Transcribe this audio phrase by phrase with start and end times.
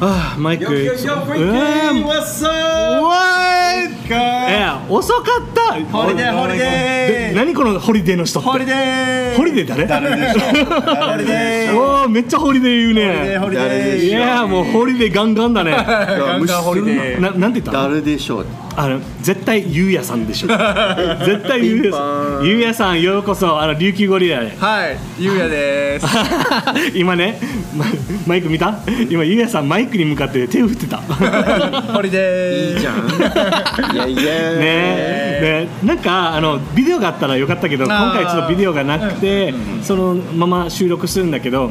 [0.00, 3.04] あマイク Yo, yo, yo, う Frankie, わー what's up?
[3.04, 3.24] What?
[4.10, 20.48] え遅かったホリデーホリデーで何このホリデーの人ってホリデーホリデー誰誰でしょうホリデーおーめっちゃホリデー言うねホリデーホリデーいやーもうホリデーガンガンだねガンガンホリデーななんて言ったの誰でしょうあの絶対ゆうやさんでしょ。
[21.24, 22.44] 絶対ゆうやさん。
[22.44, 24.56] ゆうやさんようこそあの琉球ゴリラへ。
[24.58, 26.06] はいゆうやです。
[26.94, 27.38] 今ね
[27.76, 27.84] マ
[28.26, 28.74] マイク見た？
[29.08, 30.98] 今ゆうやさんマイクに向かって手を振ってた。
[30.98, 33.94] ホリデーいいじゃん。
[33.94, 34.22] いやいや。
[34.22, 39.52] ねねなんかあのビデオがあったらよかったけど今回ちょっとビデオがなくて、
[39.82, 41.70] そのまま収録するんだけど、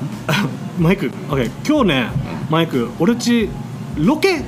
[0.78, 2.06] マイク OK 今日ね
[2.50, 3.48] マイク俺っち
[3.96, 4.42] ロケ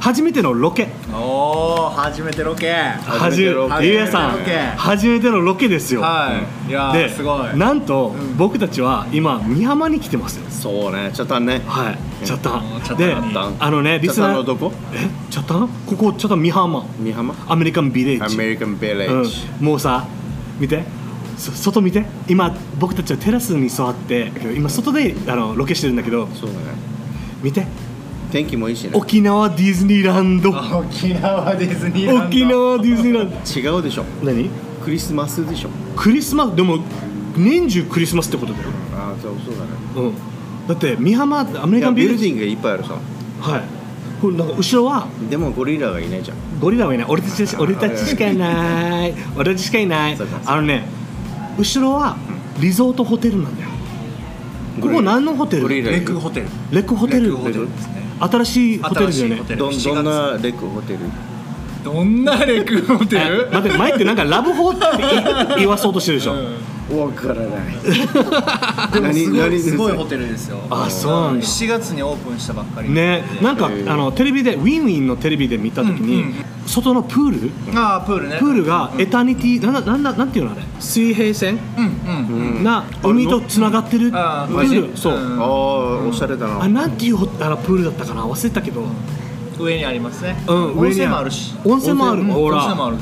[0.00, 0.88] 初めてのロケ。
[1.12, 2.72] おお初めてロケ。
[2.72, 3.86] はじ初めてロケ。
[3.86, 4.30] ゆうやさん
[4.76, 6.70] 初めてのロケですよ、はい。
[6.70, 7.56] いやすごい。
[7.58, 10.50] なんと、僕たちは今美浜に来てますよ。
[10.50, 11.60] そうねちょっとね。
[11.66, 12.26] はい。
[12.26, 12.96] チャッタン。
[12.96, 13.14] で
[13.58, 14.72] あのねリスナーのどこ？
[14.94, 15.06] え？
[15.30, 15.68] チャッタン？
[15.86, 16.82] ここチャッタン美浜。
[16.98, 17.34] 美浜？
[17.46, 18.34] アメリカンビレッジ。
[18.34, 19.46] アメリカンビレッジ。
[19.60, 20.06] うん、もうさ
[20.58, 20.82] 見て。
[21.36, 22.06] そ外見て。
[22.26, 26.26] 今僕たちはテラスに座って今外であのロケしてるんだけど。
[26.28, 26.60] そうだね。
[27.42, 27.66] 見て
[28.30, 28.90] 天気もいいしね。
[28.94, 30.50] 沖縄ディズニーランド。
[30.50, 32.26] 沖縄ディズニーランド。
[32.26, 33.36] 沖縄ディズニーランド。
[33.36, 34.04] 違うでしょ。
[34.22, 34.48] 何？
[34.82, 35.68] クリスマスでしょ。
[35.96, 36.56] クリスマス？
[36.56, 36.78] でも
[37.36, 39.70] 年中クリスマスってことだよ、ああそうそうだね。
[39.96, 40.14] うん、
[40.66, 42.18] だって美浜アメリカンビル。
[42.18, 42.94] ディングがいっぱいあるさ。
[43.40, 43.62] はい。
[44.20, 45.06] これなんか後ろは？
[45.28, 46.36] でもゴリラがいないじゃん。
[46.60, 47.06] ゴリラはいない。
[47.08, 49.14] 俺たち俺たちしかいない。
[49.36, 50.16] 俺たちしかいない。
[50.46, 50.84] あのね
[51.58, 52.16] 後ろは
[52.58, 53.70] リゾートホテルなんだよ。
[54.80, 55.68] ここ何のホテル？
[55.68, 56.46] レックホテル。
[56.70, 59.56] レックホテルレックホテルですね新しいホテルだよね。
[59.56, 60.98] どん7どんなレックホテル？
[61.82, 64.80] どんなレックホテえル待って前ってなんかラブホって
[65.58, 66.34] 言わそうとしてるでしょ、
[66.98, 67.48] わからない。
[68.92, 69.76] でもすごい何す？
[69.76, 70.58] ごいホテルですよ。
[70.70, 72.90] あそうなんだ7月にオープンしたばっかり。
[72.90, 76.34] ねなんかあのテレビでウィンウィンのテレビで見た時に、うんうん。
[76.66, 77.78] 外のプール。
[77.78, 78.36] ああプールね。
[78.38, 80.62] プールがエタニティなんだなんだなんていうのあれ？
[80.78, 81.58] 水平線？
[81.76, 82.64] うんうんうん。
[82.64, 84.10] な海とつながってる？
[84.10, 84.96] プあーール。
[84.96, 85.46] そう、うんああ
[86.08, 86.62] おしゃれだな。
[86.62, 88.24] あなんていうホあのプールだったかな？
[88.24, 88.84] 忘れたけど、
[89.58, 90.36] 上にありますね。
[90.48, 91.54] うん、温泉もあるし。
[91.64, 92.20] 温泉もある。
[92.20, 93.00] 温泉もあるん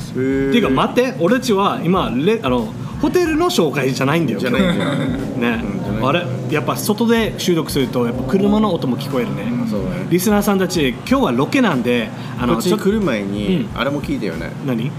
[0.52, 1.14] ていうか待って。
[1.20, 2.68] 俺たちは今レあの
[3.00, 4.38] ホテルの紹介じゃないんだよ。
[4.40, 4.98] じゃないん じゃない
[5.38, 5.64] ね、
[6.02, 6.26] あれ？
[6.50, 10.06] やっぱ外で収録するとやっぱ車の音も聞こえるね、そうだね。
[10.10, 12.08] リスナーさんたち今日はロケなんで
[12.40, 13.68] あこっちに来る前うにん。
[13.74, 14.50] あれも聞いたよね。
[14.66, 14.90] 何？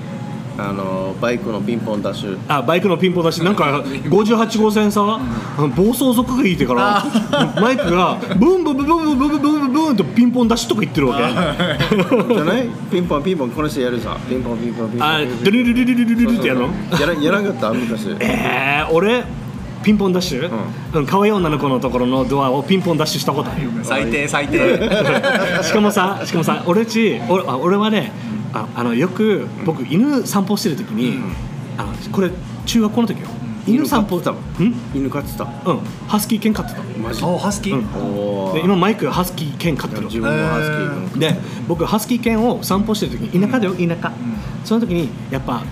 [0.60, 2.40] あのバイクのピンポンダッシュ。
[2.48, 5.20] あバイクのピンポンだしなんか58号線さ、
[5.76, 7.04] 暴走族がいいてから
[7.62, 11.24] マイクがブンブンブンブンブンブンブンブンブンとピンポンダッシュとか言ってるわけ
[12.34, 16.68] じゃないピンポンピンポンこの人やるさピンポンピンポンピンポンあドゥルルルルルルルルってやるの
[17.00, 19.24] やらやらなかった昔えー、俺
[19.84, 20.52] ピンポンダッシュ、
[20.94, 24.78] うん、可愛い女の子のところのドアをピンポンダッシュしたことあるよ最低最低
[25.64, 28.12] しかもさしかもさ俺っち俺あ俺はね
[28.54, 31.20] ああのよく僕犬散歩してる時に、
[31.78, 32.32] あのこれ
[32.66, 33.28] 中学校の時よ。
[33.68, 34.20] 犬散歩。
[34.20, 34.76] 犬飼ってうん。
[34.96, 35.44] 犬飼ってた？
[35.44, 35.80] うん。
[36.08, 37.24] ハスキー犬飼ってたマジ？
[37.24, 37.86] おハスキー、うん。
[38.18, 38.54] おー。
[38.56, 41.36] で今マイクハスキー犬飼ってる自分もハスキー君で
[41.68, 44.12] 僕ハスキー犬を散歩してる時に田舎だよ田舎、
[44.66, 45.64] その時にやっぱ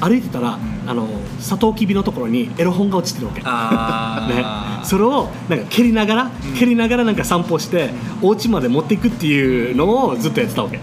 [0.00, 1.08] 歩いてたら、あの
[1.40, 3.42] サトウキビのところにエロ本が落ちてるわけ。
[3.44, 4.42] あ ね。
[4.44, 7.90] あ、、それをなんか蹴りながら、蹴りながらなんか散歩して
[8.22, 10.80] お家まで持っていくっていうのをずっとやってたわけ、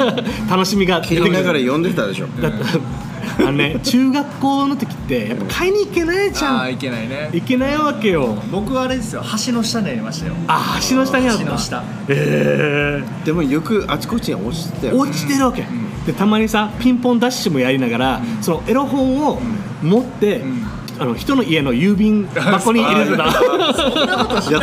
[0.50, 2.26] 楽しみが切りながら読んでたでしょ。
[2.40, 2.58] だって
[3.38, 6.60] あのね中学校の時ってやっぱ買いに行けないじゃん。
[6.62, 7.28] あーいけないね。
[7.32, 8.34] 行けないわけよ。
[8.50, 9.22] 僕はあれですよ。
[9.46, 10.34] 橋の下にありましたよ。
[10.48, 11.44] あ橋の下にあった。
[11.44, 11.84] 橋の下。
[12.08, 15.66] えでもよくあちこちに落ちてたー、よ落ちてるわけ、
[16.06, 19.40] でたまにさピンポンダッシュもやりながら、そのエロ本を
[19.82, 20.42] 持って、
[20.98, 23.34] あの人の家の郵便箱に入れてたやっ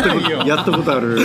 [0.02, 1.20] たことやったことある。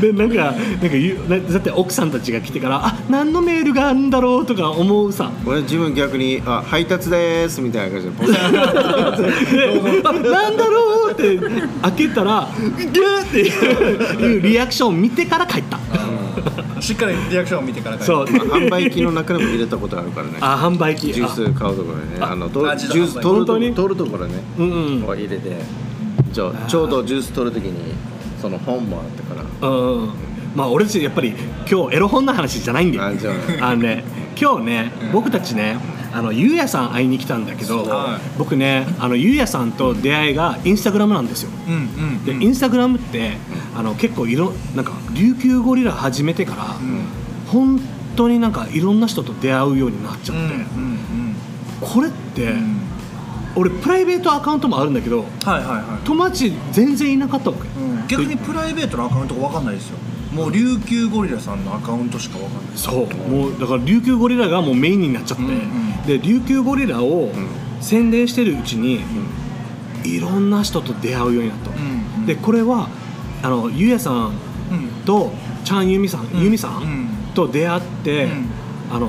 [0.00, 5.30] でなんかなんかだって奥さんたちが来てからあ何のメールがあるんだろうとか思うさ。
[5.46, 8.18] 俺自分逆にあ配達でーすみたいな感じで。
[10.02, 11.38] なんだろうって
[11.82, 13.38] 開けたらギューって
[14.22, 15.78] いうリアクションを見てから帰った
[16.80, 18.24] しっかりリアクションを見てからそう。
[18.24, 20.38] 販売機の中でも入れたことあるからね。
[20.40, 21.12] あ販売機。
[21.12, 22.18] ジュース買うところにね。
[22.20, 24.34] あのジュース取ると取るところね。
[24.58, 25.02] あうんうん。
[25.02, 25.56] こう入れて
[26.32, 27.94] ちょちょうどジュース取るときに
[28.40, 29.68] その本もあったから。
[29.68, 30.10] うん
[30.54, 31.34] まあ俺たちやっぱり
[31.70, 33.04] 今日エロ本の話じゃないんだよ。
[33.04, 34.02] あじゃあのね
[34.40, 35.76] 今日ね僕たちね
[36.12, 38.38] あのゆうやさん会いに来たんだけどはい。
[38.38, 41.50] 僕ねあのゆうやさんと出会いがインスタグラムなんですよ。
[41.68, 42.24] うんうん。
[42.24, 43.36] でインスタグラムって
[43.78, 46.64] あの結構いろなんか琉球ゴリラ始めてから、
[47.46, 47.80] 本
[48.16, 50.98] 当になんかいろんな人と出会うようになっちゃって、うんうん
[51.80, 52.54] これって、
[53.54, 55.24] 俺プライベートアカウントもあるんだけど
[56.04, 57.68] 友達全然いなかったわけ。
[58.08, 59.98] 逆にプライベートのアカウントが分かんないですよ。
[60.32, 62.76] もう琉球ゴリラさんのアカウントしか分かんない。
[62.76, 63.14] そう。
[63.30, 66.02] もうだから琉球ゴリラがもうメインになっちゃって、うんうん。
[66.04, 67.30] で琉球ゴリラを
[67.80, 69.02] 宣伝してるうちに、
[70.04, 72.26] いろんな人と出会うようになった、うんうん。
[72.26, 72.88] でこれは
[73.42, 74.32] あのゆうやさん
[74.70, 75.32] うんと
[75.64, 76.42] チャンユミさん、うん。
[76.42, 77.08] ユミさん、うん。
[77.34, 78.46] と出会って、うん。
[78.90, 79.08] あの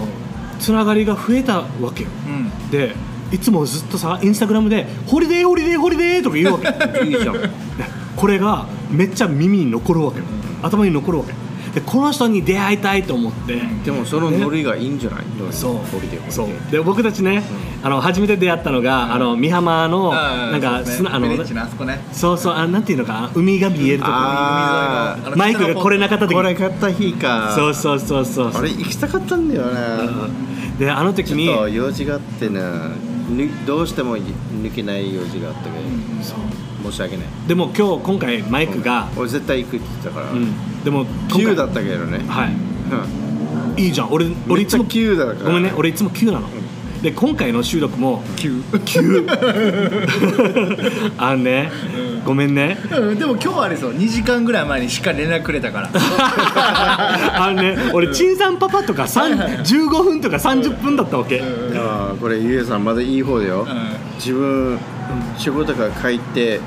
[0.59, 2.09] つながりが増えたわけよ。
[2.27, 2.29] う
[2.67, 2.69] ん。
[2.69, 2.95] で
[3.31, 6.67] いつもずっとさインスタグラムで「ホリデーホリデーホリデー」とか言うわけ。
[7.05, 7.33] いいじゃん。
[7.33, 7.49] で
[8.15, 10.25] これがめっちゃ耳に残るわけよ。
[10.61, 11.33] 頭に残るわけ
[11.73, 15.23] でこの人に出会いたいと思って、でもそのノリがいいんじゃない？
[15.51, 15.73] そう。
[15.75, 16.47] ノリでそう。
[16.71, 17.43] で僕たちね、
[17.83, 21.99] あの初めて出会ったのが、あの美浜のなんか砂あのそこね。
[22.11, 23.31] そうそうあなんていうのかな？
[23.35, 24.11] 海が見えるとこ。
[24.11, 24.15] ろ
[25.37, 26.33] マイクが来れなかった時。
[26.33, 28.47] これ買った日かそうそうそうそう。
[28.47, 29.71] あれ行きたかったんだよね。
[30.79, 31.45] であの時に。
[31.73, 32.61] 用事があってね。
[33.29, 35.75] ぬどうしても抜けない用事があったけど。
[36.81, 37.27] 申し訳ない。
[37.45, 40.31] でも今日今回マイクが、俺絶対行くって言ってたから。
[40.31, 40.53] うん、
[40.83, 42.19] でも今回9だったけどね。
[42.27, 42.49] はい。
[42.49, 43.79] うん。
[43.79, 44.11] いいじゃん。
[44.11, 45.39] 俺俺いつも9だから。
[45.39, 45.73] ごめんね。
[45.75, 46.49] 俺いつも9なの、
[47.01, 49.25] で今回の収録も急9
[51.17, 51.71] あのね、
[52.25, 52.77] ごめんね。
[52.91, 53.19] うん。
[53.19, 53.93] でも今日はあれですよ。
[53.93, 55.89] 2時間ぐらい前にしっかり連絡くれたから。
[55.95, 57.77] あのね。
[57.93, 61.41] 俺チンさんパパとか3 15分とか30分だったわけ、
[61.75, 63.67] ああこれゆうやさんまだいい方だよ、ん。
[64.17, 64.77] 自分
[65.37, 66.59] 仕事から帰って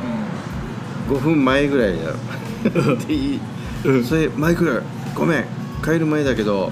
[1.10, 2.96] 5分前ぐらいだよ。
[3.06, 3.40] でいい
[3.84, 4.04] うん。
[4.04, 4.82] それマイクが
[5.14, 5.44] 「ごめん
[5.84, 6.70] 帰る前だけど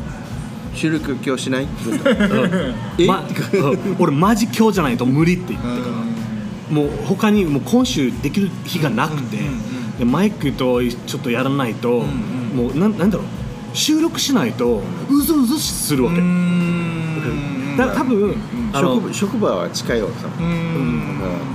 [0.75, 3.97] 収録今日しない?」って言ったうん。
[3.99, 9.99] 俺マジ今日じゃないと無理って言ってから、もう他にもう今週できる日がなくて、うんうんうん。
[9.99, 12.05] でマイクとちょっとやらないと、
[12.55, 13.27] もうなんなんだろう？
[13.73, 17.77] 収録しないとうずうずするわけ、うん。
[17.77, 18.35] だ多分、
[18.73, 20.47] 職場職場は近いわけさ、うん。
[20.47, 21.01] うん。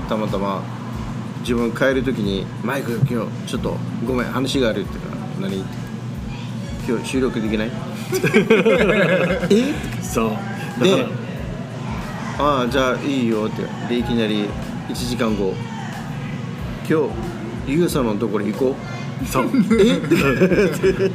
[0.07, 0.61] たまたま
[1.41, 3.77] 自分帰る時に「マイク今日ちょっと
[4.07, 5.63] ごめん話がある」って言うから「何?」
[6.87, 7.71] 今日収録できない？
[9.49, 9.73] え？
[10.03, 10.27] そ
[10.79, 10.83] う。
[10.83, 11.05] で？
[12.37, 13.63] ああじゃあいいよって。
[13.89, 14.45] でいきなり
[14.89, 15.53] 1時間後。
[16.87, 18.75] 今日ゆうさんのところ行こ
[19.31, 19.49] そう。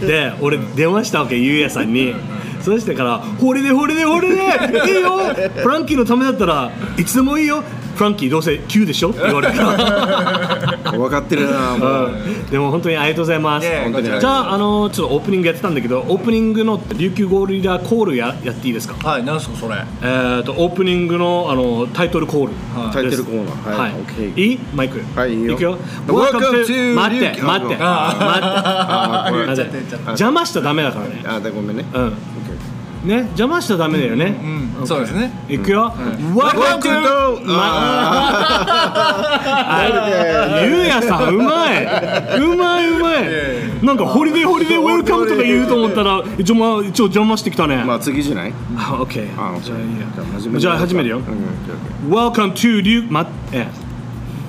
[0.05, 2.15] で俺電話したわけゆうやさんに。
[2.63, 4.35] そしてから「ホリデーホリデーホリデ。
[4.37, 5.19] ーいいよ。
[5.63, 7.63] フランキーのためだったらいつでもいいよ
[8.01, 12.13] フランキーどうせ9でしょ?」って言われたう分かってるなもう
[12.51, 13.67] でも本当にありがとうございます。
[13.67, 18.95] いやいや本当にじゃあ、あの、ちょっとオープニングやってたんだけど、オープニングの琉球ゴリラコールや、やっていいですか？
[19.07, 19.75] はいなんすかそれ？
[20.03, 22.53] えっと、オープニングの、あの、タイトルコール。
[22.75, 23.93] はいタイトルコーナーははい
[24.41, 24.59] い、いい？
[24.75, 25.03] マイク。
[25.15, 25.77] はいいいくよ。
[26.09, 27.77] Welcome to 待って、待って。
[27.77, 29.77] 待って。
[30.07, 31.23] 邪魔しちゃダメだからね。
[31.27, 32.13] あだごめんねうん。
[33.05, 34.35] ね、邪魔しちゃダメだよね。
[34.43, 34.47] う
[34.83, 35.31] んそうですね。
[35.49, 35.93] いくよ。
[36.35, 37.45] Welcome to
[39.33, 41.85] あゆうやさんうまい。
[42.41, 43.25] うまいうまい。
[43.85, 47.83] なんかホリデーホリデー welcome とか言うと思ったら一応まあ一応邪魔してきたね。
[47.85, 48.53] まあ次じゃない？
[48.77, 49.87] あオッケあーじゃあいい
[50.55, 50.59] や。
[50.61, 51.19] じゃあ始めるよ。
[51.19, 53.67] うん OK Welcome to リュ お前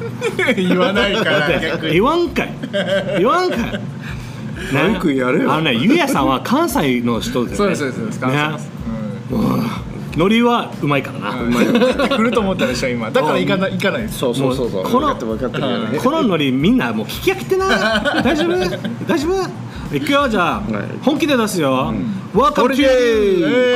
[0.56, 1.48] 言わないから
[1.92, 2.54] 言わんかい。
[3.20, 3.82] 言わんかい
[4.62, 4.84] ね。
[4.84, 5.52] マイクやれよ。
[5.52, 7.58] あのねゆうやさんは関西の人でね。
[7.58, 8.00] そうですそうです。
[8.00, 8.22] そうですね。
[8.22, 8.72] 関西です
[10.18, 13.10] ノリはうまいからな、 うん来ると思ったでしょ今。
[13.12, 14.18] だから行かない行かないです。
[14.20, 14.84] そうそうそうそう。
[14.84, 16.00] この分かってる分かってるよね。
[16.00, 17.66] このノリみんなもう聞き飽きてな。
[18.20, 18.58] い大丈夫？
[19.08, 19.71] 大丈夫？
[19.94, 20.86] いくよじゃあ、はい。
[21.02, 21.94] 本気で出すよ、
[22.34, 23.76] to ーホリデ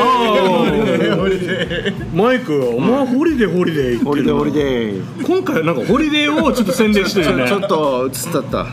[1.92, 2.06] ー。
[2.16, 5.26] マイクお前ホリデーホリデーホリデーホリデー。
[5.26, 7.48] 今回なんかホリデーをちょっと宣伝してるよね。
[7.48, 8.62] ちょっとうつったった。
[8.62, 8.68] うん。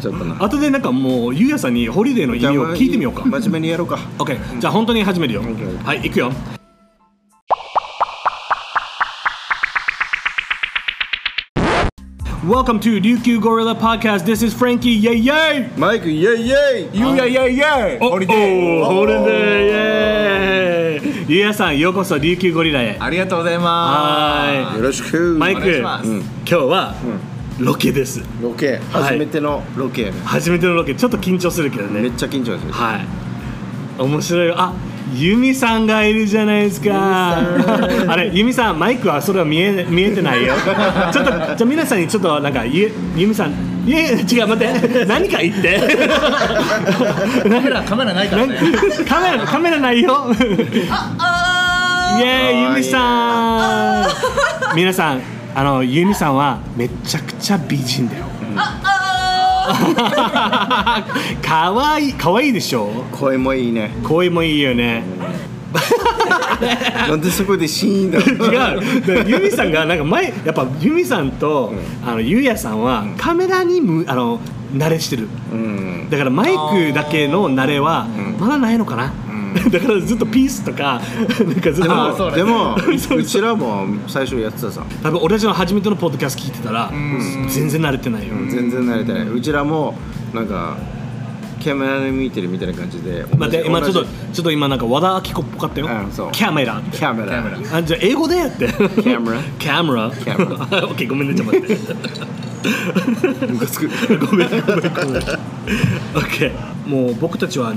[0.00, 0.42] ちょっとな。
[0.42, 3.24] 後でなんかもうゆうやさんにホリデーの意味を聞いてみようか。
[3.26, 3.98] 真面目にやろうか。
[4.18, 5.42] OK じゃあ本当に始めるよ。
[5.84, 6.32] はい行くよ
[12.50, 14.24] Welcome to Ryukyu Gorilla Podcast.
[14.24, 14.90] This is Frankie.
[14.90, 15.78] Yay yay!
[15.78, 24.72] マイク yay yay ゆうやいやいやおホリデーおホリデーイエーイゆうやさんようこそ琉球ゴリラへ.ありがとうございます。
[24.72, 26.00] はいよろしくマイク今
[26.44, 26.96] 日は
[27.60, 28.20] ロケです。
[28.42, 28.78] ロケ。
[28.90, 30.96] 初めてのロケ初めてのロケ。
[30.96, 32.00] ちょっと緊張するけどね。
[32.00, 32.72] めっちゃ緊張する。
[32.72, 33.06] はい。
[34.02, 34.48] 面白い。
[34.48, 34.74] よあ
[35.14, 37.38] ユミさんがいるじゃないですか。
[38.08, 40.54] あれユミさんマイクはそれは見え見えてないよ。
[41.12, 43.50] ちょっとじゃあ皆さんにちょっとなんかゆユミさん
[43.86, 45.04] いえ違う待って。
[45.06, 45.80] 何か言って。
[45.80, 45.96] す
[47.48, 48.58] カメラカメラないからね。
[49.08, 50.26] カメラカメラないよ。
[52.18, 54.06] イエーイユミさん。
[54.74, 55.20] 皆さん
[55.54, 58.29] あのユミさんはめちゃくちゃ美人だよ
[61.42, 62.88] かわいいかわいいでしょ？
[63.12, 63.90] 声もいいね。
[64.04, 65.02] 声もいいよね。
[67.08, 68.18] なんでそこでシーンだ？
[68.18, 69.30] 違う。
[69.30, 71.72] ユミさんがなんか前やっぱユミさんと、
[72.06, 74.40] あのゆうやさんはカメラにむあの
[74.74, 75.28] 慣れしてる。
[75.52, 76.08] うん。
[76.10, 78.06] だからマイクだけの慣れは
[78.38, 79.12] まだないのかな、
[79.70, 81.00] だからずっとピースとか
[81.44, 82.76] なんかずっでともでも
[83.16, 84.84] うちらも最初やってたさ。
[85.02, 86.90] 多分俺たちの初めてのポッドキャスト聞いてたら
[87.48, 89.28] 全然慣れてないよ、全然慣れてない。
[89.28, 89.94] うちらも
[90.32, 90.76] なんか
[91.60, 96.32] キャメラで見てるみたいな感じで待って今ちょっとちょっと今なんか和田アキ子っぽかったよ、うんそう。
[96.32, 96.80] キャメラ。
[96.90, 97.44] キャメラ。
[97.76, 98.66] あじゃあ英語でやって。
[98.66, 99.42] キャメラ。
[99.58, 100.10] キャメラ。
[100.10, 100.86] キャメラ。
[100.86, 101.94] オッケーごめんねちょっと待って。
[103.52, 103.88] ムカつく。
[104.26, 104.82] ごめんごめんごめん。
[104.82, 107.74] オッケーもう僕たちは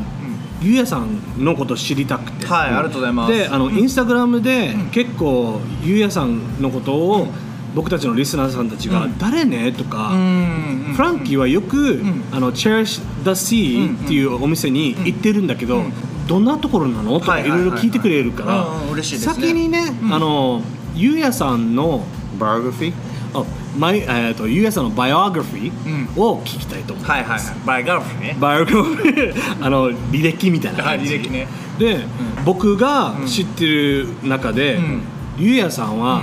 [0.63, 2.47] ゆうやさんのこと知りたくて。
[2.47, 3.33] はいありがとうございます。
[3.33, 7.27] であの、インスタグラムで結構ゆうやさんのことを
[7.75, 10.93] 僕たちのリスナーさんたちが「誰ね?」とか、うん。
[10.95, 12.01] フランキーはよく、
[12.31, 15.83] あの Cherish the Sea っていうお店に行ってるんだけど、
[16.27, 17.19] どんなところなの？
[17.19, 19.33] とかはいろいろ聞いてくれるから、うんうん嬉しいですね。
[19.33, 20.61] 先にね、あの
[20.95, 22.05] ゆうやさんの
[22.39, 22.93] バイオグラフィ
[23.77, 26.05] マイえー、とゆうやさんのバイオグラフィうん。
[26.05, 27.41] ーを聞きたいと思う、はいはいはい。
[27.65, 28.37] バイガーフね。
[28.39, 29.33] バイオグラフィー。
[29.65, 31.47] あの履歴みたいなはい履歴ね。
[31.79, 32.05] で、
[32.45, 35.01] 僕が知ってる中で、ん。
[35.37, 36.21] ゆうやさんは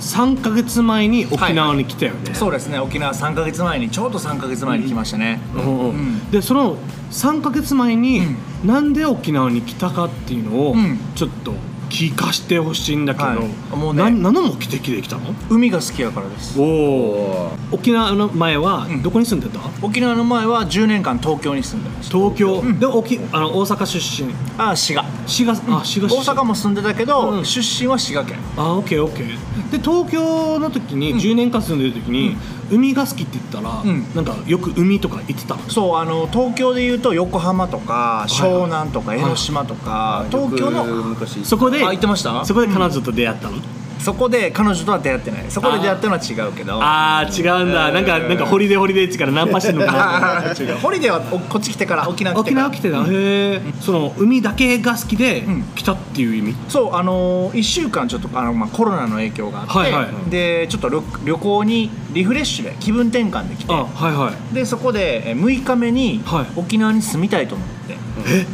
[0.00, 2.78] 3か月前に沖縄に来たよね、そうですね。
[2.78, 5.40] 沖縄3か月前にちょうど3か月前に来ましたね。
[5.54, 5.62] うん。
[5.62, 5.88] うん。
[5.88, 6.30] うん。
[6.30, 6.76] でその
[7.10, 8.22] 3か月前に、
[8.64, 10.98] なんで沖縄に来たかっていうのを、うん。
[11.14, 11.54] ちょっと
[11.88, 13.76] 聞かしてほしいんだけど、はい。
[13.76, 14.02] もうね。
[14.04, 15.34] な何の目的で来たの？
[15.48, 16.60] 海が好きやからです。
[16.60, 24.34] おお沖縄の前はどこに住んでた、沖縄の前は10年間東京に住んでました東京、で沖あの大阪出身。
[24.58, 25.04] あ滋賀。
[25.26, 27.44] 滋賀、あ滋賀出大身阪も住んでたけど、うん。
[27.44, 28.38] 出身は滋賀県。
[28.56, 29.70] あオッケーオッケー。
[29.70, 32.36] で東京の時に、10年間住んでる時に、
[32.70, 34.04] 海が好きって言ったら、うん。
[34.14, 35.60] なんかよく海とか行ってたの？
[35.70, 41.44] そうあの東京でいうと横浜とかい湘南とか江ノ島とか、東京よくの昔。
[41.44, 42.44] そこであ行ってました？
[42.44, 43.56] そこで彼女と出会ったの、
[43.98, 45.44] そこで彼女とは出会ってない。
[45.48, 46.74] そこで出会ったのは違うけど。
[46.82, 52.62] ああ違うんだ、なんかなんかホリデーホリデーっちからナンパしてんのかな ホリデーはおこっち来てから沖縄来て沖から。
[52.68, 55.64] 縄来てた、へえその海だけが好きでん。
[55.74, 63.72] 来たっていう意味、そうあの1週間ちょっとあの、まあ、コロナの影響があって、はいはいでちょっと旅旅行にリフレッシュで気分転換で来て。
[63.72, 64.54] あはいはい。
[64.54, 66.46] でそこでえー6日目にはい。
[66.56, 68.46] 沖縄に住みたいと思って、え？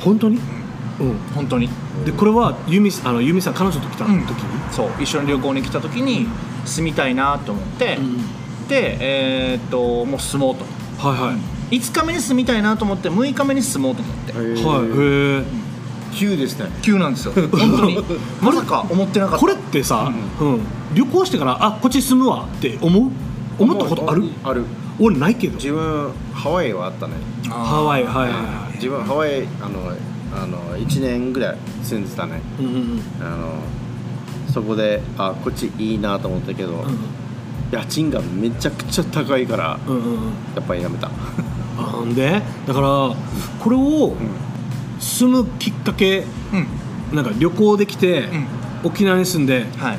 [0.00, 0.38] 本当に？
[1.00, 1.16] うん。
[1.34, 1.68] 本当に。
[2.04, 4.24] でこれはユミあのユミさん彼女と来た時に、
[4.72, 6.26] そう一緒に旅行に来た時に
[6.64, 7.98] 住みたいなと思って、
[8.68, 10.64] でえーっともう住もうと。
[11.06, 11.32] はいは
[11.70, 14.32] い、5日目に住みたいなと思って6日目に住もうと思って。
[14.32, 14.46] はい。
[14.86, 15.44] へえ
[16.14, 16.66] 急ですね。
[16.82, 17.32] 急なんですよ。
[17.50, 17.98] 本当に。
[18.40, 19.40] まさか思ってなかった。
[19.40, 20.60] これってさ、うん。
[20.94, 23.10] 旅行してからあこっち住むわって思う？
[23.58, 24.24] 思ったことある？
[24.44, 24.64] ある。
[25.00, 25.54] 俺ないけど。
[25.54, 27.14] 自分ハワイはあったね。
[27.48, 29.90] ハワイはいはいは自分ハワイあの
[30.34, 32.40] あの1年ぐらい住んでたね。
[32.60, 33.02] いうんうんうん。
[33.20, 33.54] あの
[34.52, 36.84] そこであこっちいいなと思ったけど、
[37.70, 40.16] 家賃がめちゃくちゃ高いからうんうんうん。
[40.54, 41.10] やっぱりやめた。
[41.78, 42.42] あなんで？
[42.66, 43.16] だから
[43.58, 44.14] これを
[45.00, 47.16] 住むきっかけうん。
[47.16, 48.28] なんか旅行できて、
[48.84, 49.98] 沖縄に住んではい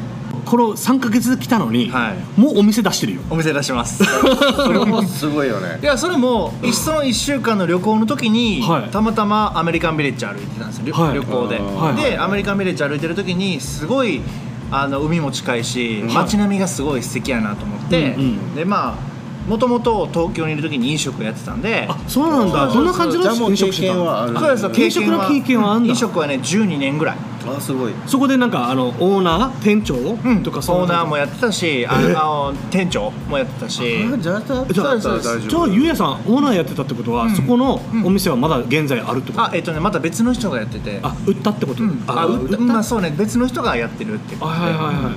[0.54, 2.40] この3か月で来たのに、はい。
[2.40, 3.22] もうお店出してるよ。
[3.32, 4.04] お店出します。
[4.06, 5.80] それもすごいよね。
[5.82, 8.92] いやそれもいその1週間の旅行の時に、はい。
[8.92, 11.16] たまたまアメリカンビレッジ歩いてたんですよ、旅はい。
[11.16, 12.04] 旅行で、はい。
[12.04, 14.22] でアメリカンビレッジ歩いてる時にすごい
[14.70, 22.68] あの海も近いし、はい街並みがすごい素敵やなと思って、うんうんでまあもともと東京にいる時に飲食やってたんであそうなんだ。
[22.68, 24.04] どんな感じの飲食してたの？
[24.04, 24.38] 経験はある。
[24.38, 25.90] そうですよ飲食の経験はあんだ。
[25.90, 27.94] 飲食はね12年ぐらい、あすごい。
[28.06, 33.82] そこでなんかあのオーナー店長、とかオーナーもややってたしああの店長もやってたし。
[34.14, 35.40] あじゃあじゃあじゃあじゃあ大丈夫。
[35.50, 41.00] じゃあゆうやさんオーナーやってたってことは、そこのお店はまだ現在あるってこと、あえっとねまた別の人がやってて。
[41.02, 42.04] あ売ったってこと、うん。
[42.08, 42.58] あう売った？
[42.60, 44.60] まあそうね別の人がやってるってことで。
[44.60, 45.14] はいはいはい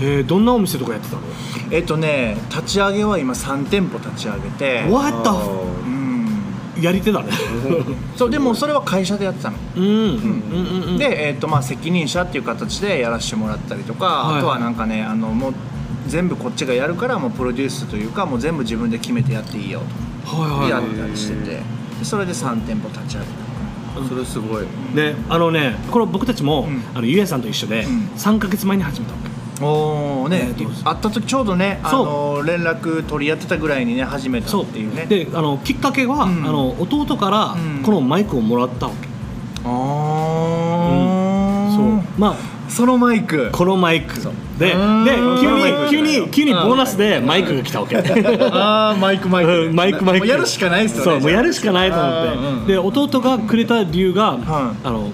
[0.00, 1.22] えーどんなお店とかやってたの？
[1.70, 4.84] えっとね立ち上げは今3店舗立ち上げて。
[4.90, 5.30] What the
[5.90, 5.97] ん
[6.80, 7.28] やり手だね。
[8.16, 9.84] そうでもそれは会社でやってたの、うん。
[9.84, 9.90] うん。
[9.90, 15.54] うんうんで、えっとまあ、責任者っていう形でやらせてもらったりとか、はいあとはなんかねあのもう
[16.06, 19.82] 全部こっちがやるからもうプロデュースというかもう全部自分で決めてやっていいよ
[20.24, 20.82] はいはい。
[20.82, 21.50] とやったりしてて。
[21.50, 21.62] で
[22.04, 24.08] それで3店舗立ち上げた。
[24.08, 24.66] それすごい。
[24.94, 26.82] であのねこれ僕たちも、ん。
[26.94, 28.10] あのゆうやさんと一緒で、ん。
[28.16, 29.28] 3か月前に始めたわけ
[29.60, 35.06] おおね、え会った時ちょうどねあその連絡取り合ってたぐらいにね始めたっていうね。
[35.06, 36.46] であのきっかけは、うん。
[36.46, 37.82] あの弟からうん。
[37.82, 39.08] このマイクをもらったわけ、
[39.64, 41.86] ああ、そう。
[42.20, 42.36] まあ
[42.68, 43.50] そのマイク。
[43.50, 44.14] このマイク。
[44.58, 47.96] ででうん急に急に急にボーナスでマイクが来たわけ。
[47.96, 49.50] ああマイクマイク。
[49.50, 50.26] うんマイクマイク。
[50.26, 55.10] やるしかないっすよねそうもうやるしかないと思って、うんうんで弟がくれた理由が、はあの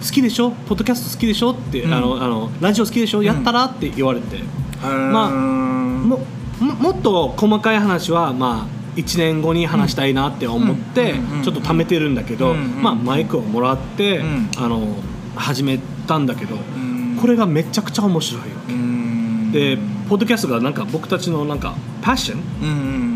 [0.00, 0.50] 好きでしょ？
[0.50, 1.52] ポッドキャスト好きでしょ？
[1.52, 1.94] って、うん。
[1.94, 3.22] あのあのラジオ好きでしょ？
[3.22, 3.64] やったら？
[3.64, 4.38] って言われて、
[4.82, 6.18] まあも
[6.60, 11.42] ももっと細かい話はまあ1年後に話したいなって思ってうん。
[11.42, 14.50] ちょっと貯めてるんだけど、まあ、マイクをもらって、うん。
[14.56, 14.96] あの
[15.34, 17.18] 始めたんだけど、ん。
[17.20, 18.72] これがめちゃくちゃ面白いわけ。
[18.72, 19.52] うん。
[19.52, 22.66] でポッドキャストがなんか僕たちのなんかパッションう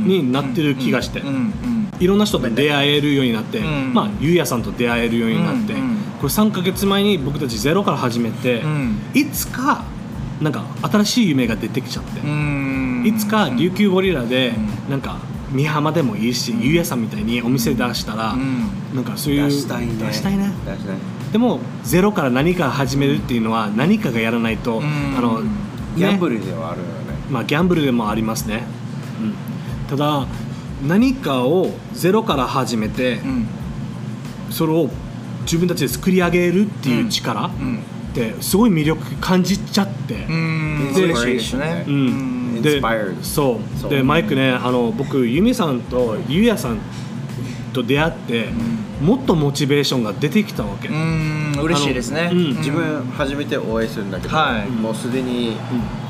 [0.05, 0.07] ん。
[0.07, 1.23] になってる気がして。
[1.99, 3.93] いろんな人と出会えるようになって、うん。
[3.93, 5.75] まあ、ゆうやさんと出会えるようになって、
[6.21, 8.99] これ3ヶ月前に僕たちゼロから始めて、うん。
[9.15, 9.85] いつか
[10.43, 13.05] なんか新しい夢が出てきちゃって、うん。
[13.07, 14.91] いつか琉球ゴリラでうん。
[14.91, 15.19] なんか
[15.55, 18.69] 美浜でもいいし、ゆうやさんみたいにお店出したら、うん。
[18.95, 19.95] なんかそういう出したいね。
[19.95, 20.53] 出したいね。
[20.67, 20.97] 出したい。
[21.33, 24.85] でもゼロから何か始めるっていうのは何かがやらないと、うん。
[25.17, 25.41] あの
[25.97, 26.93] ギャンブねルではあるよね。
[27.31, 28.65] まあ、ギャンブルでもありますね、
[29.21, 29.35] うん、
[29.89, 30.27] ただ
[30.85, 33.47] 何かをゼロから始めて、うん。
[34.51, 34.91] それを
[35.51, 37.83] 自分たちで作り上げるっていう力っうん。
[38.15, 40.93] てすごい魅力感じちゃって、うん。
[40.95, 41.85] で嬉しいですね。
[41.87, 42.59] ううん。
[42.59, 43.79] ん、で Inspired そう。
[43.79, 43.91] そう。
[43.91, 46.79] でマイクねあの僕ユミさんとユウヤさん
[47.71, 48.49] と出会って、
[49.01, 51.53] もっとモチベーションが出てきたわけ、うん。
[51.63, 52.31] 嬉しいですね。
[52.33, 52.57] うん。
[52.57, 54.69] 自分初めてお会いするんだけど、はい。
[54.69, 55.57] もうすでに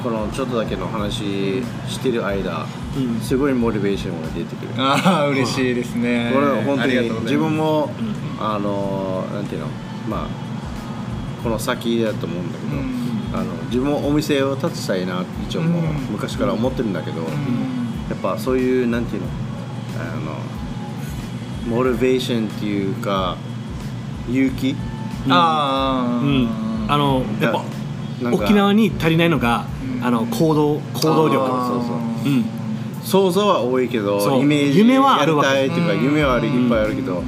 [0.03, 3.21] このちょっとだけの話してる間、うん。
[3.21, 6.31] すごいモチベーションが出てくる、ああ嬉しいですね。
[6.35, 7.91] これは本当に自分も、
[8.41, 9.67] あのなんていうの
[10.09, 10.27] まあ
[11.43, 13.01] この先だと思うんだけど、うん。
[13.33, 15.95] あの自分もお店を立ちたいな一応もううん。
[16.13, 17.27] 昔から思ってるんだけど、うん。
[18.09, 19.29] やっぱそういうなんていうの
[20.01, 20.37] あの
[21.71, 23.37] モチベーションっていうか
[24.29, 24.75] 勇気？
[25.29, 26.49] ああうん、
[26.89, 27.63] あのやっぱ
[28.33, 29.67] 沖縄に足りないのが、
[29.99, 30.05] うん。
[30.05, 31.47] あの行動行動力。
[31.47, 31.97] そうそう。
[32.27, 32.45] うん。
[33.03, 34.21] 想像は多いけそう。
[34.21, 35.49] どイメージ夢はあるわけ。
[35.51, 36.05] やりたいっていうかうん。
[36.05, 37.23] 夢はあるいっぱいあるけど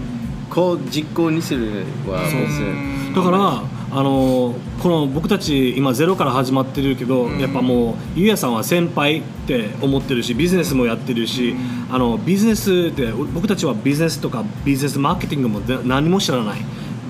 [0.50, 2.40] こう実行にするはそう。
[2.40, 3.62] 別にだから
[3.94, 7.38] あのこの僕たち今ゼロから始まってるけど、うん。
[7.38, 11.54] やっぱもうゆうやさんは先輩って思ってるしビジネスもやってるし、
[11.90, 16.60] あのビジネスで僕たちはビジネスとかビジネスマーケティングもぜ何も知らない。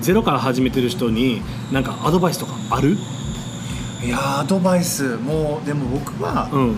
[0.01, 1.41] ゼロから始めてる人に
[1.71, 2.97] なんかアドバイスとかある？
[4.03, 6.75] いやーアドバイスもうでも僕は、うん。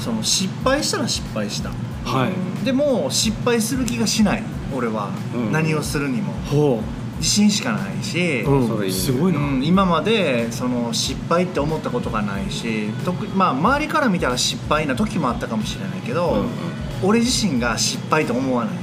[0.00, 1.68] その失敗したら失敗した。
[2.04, 2.28] は
[2.62, 2.64] い。
[2.64, 4.42] でも失敗する気がしない
[4.74, 5.52] 俺は、うん。
[5.52, 6.32] 何をするにも。
[6.50, 6.80] ほ
[7.22, 16.48] 自信しかないし、う、うん、すごいな、うん今までその失敗って思ったことがないし特まあ周りから見たら失敗な時もあったかもしれないけど、うんうん。
[17.04, 18.74] 俺自身が失敗と思わない。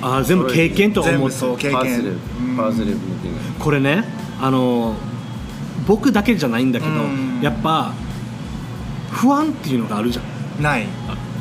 [0.00, 1.78] あー全部経験と思って全部そう経験。
[2.56, 2.98] パズルうん。
[3.58, 4.04] これね
[4.40, 4.94] あの
[5.88, 7.40] 僕だけじゃないんだけど、うん。
[7.42, 7.92] やっぱ
[9.10, 10.22] 不安っていうのがあるじゃ
[10.60, 10.62] ん。
[10.62, 10.86] ない。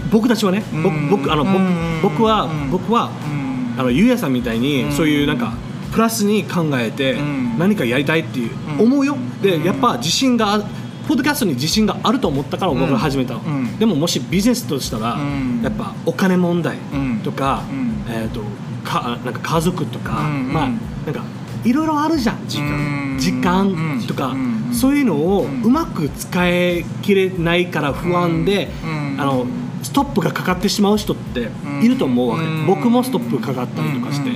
[0.09, 1.09] 僕たちはね、ぼうん。
[1.09, 2.01] 僕あの、ぼうん。
[2.01, 2.71] 僕は、うん。
[2.71, 3.79] 僕はうん。
[3.79, 4.91] あのゆうやさんみたいに、うん。
[4.91, 5.53] そういうなんか
[5.91, 7.57] プラスに考えて、うん。
[7.57, 8.85] 何かやりたいっていう、うん。
[8.85, 9.17] 思うよ。
[9.41, 9.63] でうん。
[9.63, 10.59] やっぱ自信があ
[11.07, 13.79] ポッドキャストに自信があると思ったから僕が始めたの、うん。
[13.79, 15.61] でももしビジネスとしたら、うん。
[15.63, 18.05] やっぱお金問題うんとか、うん。
[18.09, 18.41] えー、と
[18.83, 20.69] かなんか家族とか、うんまあ
[21.05, 21.23] なんか
[21.63, 23.17] いろいろあるじゃん時うん。
[23.19, 24.73] 時間とか、うん。
[24.73, 29.21] そういうのをうまく使い切れないから不安で、うん。
[29.21, 29.45] あの
[29.83, 31.49] ストップがかかってしまう人って
[31.81, 32.65] いると思うわけ、うん。
[32.65, 34.31] 僕もストップかかったりとかして、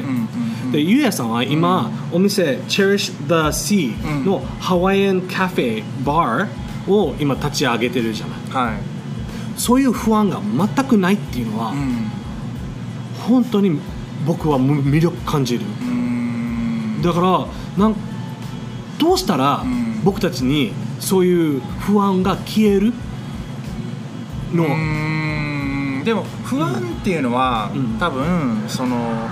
[0.71, 8.67] でゆうやさんは今、お店 Cherish the Sea のハワイアンカフェバーを今立ち上げてるじゃない。
[8.67, 8.79] はい。
[9.57, 12.10] そういう不安が全くないっていうのは、うん。
[13.27, 13.79] 本当に
[14.25, 15.65] 僕はむ魅力感じる。
[15.81, 17.01] うん。
[17.01, 17.95] だからなん
[18.97, 20.01] どうしたらうん。
[20.03, 22.93] 僕たちにそういう不安が消える？
[24.53, 26.03] の、うん。
[26.05, 27.97] でも不安っていうのは、うん。
[27.99, 29.29] 多分その、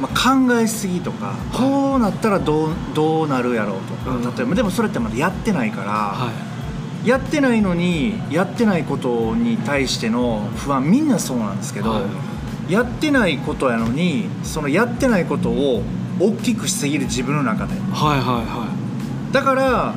[0.00, 4.22] まあ、考えすぎとか、こうなったらどうどうなるやろうとか、うん。
[4.22, 6.32] 例えばでもそれってまだやってないから、は
[7.04, 12.02] やってないのにやってないことに対しての不安みんなそうなんですけど、は
[12.68, 15.82] やってないことやのにそのやってないことを
[16.20, 17.74] 大きくしすぎる自分の中で。
[17.74, 18.44] い、はいはい。
[18.44, 18.68] は
[19.32, 19.94] だから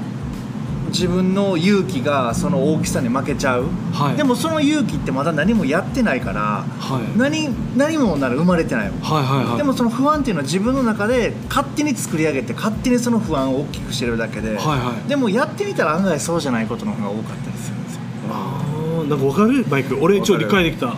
[0.91, 4.17] 自分の勇気がその大きさに負けちゃう、はい。
[4.17, 7.17] でもその勇気ってまだ何もやってないからいはい。
[7.17, 9.57] 何何もなら生まれてないわはいはいはい。
[9.57, 15.09] でもその不安っていうのは自分の中で勝手に作り上げて勝手にその不安を大きくしてるだけで、はいはい。
[15.09, 18.01] でもやってみたら案外そうじゃないことの方が多かったりするんですよ。
[18.29, 19.63] あーなんかわかる？
[19.63, 19.97] バイク。
[19.99, 20.93] 俺一応理解できた。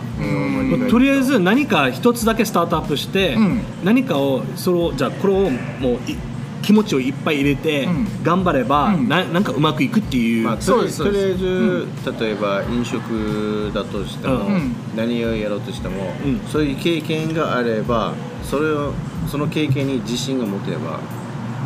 [0.90, 3.60] とりあえず何か一つだけスタートアップして、うん。
[3.84, 6.16] 何かをそれをじゃあこれをもうい
[6.64, 8.22] 気持ちをいっぱい入れて、うん。
[8.22, 9.08] 頑張れば、うん。
[9.08, 11.86] ななんかうまくいくっていう、まあ、そうですとりあえず、
[12.18, 14.74] 例えば飲食だとしても、うん。
[14.96, 16.40] 何をやろうとしても、うん。
[16.48, 18.92] そういう経験があればそれを
[19.28, 21.00] その経験に自信が持てれば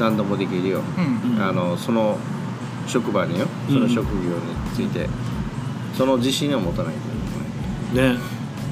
[0.01, 1.43] 何度もできるよ、うん。
[1.43, 2.19] あのその
[2.87, 4.41] 職場によその職業に
[4.75, 5.09] ついて、
[5.97, 6.95] その自信を持たない
[7.95, 8.19] とね。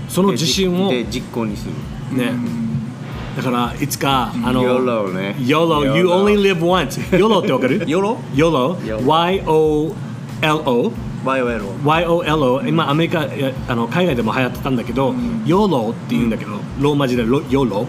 [0.08, 2.16] その自信をで実行にする。
[2.16, 2.65] ね
[3.36, 5.36] だからいつかあの YOLO ね。
[5.38, 6.98] YOLO you YOLO only live once.
[7.10, 7.84] YOLO ってわかる？
[7.86, 9.92] ヨロ YOLO YOLO
[10.40, 10.92] YOLO
[11.24, 13.26] YOLO YOLO 今アメリカ
[13.68, 15.10] あの海外でも流行ってたんだけど、
[15.44, 17.86] YOLO って言うんだけど、ローマ字でロ YOLO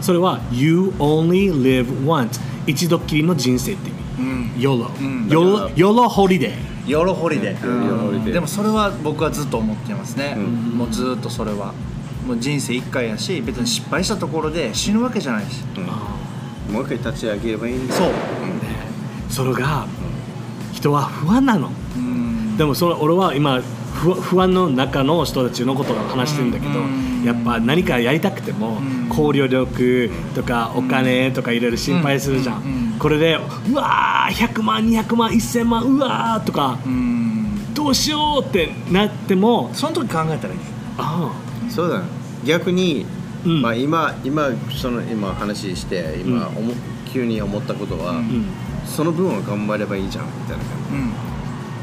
[0.00, 5.28] それは You only live once 一度きりの人生って意味、YOLO、ん。
[5.28, 10.44] YOLO YOLO ホリデー YOLO ホリデー、 YOLO ホリデーでもそれは僕はずっと思ってますね、うん。
[10.78, 11.74] もうずっとそれは
[12.28, 15.64] もう人生一回やし別に失敗したところで死ぬわけじゃないし、
[16.70, 18.12] もう一回立ち上げればいいんだよそう。
[19.30, 19.86] それが
[20.74, 21.70] 人は不安なの。
[21.96, 22.58] うん。
[22.58, 23.62] でもそれ俺は今
[23.94, 27.24] 不不安の中の人たちのことを話してるんだけど、うん。
[27.24, 29.08] やっぱ何かやりたくても、ん。
[29.08, 32.92] 考慮力とかお金とかいろいろ心配するじゃん、うん。
[32.92, 32.98] うん。
[32.98, 33.38] これで
[33.70, 37.72] うわー100万200万1000万うわーとかうん。
[37.72, 40.60] どうしようってなってもその時考えたらいい。
[40.98, 41.32] あ。
[41.70, 43.06] そうだね逆に、
[43.44, 43.62] うん。
[43.62, 46.72] まあ、今今その今話して今、思
[47.12, 48.46] 急に思ったことは、あ、うん、
[48.86, 51.12] その分を頑張ればいいじゃんみたいな感うん。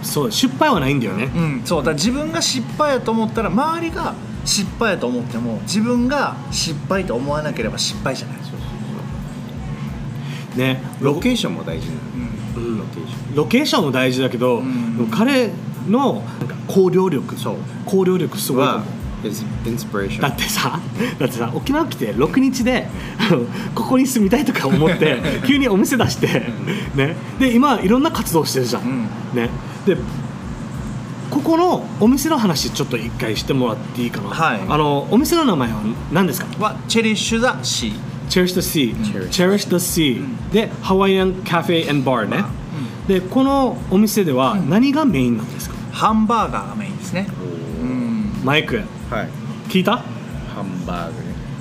[0.05, 4.13] そう失敗はないんだよね、うん、そうだから自分が失敗やと思ったら周りが
[4.45, 8.37] 失敗やと思っても自分が失敗と思わなければ失敗じゃない。
[8.37, 8.59] じそう
[10.59, 11.15] ねそう。
[11.15, 11.93] ロケーションも大事な
[12.55, 13.35] ロケーション。
[13.35, 14.61] ロケーションも大事だけど、
[15.11, 15.51] 彼
[15.87, 17.55] のなんか考慮力そう。
[17.85, 18.67] 考慮力すごい
[19.29, 20.79] と思はうインスピレーションだってさ
[21.19, 22.87] だってさ沖縄来て6日で
[23.75, 26.27] ここに住みたいとか思って 急にお店出して、
[26.95, 29.01] ね、で今いろんな活動してるじゃん、うん。
[29.33, 29.49] ね、
[29.85, 29.97] で
[31.29, 34.61] ここのお店の話ちょっと一回してもらっていいかな、はい。
[34.67, 36.47] あのお店の名前は何ですか？
[36.59, 37.93] はチェリッシュ・ザ・シー
[38.29, 42.43] Cherish the Sea、Cherish Cherish the Sea、でハワイアンカフェバーね、
[43.07, 47.27] でこのお店では何がメインなんですか、ハンバーガーがメインですね。
[47.81, 48.31] うん。
[48.43, 49.29] マイクはい。
[49.69, 49.97] 聞いた？
[49.97, 51.13] ハンバーグ。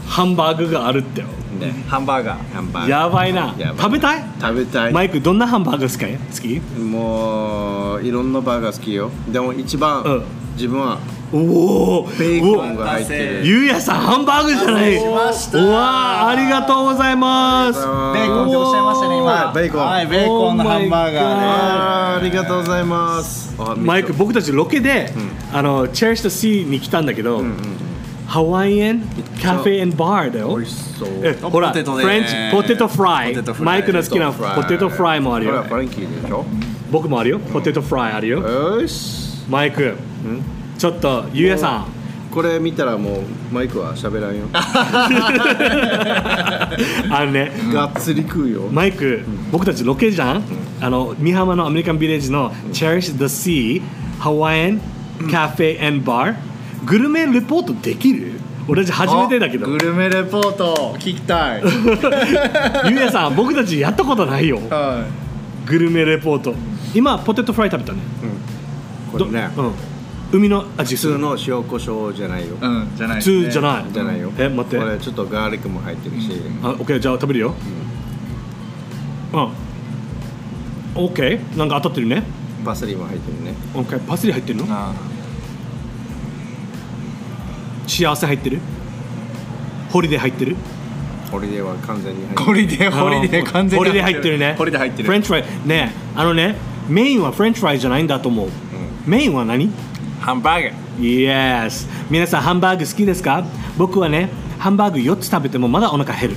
[0.06, 1.26] ハンバーグがあるってよ。
[1.58, 1.66] ね。
[1.66, 2.90] ねハンバーガーハンバーグ。
[2.90, 3.54] やばいな。
[3.58, 4.24] やば食べたい？
[4.40, 4.92] 食べたい。
[4.92, 6.60] マイクどんなハンバーグ好き？
[6.60, 6.80] 好き？
[6.80, 9.10] もういろんなバーガー好きよ。
[9.28, 10.24] でも一番、うん。
[10.54, 10.98] 自分は
[11.34, 13.40] おおベーコンが入ってる。
[13.44, 14.96] ゆうやさんハンバーグじゃない。
[14.96, 17.80] しましたうわーありがとうございます。
[17.80, 19.52] ベーコンっておっしゃいましたね今。
[19.52, 19.80] ベーコン。
[19.84, 23.52] はいベーコンのハンバーガーあーありがとうございます。
[23.58, 25.12] あマイク僕たちロケで、
[25.52, 27.42] あの Cherish the Sea に来たんだけど、
[28.28, 29.00] ハワイアン
[29.42, 30.56] カフェバーだよ。
[30.56, 31.08] 美味しそう。
[31.24, 33.36] えほらフレンチポテトフライ。
[33.58, 35.20] マイクの好きなポテトフライ。
[35.20, 35.50] もあるよ。
[35.50, 36.44] これはフランキーでしょ？
[36.92, 37.40] 僕もあるよ。
[37.40, 38.38] ポテトフライあるよ。
[38.38, 39.44] よし。
[39.48, 39.96] マイク
[40.78, 41.86] ちょっとゆうやさん。
[42.30, 43.22] これ見たらもう
[43.54, 44.46] マイクは喋らんよ。
[47.10, 48.62] あのねがっつり食うよ。
[48.72, 50.42] マイク、僕たちロケじゃん、
[50.80, 53.82] あの美浜のアメリカンビレッジの Cherish the Sea
[54.18, 54.80] ハワイアン
[55.30, 56.34] カフェ and Bar
[56.84, 58.32] グルメレポートできる？
[58.66, 59.68] 俺たち初めてだけど。
[59.68, 61.62] グルメレポート聞きたい。
[62.90, 64.56] ゆうやさん僕たちやったことないよ。
[64.70, 65.04] は
[65.66, 66.54] グルメレポート。
[66.94, 67.98] 今ポテトフライ食べたね。
[69.12, 69.50] これね。
[69.54, 69.72] どうん
[70.34, 70.96] 海の味。
[70.96, 72.56] 普する通の塩コショウじゃないよ。
[72.56, 73.92] いうんじゃない普通じゃない。
[73.92, 74.32] じゃないよ。
[74.36, 74.76] え待って。
[74.78, 76.32] これちょっとガーリックも入ってるし。
[76.60, 77.54] あ、オッケーじゃあ食べるよ。
[79.32, 79.40] うん。
[80.96, 82.24] オッケーなんか当たってるね。
[82.64, 83.54] パセリも入ってるね。
[83.74, 84.66] オッケーパセリ入ってるの？
[84.68, 84.92] あ
[87.86, 88.58] 幸せ入ってる？
[89.90, 90.56] ホリデー入ってる？
[91.30, 92.44] ホリデーは完全に入ってる。
[92.44, 94.38] ホリデーホリデー完全に入ってる。
[94.38, 95.92] ねホリデー入ってるフレンチフライね。
[96.16, 96.56] あのね
[96.88, 98.48] メインはフレンチフライじゃないんだと思う、
[99.06, 99.70] メインは何？
[100.24, 100.74] ハンバーガー
[101.66, 101.86] Yes.
[102.10, 103.44] 皆さんハンバーグ好きですか？
[103.76, 106.36] 僕はねハンバーグ4つ食べてもまだお腹減る。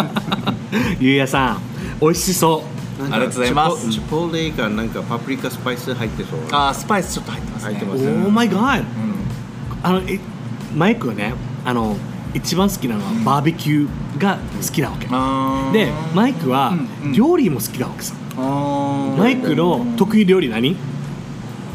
[0.98, 1.58] ゆうやさん
[2.00, 2.62] 美味しそ
[3.00, 3.02] う。
[3.02, 3.90] ありがとうございます。
[3.90, 6.40] チポレかなんかパプリカスパイス入ってそう。
[6.52, 7.68] あースパイスちょっと入ってますね。
[7.68, 8.08] オ入ってますね。
[8.08, 8.82] ーマイガー
[9.82, 10.18] あのえ
[10.74, 11.34] マイクはね
[11.66, 11.96] あの
[12.32, 15.72] 一番好きなのはバーベキューが好きなわけ、あー。
[15.72, 16.70] でマイクは
[17.02, 17.12] うんうん。
[17.12, 19.18] 料理も好きなわけさ、あー。
[19.18, 20.76] マイクの得意料理何？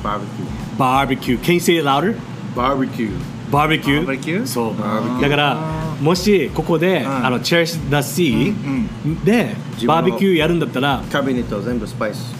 [0.03, 1.43] バーベキューバーベキュー。
[1.43, 2.15] Can you say it louder?
[2.55, 3.51] バーベキュー。
[3.51, 4.05] バーベキュー？
[4.05, 4.45] バーベキュー？
[4.45, 5.21] そう。
[5.21, 5.57] だから
[6.01, 7.25] もしここで、ん。
[7.25, 8.53] あの Cherish the Sea、
[9.23, 12.33] で自分のバーベキューやるんだったらカビネット全部スパイス。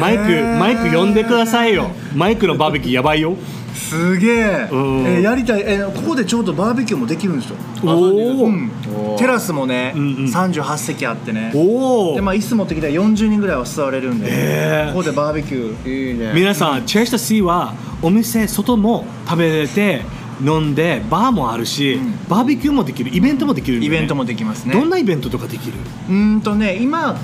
[0.00, 0.22] マイク
[0.58, 1.90] マイク呼んでくださいよ。
[2.14, 3.36] マイクのバーベキューやばいよ
[3.78, 4.68] すげえ。
[4.70, 5.06] うん。
[5.06, 5.62] えーやりたい。
[5.64, 7.56] えーここでちょうどバーベキューもできるんですよ。
[7.84, 10.24] おお、うんおーテラスもねうんうん。
[10.26, 11.52] 38席あってね。
[11.54, 14.92] おおでまあ椅子持ってきたら40人ぐらいは座れるんでへー。
[14.92, 16.12] ここでバーベキュー。
[16.12, 16.32] いいね。
[16.34, 20.02] 皆さん Cherish the Sea はお店外も食べれて
[20.40, 22.12] 飲んでバーもあるし、うん。
[22.28, 23.96] バーベキューもできるイベントもできるんだよね。
[23.96, 24.74] イベントもできますね。
[24.74, 25.74] どんなイベントとかできる？
[26.08, 27.16] うーんとね今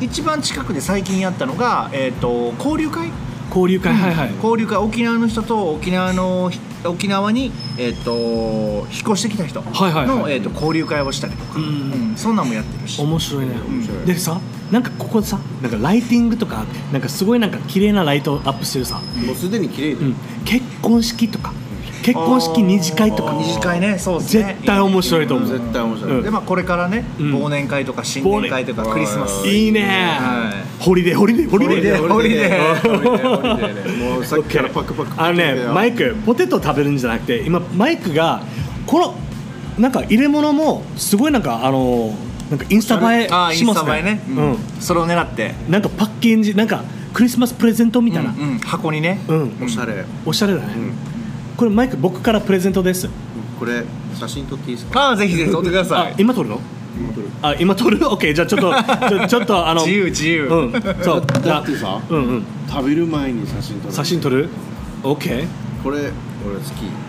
[0.00, 3.10] 一番近くで最近やったのが、えー、と交流会
[3.50, 4.34] 交流会、はいはい。
[4.36, 6.50] 交流会沖縄の人と沖縄の
[6.84, 10.34] 沖縄に、えー、と引っ越してきた人の、はいはいはい。
[10.34, 11.64] えー、と交流会をしたりとか、うん
[12.10, 12.16] うん。
[12.16, 13.00] そんなんもやってるし。
[13.02, 14.06] 面白いね、面白い。
[14.06, 21.52] でさなんかここさなんかライティングとかなんかすごいなんか綺麗なライトアップしてるさ、もうすでに綺麗で、うん、結婚式とか
[22.02, 23.32] 結婚式二次会とか。
[23.32, 24.54] 二次会ねそうですね。
[24.58, 26.22] 絶対面白いと思う、絶対面白い、うん。
[26.22, 27.34] でまあこれからね、うん。
[27.34, 29.46] 忘年会とか新年会とかクリスマス。
[29.46, 32.08] いいね、はホリデーホリデーホリデー。
[32.08, 34.12] ホリデーホリデー。
[34.12, 38.42] もうさっきからパクパクあのねマイクポテト食べるんじゃなくて今マイクが
[38.86, 39.14] この
[39.78, 42.14] なんか入れ物もすごいなんかあの
[42.50, 46.82] なんかインスタ映えしますスタ映えね、ううんん、それを狙って、なんかパッケージなんか
[47.14, 48.30] クリスマスプレゼントみたいな。
[48.30, 48.58] うんうん。
[48.58, 50.92] 箱にね、うん、おしゃれ、おしゃれだね、うん
[51.60, 53.06] これマイク僕からプレゼントです。
[53.58, 53.84] これ
[54.18, 55.08] 写真撮っていいですか？
[55.08, 56.58] ああぜひぜひ撮ってくださあい今撮るの？
[56.98, 58.72] 今撮るあ今撮る？OK じゃあちょっと
[59.10, 60.72] ちょ ちょっとあの自由自由、うん。
[60.72, 60.82] そう。
[61.42, 62.44] じゃあだってさうんうん。
[62.66, 63.92] 食べる前に写真撮る。
[63.94, 64.48] 写真撮る
[65.02, 65.46] ？OK
[65.84, 66.12] これ俺好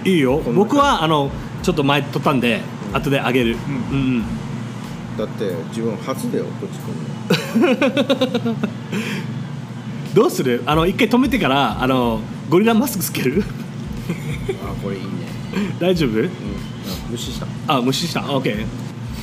[0.03, 0.09] き。
[0.09, 0.39] いいよ。
[0.53, 1.31] 僕はあの
[1.63, 2.59] ちょっと前撮ったんで
[2.91, 3.55] 後であげる。
[3.91, 4.23] うんうん。
[5.17, 7.75] だって自分初だよこっち来る
[8.51, 8.55] の。
[10.13, 10.61] どうする？
[10.65, 13.45] あの一回止めてからあのゴリラマスクつける？
[14.63, 15.09] あこれいいね。
[15.79, 16.19] 大丈夫？
[16.19, 16.25] うん。
[16.27, 16.29] あ
[17.09, 17.47] 無視した。
[17.67, 18.21] あ無視した。
[18.21, 18.65] OK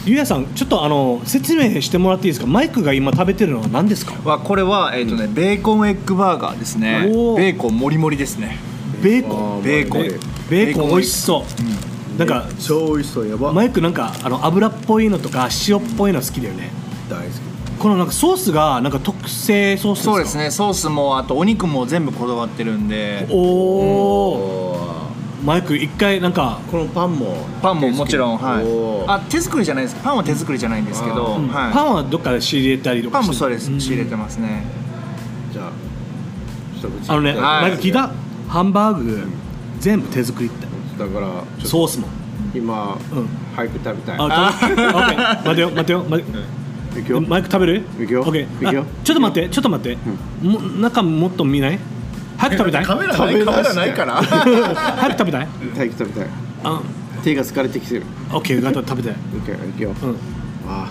[0.04, 2.46] ゆうやさんちょっとあの説明してもらっていいですか？
[2.46, 4.14] マイクが今食べてるのは何ですか？
[4.28, 7.02] はこれは、えーとねベーコンエッグバーガーですね。
[7.06, 8.58] ベーコンもりもりですね。
[9.02, 9.58] ベーコン？
[9.58, 10.02] あベーコン。
[10.48, 12.18] ベーコン美味しそう。
[12.18, 13.28] なんか超美味しそう。
[13.28, 13.52] やば。
[13.52, 16.70] マイクなんかあの油っぽいのとか塩っぽいの好きだよね。
[17.10, 17.38] 大好き。
[17.78, 20.14] このなんかソースがなんか特製ソースですか？
[20.14, 20.50] そうですね。
[20.50, 23.26] ソースもあとお肉も全部こだわってるんで。
[23.30, 23.40] おお
[24.32, 24.97] お
[25.44, 27.46] マイク一回なんかこのパンも。
[27.62, 28.38] パンももちろん。
[28.38, 28.64] はい。
[29.08, 31.48] あ手作りじゃないですパンは手作りじゃないんですけど、うん。
[31.48, 33.80] はい、パンはどっかで仕入れたりとかパンもそうです、ん。
[33.80, 34.64] 仕入れてますね。
[35.52, 35.70] じゃあ
[36.76, 37.34] 一口あのね、い。
[37.34, 38.10] ただなんか聞いた？
[38.48, 39.28] ハンバーグ
[39.78, 40.66] 全部手作りって。
[40.98, 42.08] だからソースも。
[42.54, 43.28] 今、うん。
[43.54, 44.16] 早く食べたい。
[44.18, 45.44] あ、食べ オッケー。
[45.44, 47.20] 待てよ待てよ待ていくよ。
[47.20, 47.84] マイク食べる？
[48.02, 48.22] いくよ。
[48.22, 48.42] オッケー。
[48.42, 48.82] いくよ。
[48.82, 49.98] あちょっと待ってちょっと待って、
[50.42, 51.78] も中もっと見ない？
[52.38, 52.86] 早く食べたい？
[52.98, 55.48] メラないカメラないから早く食べたい？
[55.74, 56.28] 早く食べたい。
[56.64, 56.80] あ
[57.22, 58.04] 手が疲れてきてる。
[58.32, 60.16] オッケーガタ食べたい OK いくよ、うん。
[60.68, 60.88] あ。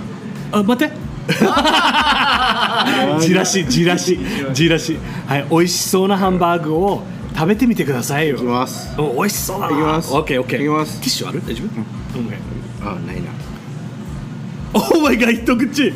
[0.51, 0.93] あ待って。
[3.25, 4.19] じらしじらし
[4.53, 4.97] じらし。
[5.27, 7.03] はい美味しそうなハンバーグを
[7.35, 8.35] 食べてみてくださいよ。
[8.35, 8.93] いきます。
[8.97, 9.73] うん美味しそうだな。
[9.73, 10.13] いきます。
[10.13, 10.59] オッケーオッケー。
[10.59, 10.99] いきます。
[10.99, 11.41] ティッシュある？
[11.45, 12.19] 大丈夫？
[12.19, 12.27] うん。
[12.27, 12.33] OK
[12.81, 13.29] あないな。
[14.73, 15.93] オーマイガー一口。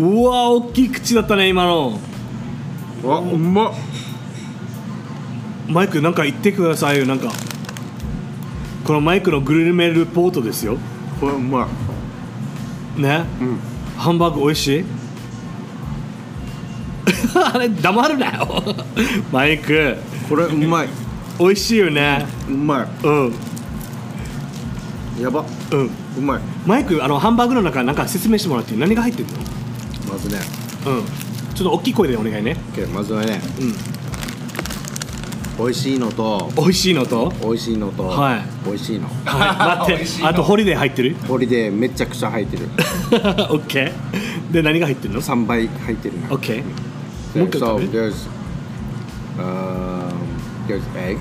[0.00, 1.98] うわ大きい口だったね今の。
[3.04, 3.74] わうまっ
[5.68, 7.30] マイクなんか言ってくださいよなんか。
[8.84, 10.78] このマイクのグルメレポートですよ。
[11.20, 11.68] これうま。
[12.96, 13.24] いね？
[13.40, 13.58] うん。
[13.96, 14.84] ハンバーグ美味しい？
[17.54, 18.64] あれ黙るなよ。
[19.30, 19.96] マイク。
[20.28, 20.88] これうまい。
[21.38, 22.24] 美味しいよね。
[22.48, 23.34] うまうん。
[25.18, 25.44] いやば。
[25.72, 25.90] うん。
[26.18, 26.40] うまい。
[26.66, 28.80] マイクあのハンバーグの中なんか説明してもらっていい？
[28.80, 29.28] 何が入ってる
[30.10, 30.38] まずね。
[30.86, 31.04] のうん。
[31.54, 32.56] ちょっと大きい声でお願いね。
[32.74, 33.40] OK まずはね。
[33.60, 33.74] うん
[35.58, 36.50] 美味しいのと。
[36.56, 37.32] 美味しいのと？
[37.42, 38.42] 美味しいのと、はい。
[38.64, 39.08] 美味しいの。
[39.24, 39.88] はい。
[39.88, 40.18] 待って。
[40.18, 40.28] いの。
[40.28, 41.16] あとホリデー入ってる？
[41.26, 42.66] ホリデーめちゃくちゃ入ってる。
[42.66, 42.68] オ
[43.56, 48.28] ッケーで何が入ってるの？3倍入ってるな OK もう一回 So 食べる？there's
[49.38, 50.12] um,
[50.68, 51.18] there's egg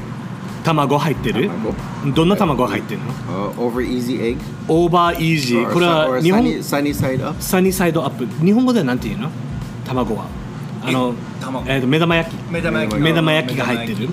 [0.64, 1.50] 卵入ってる？
[1.50, 1.74] 卵。
[2.14, 9.32] どんな卵が入ってるの？Uh, over easy egg over easy これは日本 sunny, sunny side up sunny side up 日本語ではなんて言うの？
[9.86, 10.28] 卵は
[10.88, 12.52] あの卵えーと目玉焼き。
[12.52, 13.00] 目玉焼き。
[13.00, 14.10] 目玉焼きが入ってる。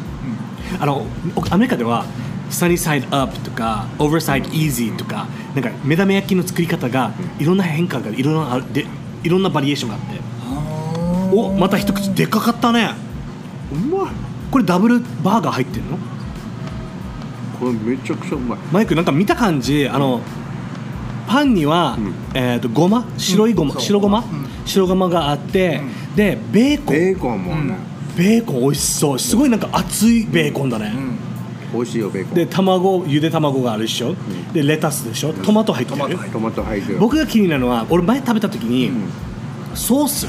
[0.80, 1.06] あの
[1.36, 2.04] おアメリカでは
[2.50, 8.86] サニーサイドアップとかオーバーサイドイージーとかなんか目玉焼きの作り方がいろんな変化がいろんなあるで
[9.22, 10.34] いろんなバリエーションがあって。
[11.36, 12.90] おまた一口でかかったね。
[13.72, 14.12] うまい。
[14.50, 15.98] これダブルバーガー入ってるの？
[17.58, 18.58] これめちゃくちゃうまい。
[18.70, 20.20] マイクなんか見た感じあの
[21.26, 22.14] パンには、うん。
[22.34, 23.04] えー、とごま？
[23.16, 23.82] 白いごま、そう。
[23.82, 24.24] 白ごま、ん。
[24.64, 25.80] 白ごまがあって、
[26.14, 26.94] でベーコン。
[26.96, 27.76] ベーコンもね、
[28.16, 29.18] ベーコン美味しそう。
[29.18, 30.92] すごいなんか熱いベーコンだね、
[31.72, 32.34] 美味しいよベーコン。
[32.34, 34.14] で卵ゆで卵があるでしょ、
[34.52, 35.32] でレタスでしょ。
[35.32, 36.18] トマト入ってる。
[36.32, 36.98] トマト入ってる。
[36.98, 39.10] 僕が気になるのは俺前食べた時に、ん。
[39.74, 40.28] ソース、ん。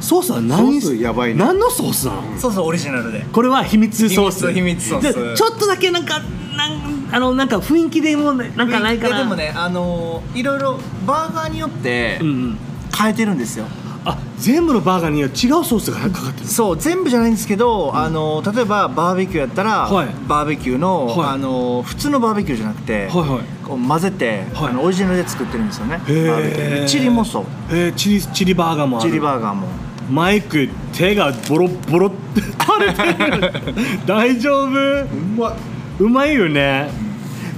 [0.00, 1.44] ソースは何ソースやばいね。
[1.44, 3.26] 何のソースなの、そうそうオリジナルで。
[3.30, 4.52] これは秘密ソース。
[4.52, 5.14] 秘密秘密ソース。
[5.30, 6.20] でちょっとだけなんか
[6.56, 9.18] なんあのなんか雰囲気でもねなんかないかな。
[9.18, 12.58] でもねあのーいろいろバーガーによってうんうん。
[12.96, 13.66] 変えてるんですよ
[14.08, 20.08] あ全部のバーガーには違うソースがかかってるそう全部じゃないんですけど、あの例えばバーベキューやったら、はい。
[20.28, 21.28] バーベキューの、はい。
[21.30, 23.66] あの普通のバーベキューじゃなくて、はいはい。
[23.66, 24.70] こう混ぜて、はい。
[24.70, 26.36] あのオリジナルで作ってるんですよねバへー。
[26.36, 27.44] ーベキューチリもそう。
[27.70, 29.10] えー、チリチリバーガーもある。
[29.10, 29.66] チリバーガーも。
[30.08, 32.52] マイク手がボロボロって垂
[32.86, 33.52] れてる。
[34.06, 34.68] 大丈夫？
[34.68, 35.52] うまい。
[35.98, 36.88] うまいよね。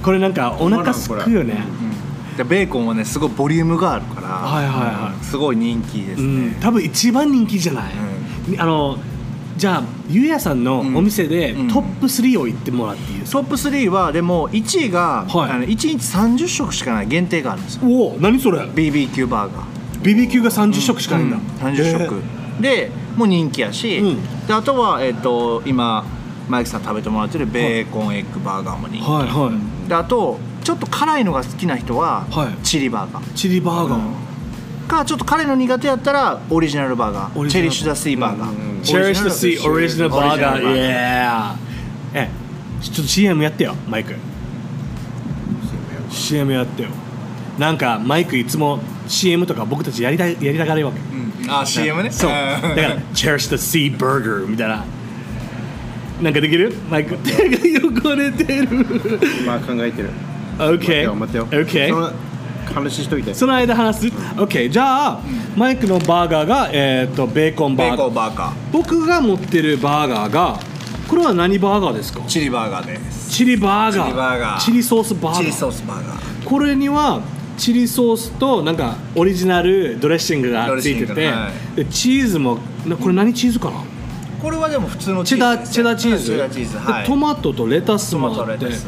[0.01, 1.61] これなんかお腹すくよね
[2.39, 5.25] でベーコンはねすごいボリュームがあるから、はいはいはい。
[5.25, 6.51] すごい人気ですうん。
[6.51, 7.93] ね、多分一番人気じゃない、
[8.57, 8.97] あの
[9.57, 11.67] じゃあゆうやさんのお店でうん。
[11.67, 15.51] トップ3を言ってもらっていいですか、トップ3はでも1位が、はい。
[15.51, 17.81] あの1日30食しかない限定があるんですよ。
[17.85, 19.69] おお何それ？BBQ バーガー。
[20.01, 21.43] BBQ が30食しかないんだ、うん。
[21.43, 22.21] 30食、
[22.61, 24.47] でもう人気やし、うん。
[24.47, 26.05] であとは、えっと今
[26.47, 29.51] マイクさん食べてもらってるベーコンエッグバーガーも人気、はいは
[29.85, 29.89] い。
[29.89, 32.65] であとちょっと辛いのが好きな人は、はい。
[32.65, 33.33] チリバーガー。
[33.33, 37.49] チリバーガー、かちょっと辛いの苦手やったらオリジナルバーガー。
[37.49, 40.09] チェリッシュ・ザ・シーバーガー、うん Cherish the Sea Original Burger オリジナル。
[40.09, 40.63] バーガー。
[40.73, 41.55] Yeah
[42.13, 42.29] え
[42.81, 44.15] ちょっと CM やってよマイク。
[46.09, 46.89] CM やってよ。
[47.57, 50.99] なんかマイクいつも CM とか僕たちやりたいやりたがるわけ。
[51.49, 52.09] あ CM ね？
[52.09, 52.31] そう。
[52.31, 54.85] だから Cherish the Sea Burger みたいな。
[56.21, 56.73] なんかできる？
[56.89, 57.17] マイク。
[57.17, 58.67] 手が汚れてる。
[59.45, 60.09] まあ考えてる
[60.59, 62.11] OK 待ってよ待って OK よその
[62.73, 63.33] 話しといて。
[63.33, 65.21] その間話す？OK じゃあ
[65.55, 67.97] マイクのバーガーが、えー、とベーコンバベーー。
[67.97, 68.53] ガーコンバーガー。
[68.71, 70.59] 僕が持ってるバーガーが
[71.07, 72.21] これは何バーガーですか？
[72.27, 73.31] チリバーガーです。
[73.31, 74.05] チリバーガー。
[74.05, 74.59] チリバーガー。
[74.59, 75.37] チリソースバーガー。
[75.39, 76.45] チリソースバーガー。
[76.45, 77.21] これには
[77.57, 83.83] チリソースとなんかオリジナルドレッシングがついてて、ドレッシングはでチーズもなこれ何チーズかな、
[84.41, 86.25] これはでも普通のチェダーチェダーチーズ？
[86.25, 87.05] チェダーチーズではい。
[87.05, 88.87] トマトとレタストマもあってトレタス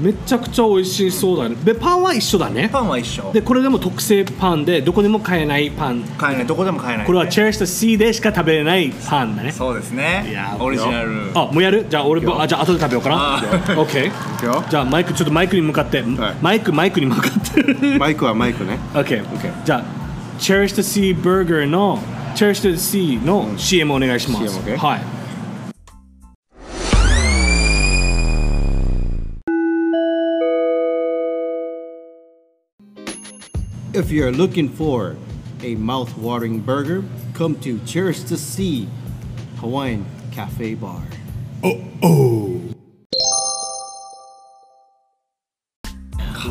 [0.00, 1.56] めちゃくちゃ美味しそうだね。
[1.64, 2.68] でパンは一緒だね。
[2.70, 3.32] パンは一緒。
[3.32, 6.02] でこれでも特製パンでどこでも買えないパン。
[6.18, 6.46] 買えない。
[6.46, 7.06] どこでも買えない。
[7.06, 9.52] これはチェリッシュと C でしか食べれないパンだね。
[9.52, 10.26] そうですね。
[10.28, 11.30] いやオリジナル。
[11.34, 11.86] あもうやる？
[11.88, 13.16] じゃあ俺あじゃあ後で食べようかな。
[13.38, 16.02] あ OK じゃあマイクちょっとマイクに向かって、
[16.42, 17.62] マイクマイクに向かって。
[17.98, 18.78] マイクはマイクね。
[18.94, 19.22] OK
[19.64, 19.84] じゃあ
[20.38, 21.98] Cherish the Sea Burger の
[22.34, 25.00] Cherish the Sea の CM お願いします、CM OK はい
[33.96, 35.16] If you're looking for
[35.62, 38.86] a mouth-watering burger, come to Cherish the Sea
[39.58, 41.00] Hawaiian Cafe Bar.
[41.62, 41.68] か
[46.28, 46.50] っ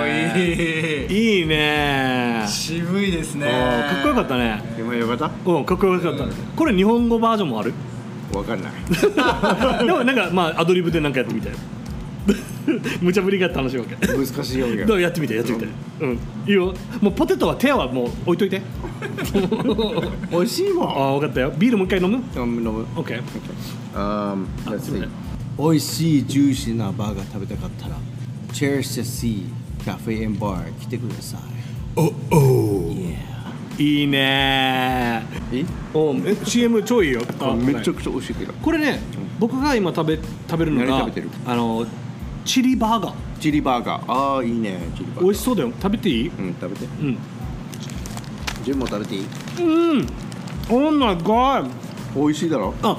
[0.00, 1.38] こいい。
[1.38, 2.44] いいね。
[2.48, 3.46] 渋いですね。
[3.46, 4.60] かっこよかったね。
[4.78, 5.30] 今よかった？
[5.50, 6.24] うんかっこよかった、
[6.56, 7.72] これ日本語バージョンもある？
[8.34, 8.72] わかんない。
[9.86, 11.50] でもなんかまあアドリブでなんかやってみて
[13.00, 15.66] 無茶ぶりが楽しいわけ難しいよどうやってみてやってみて。
[16.00, 16.18] うん。
[16.46, 16.74] いいよ。
[17.00, 18.60] もうポテトは手はもう置いといて。
[20.30, 20.84] 美味しいあも
[21.16, 21.20] ん。
[21.20, 21.52] 分かったよ。
[21.58, 22.22] ビールもう一回飲む？
[22.34, 22.84] 飲む飲む。
[22.96, 23.20] OK
[23.94, 25.08] Um, あ let's
[25.58, 27.96] 美味しいジューシーなバーガー食べたかったら
[28.52, 29.44] Cherish the Sea
[29.84, 31.40] Cafe and Bar 来てください。
[33.82, 35.22] いいね。
[35.52, 35.66] いい？
[35.94, 37.22] おえ？CM 超いいよ。
[37.40, 38.52] あめちゃくちゃ美味しいけど。
[38.54, 39.00] これね
[39.38, 41.28] 僕が今食べ食べるのが何食べてる？
[41.46, 41.86] あの
[42.46, 43.12] チリバーガー。
[43.40, 44.12] チリバーガー。
[44.12, 44.78] ああ、いいね。
[44.96, 45.24] チリバーガー。
[45.24, 45.72] 美味しそうだよ。
[45.82, 46.28] 食べていい？
[46.28, 46.86] うん、食べて。
[46.86, 47.18] うん。
[48.64, 49.26] ジュンも食べていい？
[49.60, 50.06] うん。
[50.70, 51.68] Oh my god
[52.14, 52.72] 美味しいだろ？
[52.82, 52.98] あ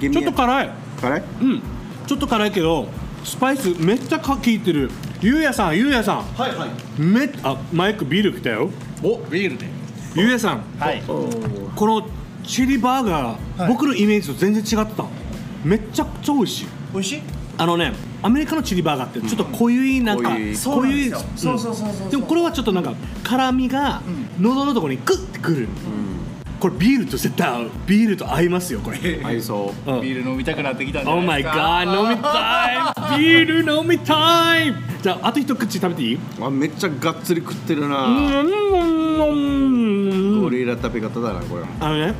[0.00, 0.70] ちちょっと辛い。
[1.00, 1.22] 辛い？
[1.42, 1.62] うん。
[2.06, 2.88] ちょっと辛いけど
[3.24, 4.90] スパイスめっちゃか効いてる。
[5.20, 6.22] ゆうやさんゆうやさん。
[6.22, 7.00] はいはい。
[7.00, 8.70] めあマイクビール来たよ。
[9.02, 9.66] おビールで
[10.14, 10.62] ゆうやさん。
[10.78, 11.02] はい。
[11.04, 12.08] この
[12.44, 13.72] チリバーガー、はい。
[13.72, 15.04] 僕のイメージと全然違ってた。
[15.64, 16.66] めっちゃくちゃ美味しい。
[16.92, 17.22] 美味しい？
[17.58, 17.92] あのね
[18.26, 24.02] アメリカのチリバーガーってちょっと濃ゆいなんか、うなん濃ゆいそうそうそうそうでもこれはちょっとなんか辛みが
[24.40, 25.68] 喉のところにグッてくる、
[26.58, 27.70] これビールと絶対合う。
[27.86, 29.20] ビールと合いますよこれ。
[29.22, 29.90] 合いそう。
[29.92, 30.00] うん。
[30.02, 31.60] ビール飲みたくなってきたんじゃ Oh な my いですか。
[31.60, 33.20] God 飲みたい。
[33.20, 34.74] ビール飲みたい。
[35.02, 36.18] じゃああと一口食べていい？
[36.40, 38.06] あめっちゃがっつり食ってるな。
[38.06, 38.42] う
[39.34, 40.40] ん。
[40.42, 41.64] ゴリラ食べ方だな、これ。
[41.78, 42.14] あのね、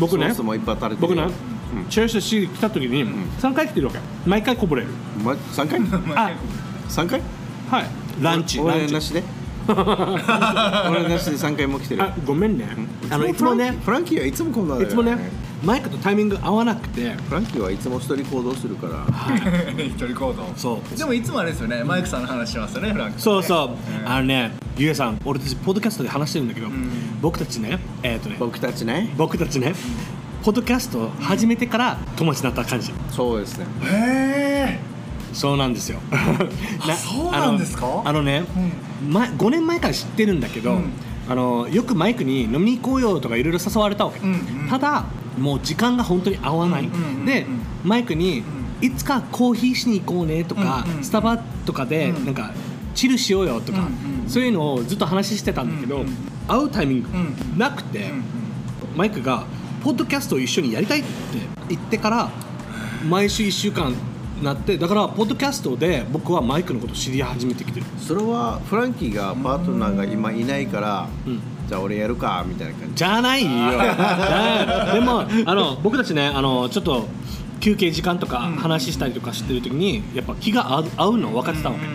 [0.00, 0.28] 僕ね。
[0.28, 1.51] ソースもいっぱい垂れてる僕ね、うん
[1.88, 3.04] チェルシーシー来た時に
[3.40, 3.98] 3回来てるわけ。
[4.26, 4.88] 毎回こぼれる。
[5.22, 5.80] ま、3回？
[6.16, 6.36] あ
[6.88, 7.20] ?3 回？
[7.70, 7.86] はい。
[8.20, 8.58] ランチ。
[8.58, 8.86] ランチ。
[8.86, 9.22] 俺なしで？
[9.68, 12.02] 俺なしで3回も来てる。
[12.02, 12.66] あごめんね。
[13.10, 13.72] あのいつもね。
[13.84, 15.16] フランキーはいつもこんなだよいつもね
[15.64, 17.12] マイクとタイミング合わなくて。
[17.12, 19.06] フランキーはいつも一人行動するから。
[19.78, 20.52] 一人行動。
[20.56, 20.98] そう。
[20.98, 21.84] でもいつもあれですよね。
[21.84, 23.70] マイクさんの話しますよねフランクそうそう。
[24.04, 26.66] あのねゆうやさん俺たちポッドキャストで話してるんだけど、
[27.20, 29.14] 僕たちねえっ、とね僕たちね。
[29.16, 29.74] 僕たちね
[30.42, 32.92] ポッドキャスト始めてから友達になった感じ。
[33.10, 33.66] そうですね。
[33.84, 34.80] へえ
[35.32, 36.00] そうなんですよ。
[36.86, 37.86] なそうなんですか？
[37.86, 38.42] あのあのね、
[39.08, 40.80] 前5年前から知ってるんだけど、
[41.28, 44.36] あのよくマイクに飲みに行こうよとかいろいろ誘われたわけ、うんう
[44.66, 44.68] ん。
[44.68, 45.04] ただ
[45.38, 47.46] もう時間が本当に合わない、うんうんうんうんで
[47.84, 48.42] マイクに、
[48.80, 51.04] いつかコーヒーしに行こうねとか、うんうん。
[51.04, 52.24] スタバとかでうん。
[52.26, 52.50] なんか
[52.96, 53.92] チルしようよとか、うんうん
[54.28, 56.16] そういうのをずっと話してたんだけど、うんうん
[56.48, 58.22] 会うタイミングうんなくて、うん。
[58.96, 59.44] マイクが
[59.82, 61.08] ポッドキャストを一緒にやりたいって
[61.68, 62.30] 言ってから
[63.08, 63.94] 毎週1週間
[64.42, 67.86] なってだからポッドキャストで僕はマイクのことを知り始めてきてる。
[67.98, 71.40] それはフランキーがパートナーが今いないから、うん。
[71.68, 72.94] じゃあ俺やるかみたいな感じ。
[72.94, 73.50] じゃないよ。
[74.92, 77.08] でもあの僕たちねあのちょっと
[77.60, 81.86] 休憩時間とか話したりとかしてる時にやっぱ気が合う合うの分かってたわけ。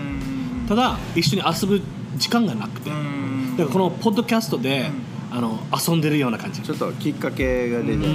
[0.70, 1.82] ただ一緒に遊ぶ
[2.16, 2.90] 時間がなくて。
[2.90, 4.90] だからこのポッドキャストで
[5.32, 6.62] あの遊んでるような感じ。
[6.62, 8.08] ちょっときっかけが出て、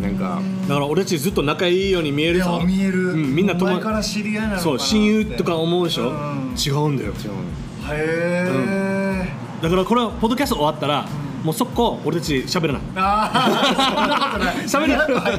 [0.00, 2.58] なんかだから俺たちずっと仲いいように見えいるぞ。
[2.60, 6.54] や見える、うんみんな友前から知り合いなのそう親友とか思うでしょ、うん。
[6.56, 7.12] 違うんだよ。
[7.12, 7.30] 違う。
[7.30, 9.28] のへえ、
[9.62, 11.06] だからこれポッドキャスト終わったら、
[11.44, 12.82] もう速攻俺たち喋らない。
[12.96, 15.34] ああそんなことない。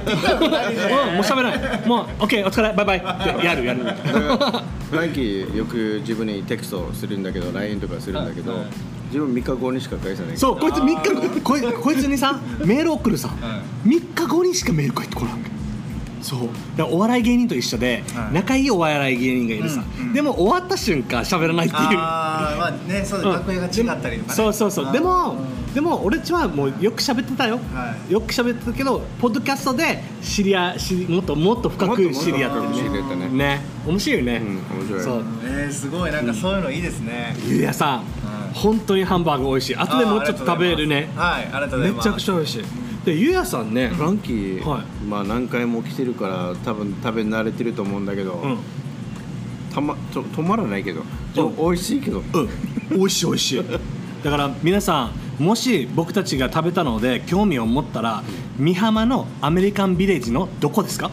[1.15, 1.87] もう喋らない。
[1.87, 3.03] もう OK お疲れバイバイ。
[3.43, 3.83] やるやる。
[3.83, 8.63] ランキーよく自分にテクストするんだけど LINE とかするんだけど、
[9.07, 10.37] 自分3日後にしか返さない。
[10.37, 11.03] そうこいつ3
[11.35, 13.29] 日こいこいつにさメール送るさ、
[13.85, 15.57] 3日後にしかメール返ってこないわけ
[16.21, 16.39] そう。
[16.41, 18.33] だからお笑い芸人と一緒で、はい。
[18.33, 20.13] 仲いいお笑い芸人がいるさ、うんうん。
[20.13, 21.81] でも終わった瞬間喋らないっていう。
[21.97, 23.35] ああまあねそうだうん。
[23.35, 24.35] 楽屋が違ったりとかね。
[24.35, 24.91] そうそうそう。
[24.91, 28.11] でもうんでも俺たちはもうよく喋ってたよ、はい。
[28.11, 30.75] よく喋ってたけどポッドキャストで知り合
[31.07, 33.29] もっともっと深く知り合ってね。
[33.29, 33.61] ね。
[33.85, 35.03] 面白いよね、うん面白い。
[35.03, 35.23] そう。
[35.43, 36.11] えー、すごい。
[36.11, 38.03] なんかそういうのいいですね、ゆうやさん、
[38.53, 39.75] 本当にハンバーグ美味しい。
[39.75, 41.09] 後でもうちょっと食べるね。
[41.15, 42.09] はいありがとうございます。
[42.09, 42.63] めちゃくちゃ美味しい。
[43.05, 44.81] でゆうやさんね、フランキー、はい。
[45.05, 48.57] まあ何回も来てるから多分食べ慣れてると思うんだけど、うん。
[49.73, 51.03] たまと止まらないけど。
[51.33, 52.49] でも美味しいけど、うん、
[52.89, 53.63] 美味しい美味しい。
[54.23, 58.23] だから皆さんもし僕たちが食べたので興味を持ったら
[58.59, 61.11] 美浜のアメリカンビレッジのどこですか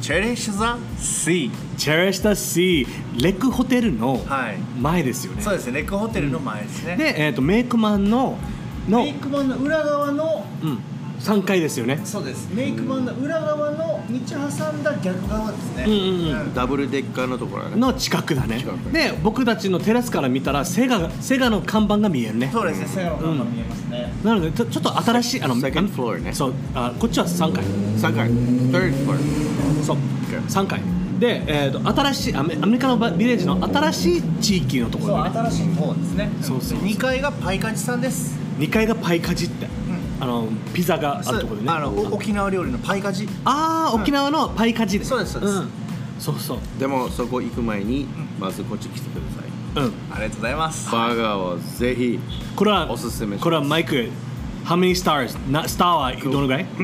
[0.00, 1.50] チェリッシュ・ザ・シー。
[1.76, 4.56] チェレクホテルのはい。
[4.80, 5.80] 前ですよね、そうですね。
[5.80, 8.38] レックホテルの前ですね、で、えー、とメイクマンの
[8.88, 10.78] の、メイクマンの裏側のうん、
[11.20, 12.00] 3階ですよね。
[12.04, 12.48] そうです。
[12.54, 15.84] メイクマンの裏側の道挟んだ逆側ですね。
[15.86, 16.54] うんうんうん。
[16.54, 17.76] ダブルデッカーのところだね。
[17.76, 18.58] の近くだね。
[18.58, 18.90] 近く。
[18.90, 22.50] で僕たちのテラスから見たらセガがセガの看板が見えるね。
[22.52, 22.86] そうですね。
[22.86, 26.32] セガの看板見えますね、なのでちょちょっと新しいあの Second floor ね。
[26.32, 26.54] そう。
[26.74, 29.96] あこっちは3階3階 third floor そう。
[30.48, 30.80] 3階
[31.18, 36.30] で、えー、と新しいアメアメリカのバビレッジの新しい地域のとこそうろね新しい方ですね。
[36.40, 36.88] そうそうそう。
[36.88, 38.38] 2階がパイカジさんです。
[38.58, 39.66] 2階がパイカジって、
[40.20, 41.72] あのピザがあるところでね。
[41.72, 43.28] あのお沖縄料理のパイカジ。
[43.44, 45.02] あー沖縄のパイカジ。
[45.04, 45.60] そうですそうです。
[45.60, 45.68] ん。
[46.18, 46.58] そうそう。
[46.78, 48.06] でもそこ行く前に
[48.38, 49.20] まずこっち来てくだ
[49.80, 49.86] さい。
[49.86, 49.92] うん。
[50.12, 50.90] ありがとうございます。
[50.92, 52.18] バーガーをぜひ
[52.54, 54.08] これはおすすめこれはマイク
[54.64, 55.36] How many stars?
[55.50, 56.66] なスターはどのぐらい？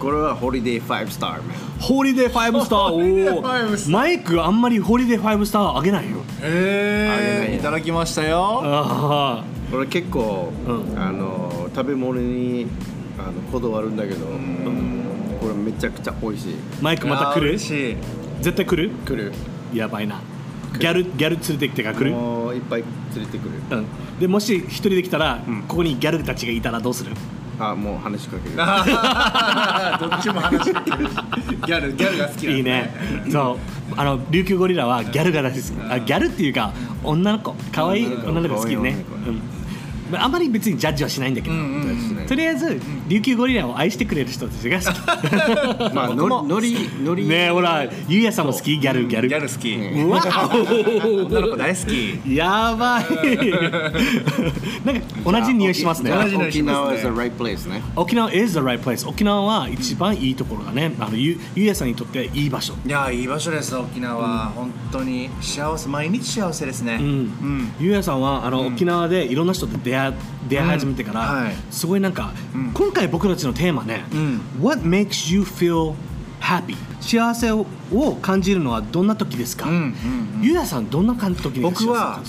[0.00, 1.40] これはホリデー5スター
[1.80, 2.78] ホリデー5スター。
[2.80, 3.92] お ホリデーお5スター。
[3.92, 6.16] マイクあんまりホリデー5スターあげないよ。
[6.42, 7.56] えー、あげない。
[7.58, 8.60] いただきましたよ。
[8.64, 10.98] あこれ結構、うん。
[10.98, 12.66] あの食べ物に
[13.18, 14.26] あのこだわるんだけど、
[15.40, 16.54] これめちゃくちゃ美味しい。
[16.54, 17.50] ーマイクまた来る？
[17.50, 17.96] 嬉しい。
[18.40, 18.90] 絶対来る？
[19.04, 19.32] 来る。
[19.72, 20.20] やばいな。
[20.78, 22.10] ギャルギャル連れてきてから来る？
[22.10, 23.54] もういっぱい連れてくる。
[23.70, 23.86] うん。
[24.20, 25.64] でもし一人で来たら、ん。
[25.68, 27.12] ここにギャルたちがいたらどうする？
[27.58, 28.56] あもう話しかける。
[28.58, 28.62] ど
[30.16, 31.06] っちも話しかける。
[31.06, 31.10] し
[31.64, 32.56] ギャルギャルが好きなんで。
[32.56, 32.94] いいね。
[33.30, 33.58] そ
[33.90, 33.94] う。
[33.96, 36.72] あの琉球ゴリラはギャルが大好きあギャルっていうか
[37.04, 37.54] 女の子。
[37.72, 38.56] 可愛い女の子。
[38.56, 39.04] 好きね
[40.14, 44.96] まああんまり別にジャッジはしないんだけど、うんうんとりあえず琉球ゴリラを愛してくれる人たちが好き。
[45.94, 47.28] まあ僕ものりのり。
[47.28, 48.78] ねえほらゆうやさんも好き。
[48.78, 49.28] ギャルギャル。
[49.28, 49.74] ギャル好き。
[49.74, 50.22] うわ。
[51.28, 52.34] 女の子大好き。
[52.34, 53.04] やばい。
[54.84, 56.10] なんか同じ匂いしますね。
[56.10, 57.82] 同じ匂いし沖ますね縄 is the right place ね。
[57.96, 60.92] 沖縄 is the right place 沖縄は一番いいところだね。
[60.98, 62.74] あのゆゆうやさんにとっていい場所。
[62.86, 65.88] いやいい場所です沖縄、本当に幸せ。
[65.88, 66.98] 毎日幸せですね。
[67.00, 67.06] うん。
[67.06, 67.72] うん。
[67.78, 68.74] ゆうやさんはあの、うん。
[68.74, 70.03] 沖縄でいろんな人と出会
[70.48, 71.54] 出会い始めてから、うんはい。
[71.70, 72.70] すごいなんか、うん。
[72.72, 74.40] 今回僕たちのテーマね、うん。
[74.60, 75.94] What makes you feel
[76.40, 76.76] happy?
[77.00, 77.66] 幸せを
[78.22, 79.68] 感じるのはどんな時ですか、
[80.40, 82.22] ゆうやさんどんな感じ時に僕は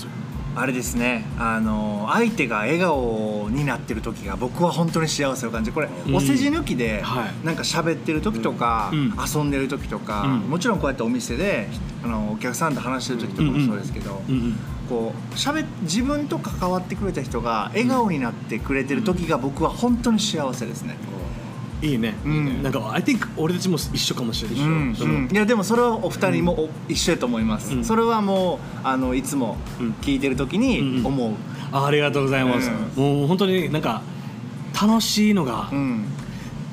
[0.54, 5.74] あれですねあの相手が笑顔になってる時が僕は本当に幸せを感じる。
[5.74, 6.14] これ、うん。
[6.14, 7.46] お世辞抜きで、はい。
[7.46, 9.14] なんか喋ってる時とか、うん。
[9.34, 10.50] 遊んでる時とか、うん。
[10.50, 11.68] もちろんこうやってお店で
[12.04, 14.56] あのお客さんと話してる時とかもそうですけど、うんうん
[14.88, 20.96] こうしゃべ自分と関わってくれた人が笑顔になってくれてる時が僕は本当に幸せですね。
[21.82, 22.62] いいね、うん。
[22.62, 24.96] なんか I think 俺たちも一緒かもしれない、うん。
[24.98, 25.28] うん。
[25.30, 27.84] いやでもそれはお二人もお一緒やと思います、うん。
[27.84, 29.94] それはもうあのいつもうん。
[30.00, 30.96] 聞いてる時うんうん。
[30.96, 31.32] に思う、
[31.72, 34.02] あありがとうございます、うもう本当になんか
[34.80, 36.04] 楽しいのが、うん。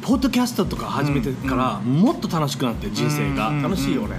[0.01, 3.64] ポッドキャストとか始めてから、もっと楽しくなって人生が、ううんん。
[3.64, 4.18] 楽しいよね、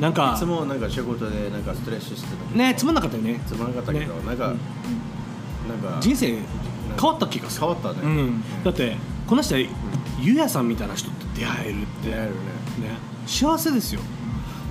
[0.00, 2.56] なんかいつもなんか仕事でなんかストレスしてた。
[2.56, 3.40] ねつまんなかったよね。
[3.46, 4.26] つまらなかったけど、ね。
[4.26, 4.56] なんか、なん
[5.94, 7.66] か人生変わった気がする。
[7.66, 8.96] 変わったね、うん、だって
[9.26, 9.60] この人は
[10.20, 12.10] ゆうやさんみたいな人と出会えるって。
[12.10, 12.36] 出会えるね。
[12.90, 14.00] ね、幸せですよ。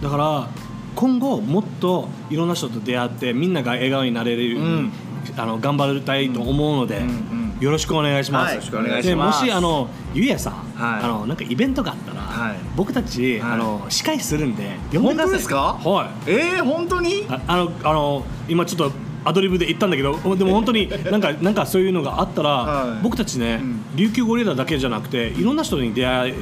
[0.02, 0.48] だから
[0.96, 4.92] 今後もっといろんな人と出会ってみんなが笑顔になれるようん。
[5.36, 9.46] あの頑張りたいと思うので、うんうんよろしくお願いします、はいよろしくお願いします。
[9.46, 11.04] しあのゆうやさん、はい。
[11.04, 12.58] あのなんかイベントがあったら、はい。
[12.76, 13.52] 僕たち、はい。
[13.54, 15.74] あの司会するんで呼んでくだですか？
[15.84, 16.32] はい。
[16.32, 17.26] えー、本当に？
[17.28, 18.96] ああのあの今ちょっと
[19.26, 23.00] アドリブで言ったんだけどでも本当に なんかなんかそういうのがあったら、はい。
[23.02, 23.82] 僕たちね、うん。
[23.96, 26.36] 琉球ゴリラだけじゃなくていろんな人に出会え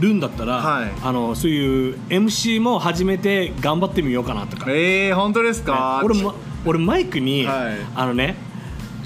[0.00, 0.90] るんだったら、はい。
[1.04, 4.72] あのそういう MC も始めて頑張ってみようかなとか、ね
[5.06, 6.34] えー、本当ですか、俺も
[6.66, 7.76] 俺マイクに、はい。
[7.94, 8.34] あのね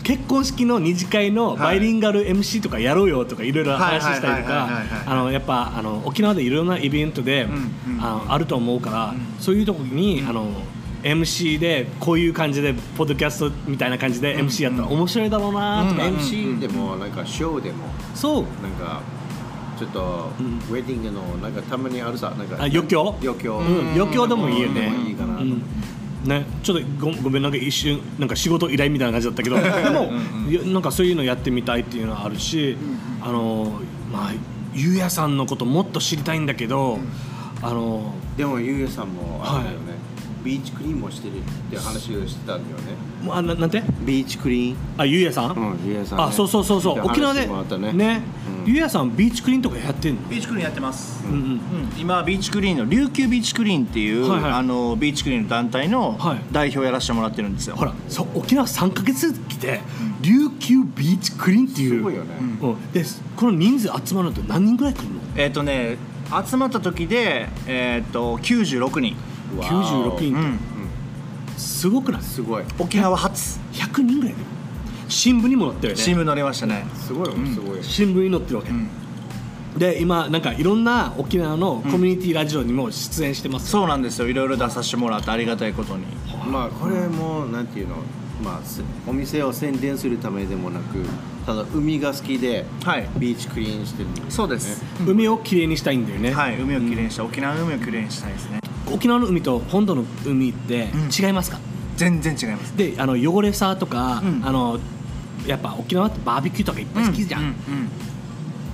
[0.03, 8.05] 結婚式の二次会のバイリンガル MC とかやろうよとかいろいろ話したりとかあのやっぱあの沖縄でいろんなイベントで、うんうん。
[8.05, 10.51] あのあると思うから、そういうとこに、あの
[11.03, 16.17] MC でこういう感じでポッドキャストみたいな感じで MC やったら面白いだろうなとか、うん。
[16.17, 17.85] MC でもなんかショーでも
[18.15, 18.43] そう。
[18.63, 19.01] なんか
[19.79, 20.59] ちょっとん。
[20.71, 23.17] ウェディングのなんかたまにあるさなんかあ余興？
[23.23, 24.93] 余興、うん、余興でもいいよね。
[25.07, 25.63] いいかなと、うん
[26.25, 30.13] ね、ちょっとごごめんなんか一瞬なんか仕事依頼みたいな感じだったけど でも
[30.49, 32.77] いやなんかそういうのやってみたいっていうのはあるし、
[33.21, 33.81] あの
[34.13, 34.33] まあ
[34.75, 36.99] ゆうやさんのこともっと知りたいんだけど、
[37.61, 39.82] あのでもゆうやさんもあれだよね、
[40.45, 42.95] ビーチクリーンもしてるって話をしてたんだよね。
[43.23, 43.83] もうあななんて？
[44.05, 44.77] ビーチクリーン。
[44.99, 46.25] あゆうやさん、うんゆうやさんね。
[46.25, 47.01] あそうそうそうそう。
[47.05, 47.93] 沖縄でもあったね。
[47.93, 48.23] ね。
[48.65, 48.73] うん。
[48.73, 51.39] ゆうやさんビーチクリーンとかやってんの、ビーチクリーンやってます、うんうん。
[51.39, 51.61] うん、
[51.99, 54.53] 今ビーチクリーンの琉球ビーチクリーンっていう、はいはい。
[54.53, 56.39] あのビーチクリーンの団体のはい。
[56.53, 59.81] 代表やらせてもらってるんですよ、ほらそう沖縄3か月来て、
[60.21, 61.99] 琉球ビーチクリーンっていう。
[61.99, 63.05] すごいよね、うん、で
[63.37, 65.21] この人数集まると何人ぐらい来るの？
[65.37, 65.97] えっ、とね
[66.47, 70.59] 集まった時でえっ、と96人、わー96人ってうん、
[71.59, 72.23] すごくない？
[72.23, 72.65] すごい。
[72.79, 73.61] 沖縄初。
[73.73, 74.35] 100人ぐらい
[75.09, 76.03] 新聞にも載ってるよね。
[76.03, 76.85] 新聞載りましたね。
[76.95, 77.77] すごいよすごい。
[77.77, 78.89] よ、新聞に載ってるわけ、ん。
[79.77, 84.29] で今なんかいろんな沖縄のコミュニティラジオにも出演してます、そうなんですよ。
[84.29, 86.05] いろいろ出させてもらってありがたいことに。
[86.47, 87.97] まあこれもなんていうの？
[88.43, 91.05] まあせお店を宣伝するためでもなく
[91.47, 93.09] ただ海が好きではい。
[93.17, 94.23] ビーチクリーンしてるね。
[94.31, 98.61] そうです、海をきれいにしたいんだよね、はい海をきれいにした、沖縄の海をきれいにしたいですね
[98.93, 101.27] 沖縄の海と本土の海ってうん。
[101.27, 101.59] 違いますか、
[101.97, 102.77] 全然違います。
[102.77, 104.43] であの汚れさとか、うん。
[104.45, 104.79] あの
[105.47, 107.55] やっぱ沖縄ってバーベキューとかいっぱい好きじゃん、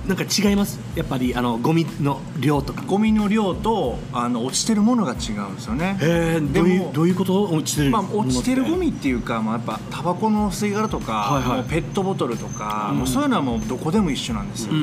[0.07, 0.79] なんか違います？
[0.95, 2.83] やっぱりあのゴミの量とか。
[2.85, 5.97] ゴミの量とあの落ちてるものが違うんですよね。
[6.01, 7.43] へえどういうどういうこと？
[7.43, 11.57] 落ちてるまあ、落ちてるゴミミっていうか、まあ、やっぱタバコの吸い殻とか、はいはい。
[11.59, 12.97] もうペットボトルとか、うん。
[12.99, 14.73] もうそういうのはもうどこでも一緒なんですよ、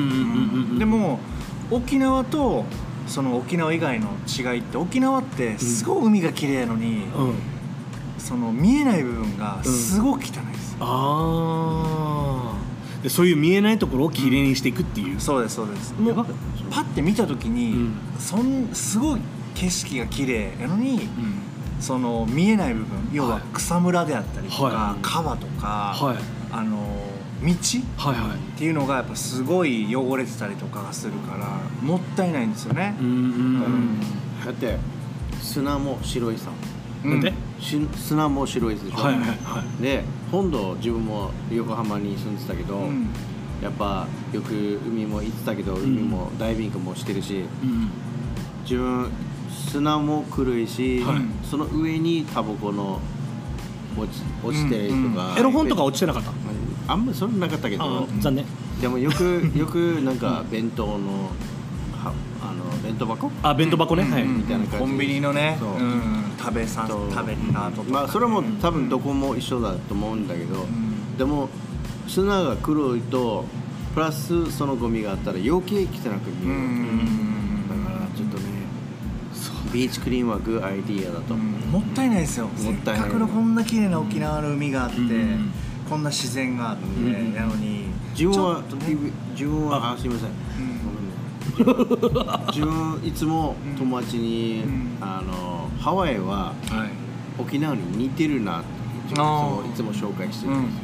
[0.77, 1.19] でも
[1.71, 2.63] 沖縄と
[3.07, 7.33] その沖縄以外の違いって沖縄ってすごい海が綺麗なのに、うん。
[8.17, 12.57] その見えない部分がすごく汚いです、ああ
[13.01, 15.93] でそういう見えないところをきれいにしていくっていう、そうですそうです。
[15.93, 16.15] もう
[16.69, 17.95] パッて見た時に、うん。
[18.19, 19.21] そんすごい
[19.55, 21.07] 景色が綺麗なのに、
[21.79, 24.99] その見えない部分要は草むらであったりとか、はい。
[25.01, 26.17] 川とか、はい。
[26.51, 26.77] あの
[27.41, 27.47] 道？
[27.97, 28.37] はいはい。
[28.37, 32.95] っていうのがやっぱすごい汚れてたりとかがするからもったいないんですよね。
[32.99, 33.99] う、んうんうん。
[34.45, 34.77] だって
[35.41, 36.49] 砂も白いさ。
[37.05, 37.33] うん。
[37.95, 39.81] 砂も白いでしょ、はいはいはい。
[39.81, 43.07] で本土自分も横浜に住んでたけど、うん。
[43.61, 47.89] やっぱよく海も行ってたけど、海もダイビングもしてるしうん
[48.63, 49.09] 自分
[49.49, 51.21] 砂も黒いし、はい。
[51.43, 52.99] その上にタバコの
[53.97, 56.31] 落ち落ちてるとか、エロ本とか落ちてなかった？
[56.87, 58.45] あんまりそれなかったけあど残念。
[58.81, 60.93] でもよく よくなんか弁当の
[62.03, 63.31] はあの弁当箱？
[63.43, 64.77] あ弁当箱ね、はい、うんみたいな感じ。
[64.77, 65.69] コンビニのね、そう。
[65.71, 66.23] うん。
[66.39, 67.11] 食べさそう。
[67.11, 71.17] 食べた後とか、まあそれも多分どこも一緒だと思うんだけど、ん。
[71.17, 71.49] でも
[72.07, 73.45] 砂が黒いと
[73.93, 78.43] プラスそのゴミがあったら余計汚く見える、うんだからちょっとね
[79.73, 81.33] ビーチクリーンはグッアイディアだと。
[81.33, 82.45] 思う、もったいないですよ。
[82.45, 83.03] もったいない。
[83.03, 85.51] せっかくのこんな綺麗な沖縄の海があって、ん
[85.89, 88.61] こんな自然があって、んなのに自分は
[89.31, 90.29] 自分はあすみません、
[90.83, 91.15] ごめんね。
[92.47, 94.97] 自分いつも友達に、うん。
[94.99, 97.07] あのハワイははい。
[97.39, 99.63] 沖縄に似てるなっていつあも
[99.93, 100.83] 紹介してるんですよ、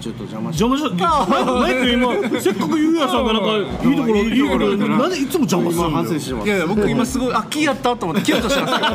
[0.00, 0.56] ちょっと邪魔し。
[0.56, 0.82] て邪魔し
[1.30, 6.12] マイクマイク今せっかくゆうやさんがなんかいいところいいところなんでいつも邪魔する今反の？
[6.12, 8.80] よ省してますいやいや僕今すごいあキーやったと思ってキュンとしたんですよ。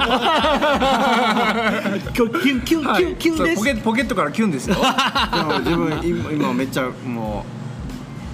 [2.17, 3.57] 今日キュンキュンキュンキュンです。
[3.57, 4.75] ポケポケットからキュンですよ。
[5.63, 7.45] 自分今今めっちゃも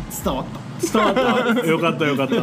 [0.10, 0.62] う伝わった。
[0.82, 1.16] 伝わっ
[1.56, 1.68] た。
[1.68, 2.36] よかったよかった。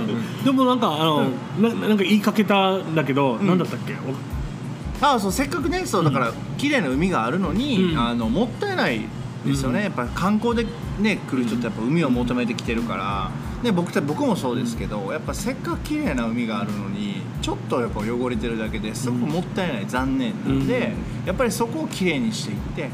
[0.45, 1.25] でもなんかあの
[1.61, 3.95] ななんか言いかけたんだけどなんだったっけ？
[5.01, 7.99] あそうせっかくねそうだから綺麗な海があるのに、うん。
[7.99, 9.01] あのもったいない
[9.49, 10.67] ですよね、やっぱり観光で
[11.01, 13.31] ね来る人ってやっぱ海を求めてきてるから、
[13.63, 20.93] ね、僕た僕もそうですけど、やっぱせっかく綺麗な海があるのにちょっとやっぱ汚れてるだけですごくもったいない残念なので、
[21.27, 22.91] やっぱりそこを綺麗にしていって、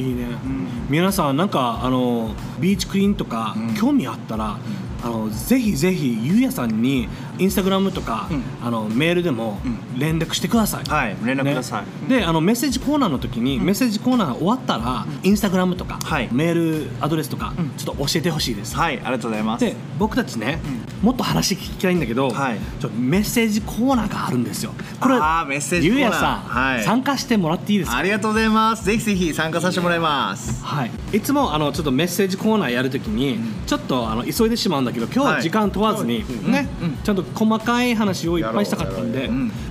[0.00, 0.24] いいね。
[0.24, 0.66] うん。
[0.88, 3.74] 皆さんなんかあのビーチクリーンとかうん。
[3.74, 4.58] 興味あったら、
[5.02, 7.08] あのぜひぜひゆうやさんに
[7.38, 8.42] インスタグラムとか、うん。
[8.62, 9.58] あのメールでも
[9.96, 12.18] う連絡してください、はい連絡ください、ね。
[12.20, 16.28] であのメッセージコーナーの時に、メッセージコーナーが終わったら、インスタグラムとか、はい。
[16.32, 17.70] メールアドレスとか、うん。
[17.76, 19.64] ちょっと教えてほしいです、はいありがとうございます。
[19.64, 20.60] で僕たちね、
[21.02, 22.58] もっと話聞きたいんだけど、はい。
[22.80, 24.72] ちょっとメッセージコーナーがあるんですよ。
[25.00, 26.08] これあーメッセージコーナー。
[26.08, 26.84] ゆうやさん、はい。
[26.84, 27.96] 参加してもらっていいですか？
[27.98, 28.84] ありがとうございます。
[28.84, 30.64] ぜひぜひ参加させてもらいます。
[30.64, 36.68] はい、いつもあのちょっとメッセージコーナーやるときに、ちょっとあの急いでしまうんだけど今日は時間問わずに、ね、
[37.02, 39.28] ちゃんと細かい話をいっぱいしたかったんで、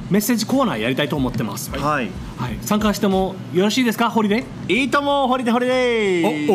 [0.09, 2.09] メッセージコーナーやりたいと思ってます、はい。
[2.37, 2.57] はい。
[2.61, 4.09] 参加してもよろしいですか？
[4.09, 6.51] ホリデーいいともホリデーホリデー。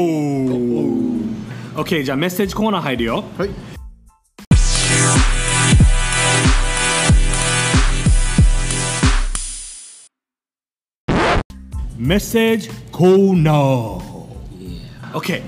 [1.77, 3.25] おお OK じゃあメッセージコーナー入るよ。
[3.37, 3.51] はい。
[11.97, 13.99] メッセージコーナー。
[15.13, 15.43] OK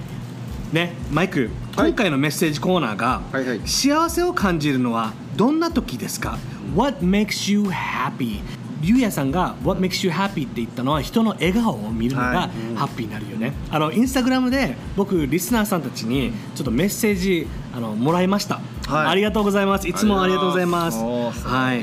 [0.72, 1.50] ねマイク、はい
[1.86, 3.60] 今回のメッセージコーナーが、はいはい。
[3.66, 6.38] 幸せを感じるのはどんな時ですか
[6.76, 8.40] ？What makes you happy?
[8.82, 12.76] ゆうやさんが What makes you happy って言ったのは人の笑顔を見るのがはい。
[12.76, 19.06] ハッピーになるよね、あのインスタグラムで僕リスナーさんたちにちょっとメッセージあのもらいました、はい。
[19.08, 19.88] ありがとうございます。
[19.88, 20.98] いつもありがとうございます。
[20.98, 21.80] はい。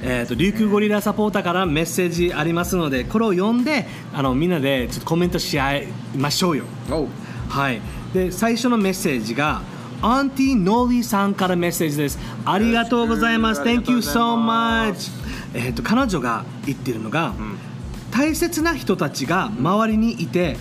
[0.00, 3.84] えー、と琉球ゴリラサポーターからメッセージありますのでこれを読んで
[4.14, 6.64] あのみんなでちょっとコメントし合いましょうよ。
[7.48, 7.80] はい
[8.12, 9.62] で最初のメッセージが
[10.00, 12.18] アンティノーリーさんからメッセージです。
[12.44, 13.62] ありがとうございます。
[13.62, 15.10] Thank you so much
[15.54, 17.34] えっ、と彼女が言ってるのが、
[18.12, 20.56] 大切な人たちが周りにいて、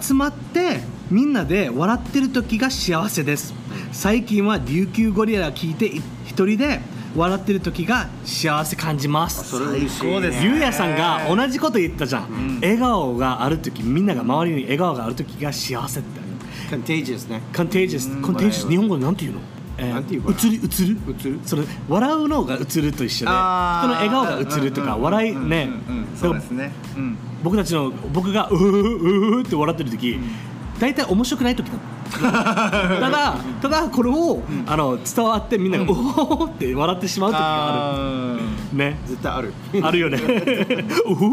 [0.00, 0.80] 集まって
[1.10, 3.54] みんなで笑ってる時が幸せです。
[3.92, 6.80] 最近は琉球ゴリラ聞いてい一人で
[7.16, 9.50] 笑ってる時が幸せ感じます。
[9.50, 16.17] それ嬉しい最高ですゆうやさんが同じこと言ったじゃん、笑顔がある時みんなが周りに笑顔がある時が幸せって
[16.68, 17.40] contagious ね。
[17.52, 19.40] Contagious contagious 日本語でなんて言うの？
[19.78, 20.20] えなんう映る？
[20.24, 20.98] 映る？
[21.20, 21.40] 映る？
[21.44, 23.30] それ笑うのが映ると一緒で人の
[23.94, 25.70] 笑顔が映るとかうん笑いね。
[25.88, 26.16] うんうんうん。
[26.16, 26.72] そうですね。
[26.96, 27.16] うん。
[27.44, 30.18] 僕たちの僕がうーうーって笑ってる時
[30.78, 31.78] 大体面白くない時だ
[32.10, 33.10] た。
[33.10, 38.36] だ ただこれをあの伝わってみんながおおって笑ってしまう時がああ
[38.72, 38.98] るね。
[39.06, 39.52] 絶対ある。
[39.82, 40.18] あるよね。
[41.06, 41.24] おふ？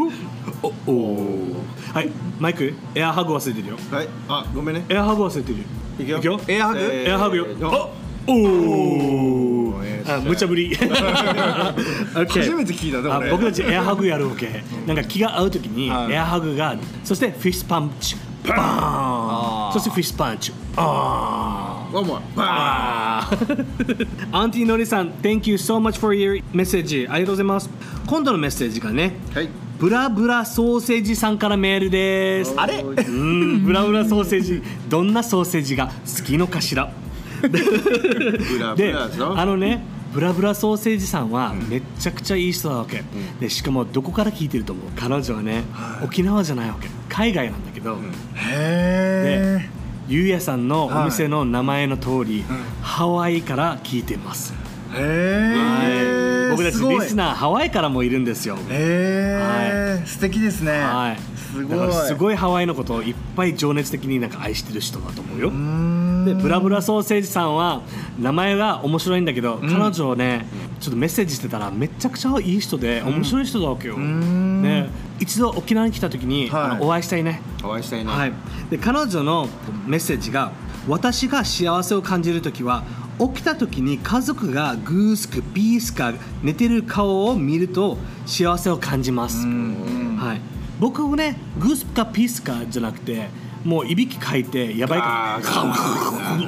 [0.86, 1.56] おお
[1.94, 2.10] はい。
[2.38, 3.76] マイクエアハグ忘れてるよ。
[3.90, 4.08] はい。
[4.28, 4.84] あごめんね。
[4.88, 5.64] エアハグ忘れてるよ。
[5.98, 6.18] いくよ。
[6.18, 6.40] いくよ。
[6.48, 6.78] エアハグ？
[6.80, 7.46] えーエアハグよ。
[7.62, 7.88] あ
[8.28, 10.74] おおえあ、無茶ぶり。
[10.74, 10.88] 初
[12.40, 13.08] 初めて聞いたね。
[13.08, 14.62] 俺僕たちエアハグやるわけ。
[14.86, 16.12] なんか気が合うときにはい。
[16.12, 16.74] エアハグが、
[17.04, 18.16] そしてフィッシュパンチ、
[18.54, 19.70] バー。
[19.70, 19.72] ン。
[19.72, 21.96] そしてフィッシュパンチ、あー。
[21.96, 24.28] One more あー。
[24.32, 27.70] アンティノリさん、Thank you so much for your message ありがとうございます。
[28.06, 29.48] 今度のメッセージがね、はい。
[29.78, 32.54] ブラブラソーセージさんからメールです。
[32.56, 36.90] あれうん、ブラブラソーセージ、どんなソーセージが好きのかしら。
[37.42, 37.48] ブ
[38.58, 39.84] ラブでラであのね
[40.16, 43.04] ブラブラソーセージさんはめっちゃくちゃいい人なわけ、
[43.38, 44.86] でしかもどこから聞いてると思う？
[44.96, 45.64] 彼女はね、
[46.02, 46.88] 沖縄じゃないわけ。
[47.10, 47.98] 海外なんだけど、
[48.34, 49.68] へで
[50.08, 52.44] ゆうやさんのお店の名前の通り、
[52.80, 54.54] ハワイから聞いてます、
[54.94, 55.52] え
[56.48, 60.80] へえ僕たちリスナーハワイからもいるんですよ、へえ素敵ですね。
[60.80, 61.18] はい、
[61.52, 61.92] すごい。
[61.92, 65.50] すごいハワイのことをいっぱい情熱的になんか愛してる人だと思うよ
[66.26, 67.82] でブラブラソーセージさんは
[68.18, 70.46] 名前が面白いんだけど、彼女をね
[70.80, 76.62] ちょっとメッセージしてたらめちゃくちゃいい人で面白い人だわけよ、ね、一度沖縄に来た時に、はい。
[76.64, 77.40] あのお会いしたいね。
[77.64, 78.32] お会いしたいなはい、
[78.70, 79.48] で彼女の
[79.86, 80.52] メッセージが
[80.88, 82.84] 私が幸せを感じる時は
[83.18, 86.12] 起きた時に家族がグースかピースか
[86.42, 87.96] 寝てる顔を見ると
[88.26, 90.40] 幸せを感じます、はい、
[90.78, 93.28] 僕もねグースかピースかじゃなくて
[93.66, 95.50] もういびきかいてやばいあか。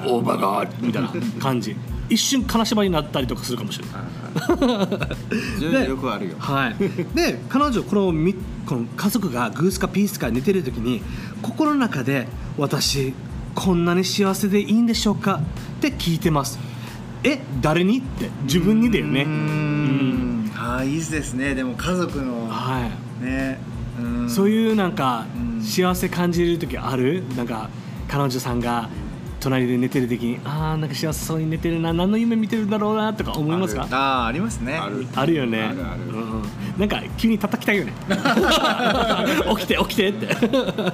[0.05, 1.13] らオーバーガーみたいな。
[1.41, 1.75] 感じ。
[2.09, 3.99] 一瞬金縛りになったりとかするかもしれない。
[5.61, 6.37] 全然よくあるよ。
[6.39, 6.77] はい、
[7.15, 11.03] で彼女このみこの家族がグースかピースか寝てる時に
[11.43, 13.13] 心の中で私
[13.55, 15.41] こんなに幸せでいいんでしょうか
[15.79, 16.59] って聞いてます。
[17.25, 17.99] え誰に？
[17.99, 19.23] って自分にだよね。
[19.23, 20.53] うーん。
[20.57, 21.55] ああいいですね。
[21.55, 22.89] でも家族のは
[23.21, 23.25] い。
[23.25, 23.59] ね
[24.01, 24.31] うん。
[24.31, 27.23] そういうなんかうん幸せ感じる時ある？
[27.37, 27.69] なんか
[28.09, 28.89] 彼女さんが
[29.41, 33.87] 隣で寝てる時にああなんか幸せそうに寝てるな何の夢見てるんだろうなとか思いますか？
[33.91, 34.75] ああありますね。
[34.77, 35.07] ある。
[35.15, 35.63] あるよね。
[35.63, 36.03] あるある。
[36.11, 36.43] うんうん。
[36.79, 37.93] なんか急に叩きたいよね。
[39.59, 40.27] 起きて起きてって。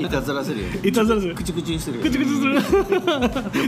[0.02, 0.80] いたずらするよね。
[0.82, 1.34] いたずらする。
[1.34, 2.62] 口々にするよくちくちする。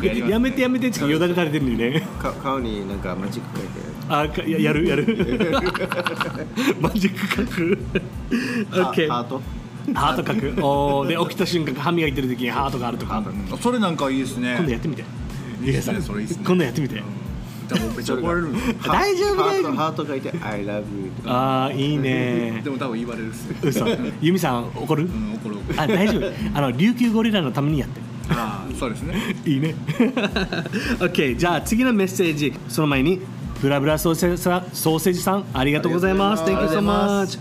[0.01, 2.07] くやめてやめてってよだれ垂れてるのにね。
[2.21, 3.81] か顔になんかマジック書いて。
[4.09, 5.07] あかややるやる。
[6.81, 7.79] マジック書く。
[8.71, 9.41] OK ハート？
[9.95, 10.65] ハート書く。
[10.65, 11.09] おー。
[11.09, 13.19] で起きた瞬間歯磨いてる時にハートがあるとか。
[13.19, 14.55] うんそれなんかいいですね。
[14.57, 15.05] 今度やってみて。
[15.63, 16.45] いいですねそれいいですね。
[16.47, 16.95] 今度やってみて。
[16.95, 17.03] で
[17.81, 18.59] もめっちゃ怒られるの。
[18.87, 21.31] 大丈夫ハー大丈夫トハート書いて I love you とか。
[21.33, 22.61] ああいいね。
[22.63, 23.49] でも多分言われるっす。
[23.51, 23.87] ね嘘。
[24.21, 25.05] ユミさん怒る？
[25.05, 25.81] うん怒る怒る。
[25.81, 26.33] あ大丈夫。
[26.55, 29.17] あの琉球ゴリラのためにやってああそうですね。
[29.45, 29.75] いいね。
[31.01, 32.53] OK じゃあ次のメッセージ。
[32.69, 33.21] その前に
[33.61, 36.45] ブラブラソーセージさんソーセージさんありがとうございます。
[36.45, 37.39] あり Thank が you と so うございま much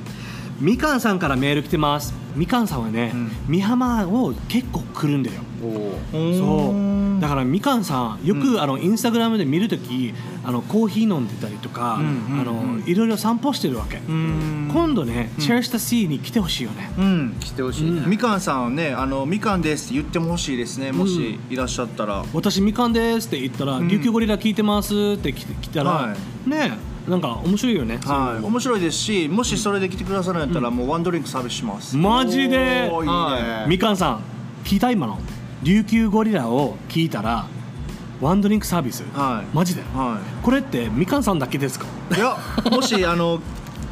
[0.59, 3.13] みかんさんからメール来てますみかんさんはね、
[3.49, 5.41] 美浜を結構来るんだよ。
[6.11, 6.95] そう。
[7.21, 10.13] だからみかんさんよく、あのインスタグラムで見るとき
[10.43, 14.69] あのコーヒー飲んでたりとか、んうんあのいろいろ散歩してるわけ、うん。
[14.71, 17.35] 今度ね、チェアスタシーに来てほしいよね、うん。
[17.39, 20.91] 来てほしいなみかんさんねあのみかんですって言ってもほしいですね。
[20.91, 26.15] もしいらっしゃったら、私みかんですって言ったら、琉球ゴリラ聞いてますって来たら、は
[26.45, 32.89] ねなんか面白いよね、はい、面白いですしもしそれで来てくださるんやったら、もうワンドリンクサービスします、マジで？
[32.91, 33.51] おーいいね。
[33.61, 34.21] はみかんさん
[34.63, 35.19] 聞いた今の？
[35.63, 37.47] 琉球ゴリラを聞いたら
[38.21, 39.55] ワンドリンクサービス、はい。
[39.55, 39.81] マジで？
[39.81, 41.85] はこれってみかんさんだけですか？
[42.11, 42.37] いいや
[42.71, 43.39] もしあの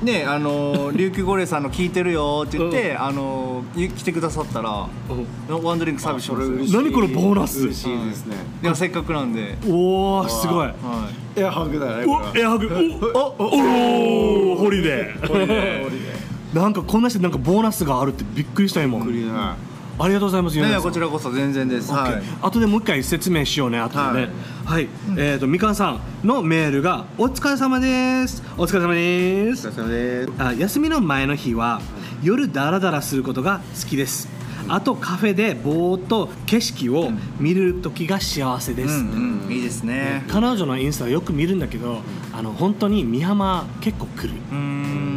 [0.04, 8.36] ねあの琉球ゴリラさんの聞いてるよって言って、あのい来てくださったらワンドリンクサービスします何これボーナス嬉しいですね。
[8.62, 10.68] いやせっかくなんで、おおすごい。
[10.68, 12.70] はエアハグだねエアハグ。
[13.14, 16.56] おおおホリデー。
[16.56, 19.04] なんかこんなしてなんかボーナスがあるってびっくりした今。
[19.04, 19.56] クリア
[20.00, 20.84] ありがとうございますい、ねユネさん。
[20.84, 22.24] こちらこそ全然です、はい。
[22.42, 24.30] 後でもう一回説明しようね後でね。
[24.66, 24.86] ははい。
[24.86, 28.44] い、えっ、とみかんさんのメールが「お疲れ様です。
[28.58, 29.68] お疲れ様です。
[29.68, 30.32] お疲れ様です。
[30.40, 31.82] あ休みの前の日は
[32.24, 34.30] 夜ダラダラすることが好きです。
[34.68, 40.24] あとカフェでぼーっと景色を見る時が幸せです、うんうん、いいですね。
[40.30, 44.34] 彼女のインスタよく見るんだけどあの本当に美浜結構来る。
[44.52, 45.13] うーん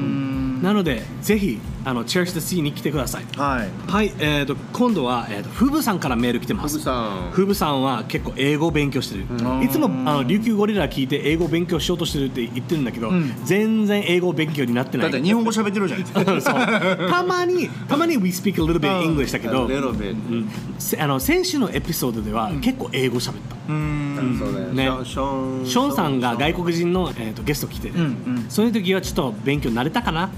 [0.63, 3.25] なのでぜひあのチェアスタシーに来てください。
[3.37, 3.91] はい。
[3.91, 6.75] はい、えー、と今度は、えー、とフブさんからメール来てます。
[6.75, 6.93] フブさ
[7.29, 7.31] ん。
[7.31, 9.63] フブさんは結構英語を勉強してる、ん。
[9.63, 13.33] いつもあの琉球ゴリラ聞いて英語を勉強しようとしてるって言ってるんだけど、ん。
[13.45, 15.13] 全然英語勉強になってない。
[15.13, 19.17] だって日本語喋ってるじゃないですかたまにたまに We speak a little bit うん。
[19.17, 20.51] English だけど、うん。
[20.79, 24.39] せあの先週のエピソードでは結構英語喋った、うーん。
[24.39, 28.47] そうだよねショーンショーンさんが外国人の、えー、とゲスト来て、うんうん。
[28.49, 30.31] そういう時はちょっと勉強慣れたかな、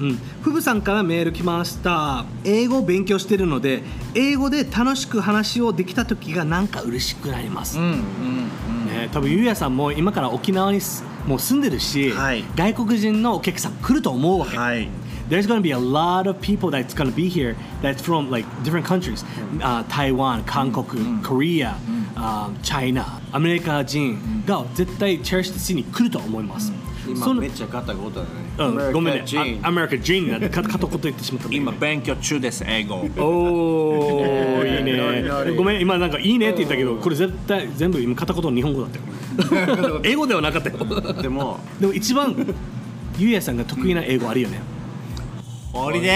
[0.00, 2.24] うん、フブさんからメール来ました。
[2.44, 3.82] 英語を勉強してるので
[4.14, 8.46] 英語で楽しく話をできた時がなんか嬉しくなります、うんうん
[8.86, 12.44] ね、多分ゆうやさんも今から沖縄にすもう住んでるし、はい。
[12.56, 14.88] 外国人のお客さん来ると思うわけ、はい。
[15.28, 18.48] There's going to be a lot of people that's going to be here that's from like
[18.64, 19.22] different countries、
[19.60, 20.42] uh, 台湾
[22.18, 26.72] 韓国、Korea、uh, China アメリカ人が絶対チェアシティシーに来ると思います、
[27.06, 28.26] 今めっちゃ片言だね。
[28.58, 29.24] うん、ごめんね。
[29.62, 32.96] アメリカ人になってか片言言ってしまった今勉強中です英語。
[32.96, 35.56] おーいいね。
[35.56, 40.00] ごめん今なんかいいねって言ったけどこれ絶対全部今片言日本語だったよ。
[40.02, 42.34] 英語ではなかったよでもでも一番
[43.16, 44.60] ゆうやさんが得意な英語あるよね
[45.78, 46.10] ホリデー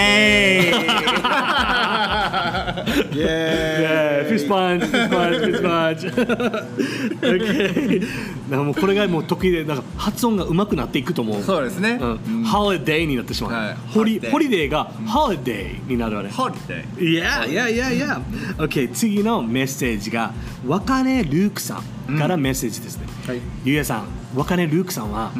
[3.15, 6.09] イエ Yeah, fist punch, fist punch, fist punch.
[7.21, 7.99] okay.
[7.99, 8.07] だか
[8.49, 11.43] らもうこれがもう得意で、なんか発音が上手くなっていくと思う。
[11.43, 13.51] そうですねうん、ホリデーになってしまう。
[13.51, 16.29] はいホリホリデーがホリデーになるわね。
[16.29, 18.21] ホリデー Yeah, yeah, yeah,
[18.57, 18.57] yeah.
[18.57, 20.33] OK、次のメッセージが、
[20.67, 23.05] 若根ルークさんからメッセージですね。
[23.27, 25.31] はいゆうやさん、若根ルークさんは、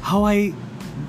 [0.00, 0.54] ハワイ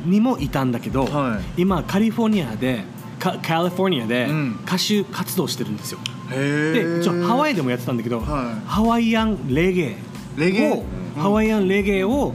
[0.05, 2.83] にもいたんだけど、は今カリフォルニアで、
[3.19, 4.59] カカリフォルニアでうん。
[4.65, 5.99] 歌手活動してるんですよ。
[6.31, 8.25] へでちょハワイでもやってたんだけど、はい。
[8.67, 9.97] ハワイアンレゲエ
[10.37, 10.71] レゲエ？
[10.71, 10.83] を、
[11.17, 12.33] ハワイアンレゲエを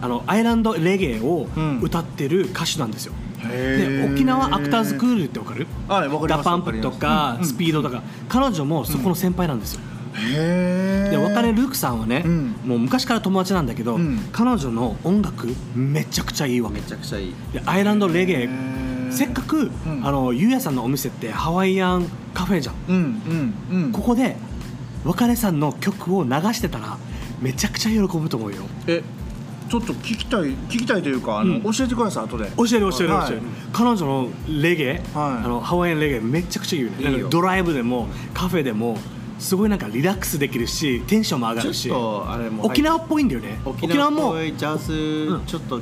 [0.00, 1.80] あのアイランドレゲエをうん。
[1.80, 3.14] 歌ってる歌手なんですよ。
[3.42, 5.66] で沖縄アクターズスクールってわかる？
[5.88, 7.46] はいわかダパンプとかうん。
[7.46, 9.80] スピードとか、彼女もそこの先輩なんですよ。
[9.80, 12.54] へで若根ルークさんはね、うん。
[12.64, 14.18] もう昔から友達なんだけど、うん。
[14.32, 16.80] 彼女の音楽めちゃくちゃいいわけ。
[16.80, 17.34] めちゃくちゃいい。
[17.52, 18.48] でアイランドレゲエ
[19.10, 19.70] せっかく、ん。
[20.02, 22.74] あのゆうやさんのお店ってハワイアンカフェじゃん。
[22.88, 23.92] うんうんうん。
[23.92, 24.36] ここで
[25.04, 26.98] 若根さんの曲を流してたら
[27.40, 28.62] めちゃくちゃ喜ぶと思うよ。
[28.86, 29.02] え
[29.68, 31.62] ちょっと聞きたい聞きたいというかあの、うん。
[31.62, 32.50] 教えてください後で。
[32.56, 33.32] 教える教える教える、はい
[33.72, 34.28] 彼女の
[34.60, 35.02] レゲエ、はい。
[35.14, 37.24] あのハワイアンレゲエめちゃくちゃいいよね。
[37.30, 38.98] ドライブでもカフェでも
[39.42, 41.90] すごいなんかリラックスできるしテンションも上がるし
[42.62, 43.60] 沖縄っぽいんだよね。
[43.64, 45.80] 沖縄っもジャズ、んちょっと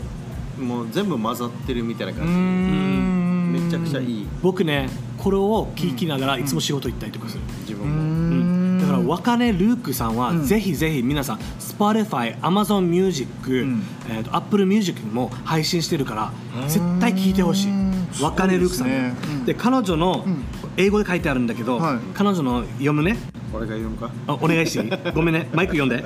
[0.59, 3.55] もう全部混ざってるみたいな感ん。
[3.55, 4.27] じめちゃくちゃいい。
[4.43, 4.89] 僕ね
[5.19, 8.81] これを聞きながらいつも仕事行ったりとかする、自分も。
[8.81, 10.45] だから若根ルークさんはうん。
[10.45, 13.29] ぜひぜひ皆さん Spotify、Amazon Music、
[13.65, 13.83] ん。
[14.09, 16.33] えーと Apple Music にも配信してるから
[16.67, 17.71] 絶対聞いてほしい。
[17.71, 17.91] うん
[18.21, 20.45] 若根ルークさんで彼女のん。
[20.77, 21.99] 英語で書いてあるんだけど、はい。
[22.15, 23.17] 彼女の読むね
[23.53, 24.11] 俺が言うのか。
[24.27, 25.13] あお願いしていい？
[25.13, 25.49] ごめんね。
[25.53, 26.05] マイク読んで。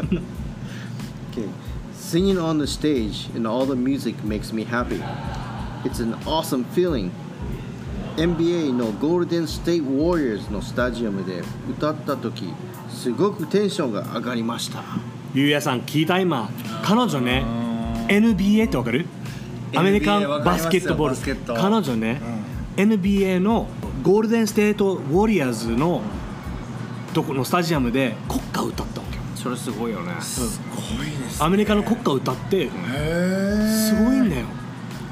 [1.33, 1.49] Okay.
[1.95, 5.03] Singing on the stage and all the music makes me happy.
[5.85, 7.11] It's an awesome feeling.
[8.17, 12.45] NBA のゴールデンステイウォリアーズのスタジアムで歌った時
[12.89, 14.85] すごくテンションが上がりました。
[15.35, 16.49] ゆうやさん聞いた今？
[16.85, 17.45] 彼女ね。
[18.09, 19.07] NBA ってわかる？
[19.75, 21.15] アメリカンバスケットボール。
[21.15, 21.55] バスケット。
[21.55, 22.21] 彼女ね、
[22.77, 23.67] NBA の
[24.05, 26.01] ゴールデンステートウォリアーズの
[27.15, 29.23] どこのスタジアムで国歌を歌ったわけよ。
[29.37, 30.13] それすごいよね。
[30.21, 34.47] すごいですアメリカの国歌を歌ってすごいんだよ。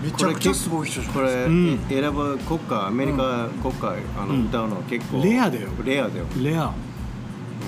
[0.03, 1.15] めちゃくちゃすごい人じゃん。
[1.15, 1.79] これ、ん。
[1.89, 4.47] 選ぶ国歌アメリカ国歌、あのうん。
[4.47, 5.69] 歌うの結構レアだよ。
[5.85, 6.27] レアだよ。
[6.43, 6.73] レア。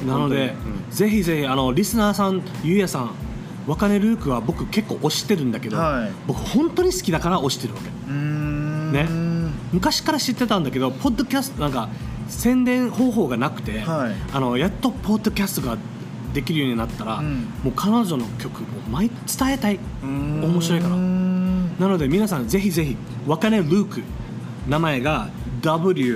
[0.05, 0.57] なので、
[0.89, 0.91] うん。
[0.91, 3.11] ぜひぜひあのリスナーさんゆうやさん
[3.69, 6.13] 若根ルークは僕結構推してるんだけど、はい。
[6.27, 7.89] 僕本当に好きだから推してるわけ。
[7.89, 8.93] うーん。
[8.93, 9.07] ね。
[9.73, 11.89] 昔から知ってたんだけどポッドキャストなんか
[12.29, 14.15] 宣伝方法がなくて、はい。
[14.33, 15.79] あのやっとポッドキャストが
[16.33, 17.49] できるようになったら、うん。
[17.63, 19.79] もう彼女の曲も毎伝えたい。
[20.03, 20.97] 面面白いから。
[20.97, 22.97] なので皆さんぜひぜひ
[23.27, 24.03] 若根ルーク
[24.69, 25.29] 名前が
[25.63, 26.15] WAKANELUKE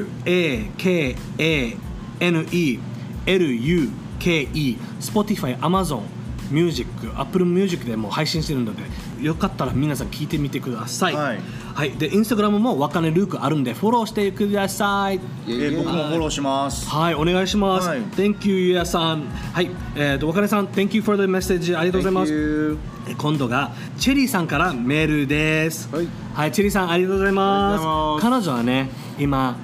[5.00, 6.02] Spotify、Amazon
[6.50, 8.82] Music、Apple Music でも配信してるので
[9.22, 11.14] よかったら皆さん聞いてみてください。
[11.14, 11.40] はい
[11.78, 15.14] はい、で、インスタグラムも若根ルークあるんでフォローしてください。
[15.14, 17.86] いえー僕もフォローしますはい、お願いします。
[17.86, 19.22] はい Thank you, ゆうやさん。
[19.52, 21.78] はい、えーと、若根さん、Thank you for the message.
[21.78, 22.76] ありがとうございます。
[23.16, 25.88] 今度がチェリーさんからメールです。
[26.34, 28.22] はいチェリーさんありがとうございます。
[28.24, 29.56] 彼女はね、今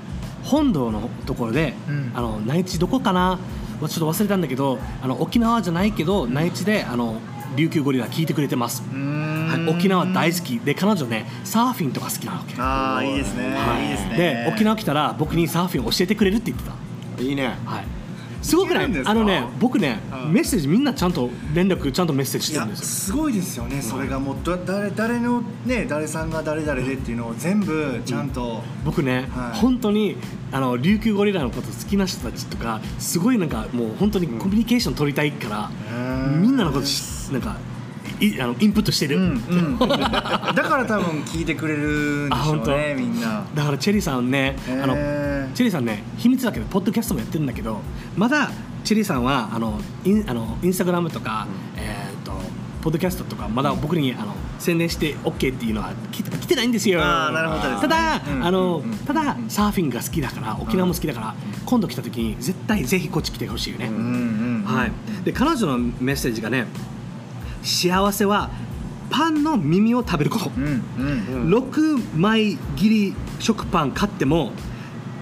[0.45, 3.41] 本堂のところで、うんあの内地どこかな、
[3.81, 7.17] ちょっと忘れたんだけど、あの沖縄じゃないけど内地であの
[7.57, 8.85] 琉球ゴリラ聞いてくれてます。
[9.69, 10.59] 沖縄大好き。
[10.59, 12.55] で彼女ねサーフィンとか好きなわけ。
[12.61, 13.87] ああいいですね、はい。
[13.87, 14.17] いですね。
[14.17, 16.69] で沖縄来たら僕にサーフィン教えてくれるって言って
[17.17, 17.23] た。
[17.23, 17.57] いいね。
[17.65, 17.85] はい。
[18.43, 19.03] すごくない？
[19.07, 22.85] あのね僕ね、うんメッセージみんなちゃんと連絡ちゃんとメッセージしてるんですよ。
[22.87, 23.81] すごいですよね。
[23.81, 29.59] それがもうだ誰誰のね誰さんが誰々でっていうのを全部ちゃんと、僕ね、はい。
[29.59, 30.17] 本当に
[30.53, 36.43] あの琉球ゴリラのこと好きな人たちとかすごいなんかもう本当にコミュニケーション取りたいから、うん。
[36.43, 37.57] みんなのことしなんか
[38.21, 39.27] いあのインプットしてる、うんう
[39.77, 43.45] ん、 だから多分聞いてくれるんでしょうねみんな。
[43.55, 44.95] だからチェリーさんね、あの
[45.55, 47.81] チェリーさんね秘密だけどポッドキャストもやってるんだけど
[48.17, 48.51] まだ
[48.85, 51.47] チェリーさんはあのインあのインスタグラムとか、
[51.77, 52.33] えー、と
[52.83, 57.01] ポッドキャストとかまだ僕にあの宣伝して OK っていうのは来て来てないんですよ。
[57.03, 57.81] あーなるほどですね。
[57.81, 61.35] ただ、うんあのうんただサーフィンが好きだから沖縄も好きだから、
[61.65, 64.63] 今度来た時に絶対ぜひこっち来てほしいよね、うんうん。
[64.65, 64.93] はい、
[65.25, 66.67] で彼女のメッセージがね
[67.65, 68.51] 幸せは
[69.11, 71.55] パンの耳を食べること、うんうん。
[71.55, 74.53] 6枚切り食パン買っても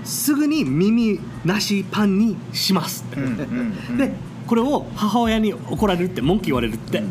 [0.05, 3.05] すぐに耳なしパンにします。
[3.17, 3.97] うんうんうん。
[3.97, 4.13] で
[4.47, 7.03] これを母親に怒られるって文句言われるって、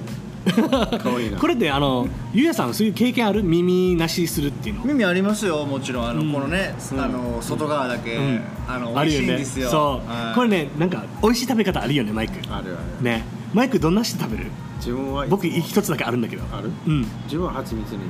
[1.00, 1.40] かわいいな。
[1.40, 4.86] これってあのゆうやさんそういう経験ある耳なしするっていうの？
[4.86, 6.08] 耳ありますよもちろん。
[6.10, 6.34] あの、うん。
[6.34, 8.42] このね、あの外側だけ、うん。
[8.68, 9.70] あの美味しいんですよ。
[9.70, 10.36] そう、はい。
[10.36, 12.34] これねなんか美味しい食べ方あるよねマイク。
[12.54, 13.04] あるある。
[13.04, 13.24] ね。
[13.54, 14.52] マイクどんなして食べる？
[14.82, 16.44] 自分は僕一つだけあるんだけど。
[16.52, 16.72] ある？
[16.88, 17.06] うん。
[17.26, 18.02] 自分は蜂蜜に。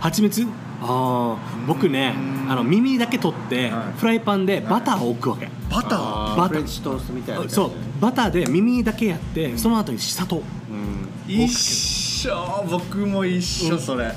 [0.00, 0.46] 蜂蜜？
[0.84, 2.14] ああ僕ね
[2.48, 3.98] あの耳だけ取って、はい。
[3.98, 5.48] フライパンでバターを置くわけ。
[5.70, 5.98] バター？
[5.98, 6.46] あバター。
[6.46, 7.70] ーフレンチトーストみたいなそう。
[8.00, 10.36] バターで耳だけやってその後に砂糖。
[10.36, 11.32] うん。
[11.32, 12.66] 一緒。
[12.70, 14.12] 僕も一緒それ、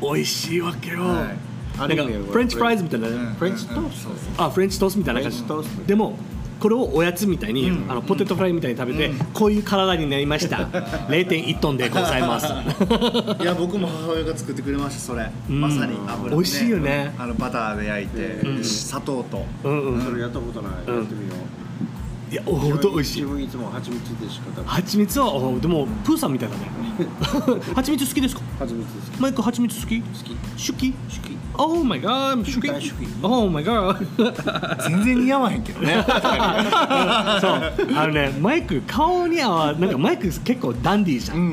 [0.00, 1.36] 美味しいわけよ、はい。
[1.78, 3.34] なんかあるよフレンチフライズみたいなね、うん。
[3.34, 4.06] フレンチトース
[4.36, 4.44] ト。
[4.44, 5.44] あフレンチトーストみたいな感じ。
[5.86, 6.18] でも
[6.60, 10.58] これをおやつみたいに、あのポテトフライみたいに食べて、こういう体になりました。
[11.08, 12.46] 0.1トンでございます。
[13.42, 15.60] いや僕も母親が作ってくれましたそれ、うん。
[15.60, 17.14] まさに油で、ね、美味しいよね。
[17.18, 18.64] あのバターで焼いて、うん。
[18.64, 19.44] 砂糖と。
[19.64, 20.02] うんうん。
[20.02, 21.65] それやったことない、うんやってみよう
[22.30, 23.22] いや本当美味しい。
[23.22, 24.74] 自分いつも蜂蜜でしか食べない。
[24.74, 26.62] 蜂蜜はおでもプーさんみたいだね。
[27.74, 28.42] 蜂蜜好きですか？
[28.58, 29.22] 蜂蜜です。
[29.22, 30.00] マイク蜂蜜好き？
[30.00, 30.30] 好き。
[30.72, 30.92] 好き？
[30.92, 30.98] 好
[31.28, 31.36] き。
[31.58, 32.66] Oh my god 好き。
[32.68, 32.92] 大好き。
[33.22, 35.94] Oh my god 全然似合わへんけどね。
[37.40, 37.62] そう。
[37.96, 41.46] あのねマイク顔にはなんかマイク結構ダンディーじゃん、うんう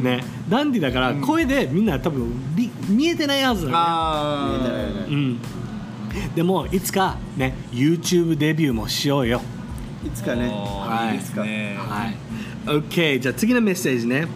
[0.00, 0.22] んね。
[0.48, 3.78] ダンディーだから声でみんな多分り見えてないはずだよね。
[3.82, 5.38] あ見えてないうん。
[6.36, 9.42] でもいつかね YouTube デビューもしようよ
[10.12, 10.48] いつかね。
[10.48, 11.14] はい。
[11.14, 11.76] いいですね。
[11.78, 12.16] はい。
[12.66, 14.26] OK じゃあ次のメッセージね。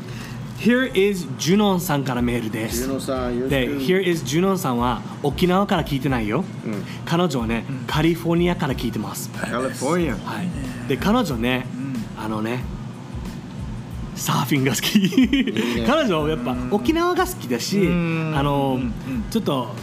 [0.59, 2.89] Here is ジュノンさんからメールでジュす。
[2.89, 6.85] ノさんで Here is ジュノンさんは沖縄から聞いてないよ、うん。
[7.05, 9.31] 彼女はね、カリフォルニアから聞いてます。
[9.31, 11.67] カリフォルニアはい、で彼女ね、
[12.17, 12.65] あのね
[14.15, 15.81] サーフィンが好き。
[15.81, 15.85] ね。
[15.87, 18.33] 彼女やっぱ沖縄が好きだしん。
[18.35, 19.25] あのうん。
[19.31, 19.75] ちょっと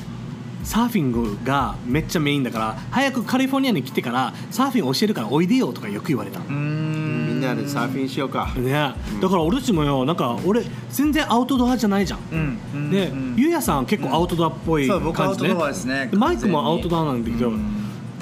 [0.63, 8.53] サーフィングがめっちゃメインだから早くカリフォルニアに来てからサーフィン教えるからおいでよとかよく言われた、みんなでサーフィンしようか。
[8.55, 8.93] ね、だ
[9.29, 12.59] から俺たちもよなんか俺全然アウトドアじゃないじゃん、うん。
[12.73, 12.91] うん。
[12.91, 13.35] で、うん。
[13.37, 15.49] ゆうやさん結構アウトドアっぽいそう僕ア感じね。
[15.49, 16.09] ウトドアですね。
[16.13, 17.51] マイクもアウトドアなんだけど、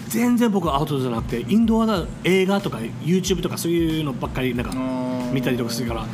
[0.07, 4.75] 全然僕はアウトドアじゃなくてインドアだ映画とか YouTube とかそういうのばっかりなんかう
[5.31, 6.05] ん見たりとかするから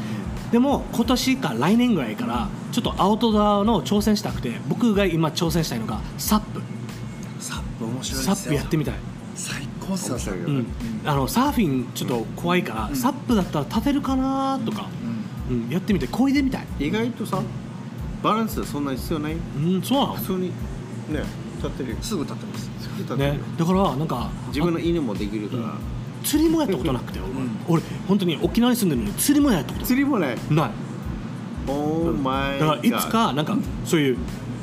[0.55, 6.61] でも今年か来年ぐらいからちょっとアウトドアの挑戦したくて僕が今挑戦したいのがサップ。
[7.41, 8.53] サップ面白いサですよ。
[8.53, 8.93] ップやってみたい、
[9.35, 10.65] 最高っすようん、
[11.03, 14.87] あのサーフィンちょっと怖いから、サップだったら立てるかなとか、
[15.49, 16.67] うん、やってみて漕いでみたい。
[16.79, 17.41] 意外とさ
[18.23, 19.33] バランスそんな必要ない？
[19.33, 20.13] うんそうなの？
[20.13, 20.53] 普通にね
[21.57, 21.97] 立ってるよ。
[22.01, 22.69] すぐ立ってます。
[22.97, 23.33] 立ってるよ。
[23.33, 25.73] ね、だからなんか自分の犬もできるから
[26.25, 27.19] 釣りもやったことなくて、
[27.67, 29.85] 俺俺本当に沖縄に住んでるのに釣りもやったこと。
[29.85, 30.37] 釣りもない。
[30.49, 30.71] ない。
[31.67, 34.17] オーマイだからいつかなんかそういう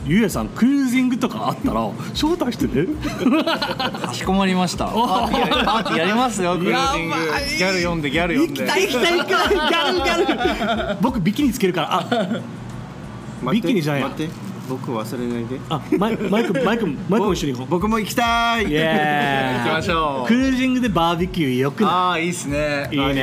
[0.04, 2.86] ゆうやさんクルージングとかあったら招待してね。
[4.00, 4.86] かしこまりました。
[4.86, 7.14] パーティーやりますよクルージング。
[7.14, 8.64] ギャル呼んでギャル呼んで。
[8.64, 10.98] 行きたい行きたい行きたいギャルギャル。
[11.00, 12.00] 僕ビキニつけるから。
[12.00, 12.04] あ
[13.42, 13.68] 待って。
[13.68, 14.08] ビキニじゃんや。
[14.08, 15.60] 待って僕忘れないで。
[15.68, 17.68] あマイマイクマイクマイクも一緒に行こう。
[17.68, 18.64] 僕も行きたい。
[18.64, 19.56] イエー。
[19.56, 20.26] イ行きましょう。
[20.26, 21.90] クルージングでバーベキューよくない？
[21.92, 22.88] ああいいっすね。
[22.90, 23.04] いいね。
[23.04, 23.22] バーベキ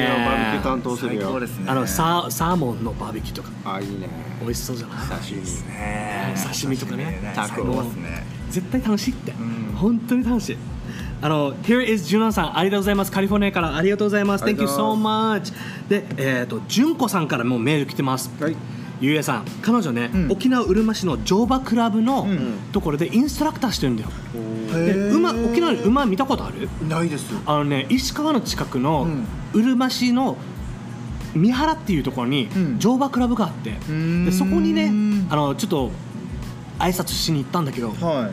[0.58, 1.66] ュー担当する最よ高ですね。
[1.68, 3.50] あのサーサーモンのバーベキューとか。
[3.66, 4.08] あいいね。
[4.42, 4.98] 美味しそうじゃない？
[5.08, 6.36] 刺身ね。
[6.54, 7.32] 刺身とかね。
[7.36, 8.24] タコですね。
[8.50, 9.36] 絶対楽しいって、ん。
[9.76, 10.58] 本当に楽しい。
[11.22, 12.58] あの Here is ジュノさん。
[12.58, 13.12] ありがとうございます。
[13.12, 14.46] カリフォルニアからありがとうございます。
[14.46, 15.54] Thank が you so much
[15.90, 18.32] でえっ、と純子さんからもメール来てます。
[18.42, 18.56] はい
[19.02, 20.32] ゆうやさん彼女ね、うん。
[20.32, 22.54] 沖縄うるま市の乗馬クラブのん。
[22.72, 24.10] ところでインストラクターしてるんだよ、
[24.74, 26.70] へでー馬沖縄に馬見たことある？
[26.88, 27.34] ないです。
[27.46, 29.26] あのね石川の近くのうん。
[29.54, 30.38] うるま市の
[31.34, 32.80] 三原っていうところにうん。
[32.80, 34.92] 乗馬クラブがあって、んでそこにね
[35.30, 35.92] あのちょっと
[36.78, 38.32] 挨拶しに行ったんだけど、は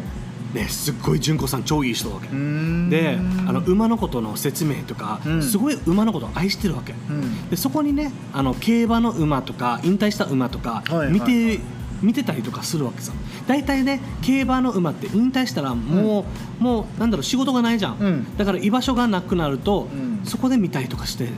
[0.55, 2.29] ね、すっごい純子さん超いい人だわけ。
[2.29, 2.89] いうん。
[2.89, 5.43] であの馬のことの説明とか、うん。
[5.43, 7.51] すごい馬のことを愛してるわけ、うん。
[7.51, 11.61] でそこにねあの競馬の馬とか引退した馬とかはい見て,、はいはい。
[12.03, 13.13] 見てたりとかするわけさ。
[13.47, 16.25] 大体ね競馬の馬って引退したらも
[16.61, 18.37] う、もうなんだろう仕事がないじゃん、うん。
[18.37, 20.21] だから居場所がなくなると、うん。
[20.25, 21.29] そこで見たりとかして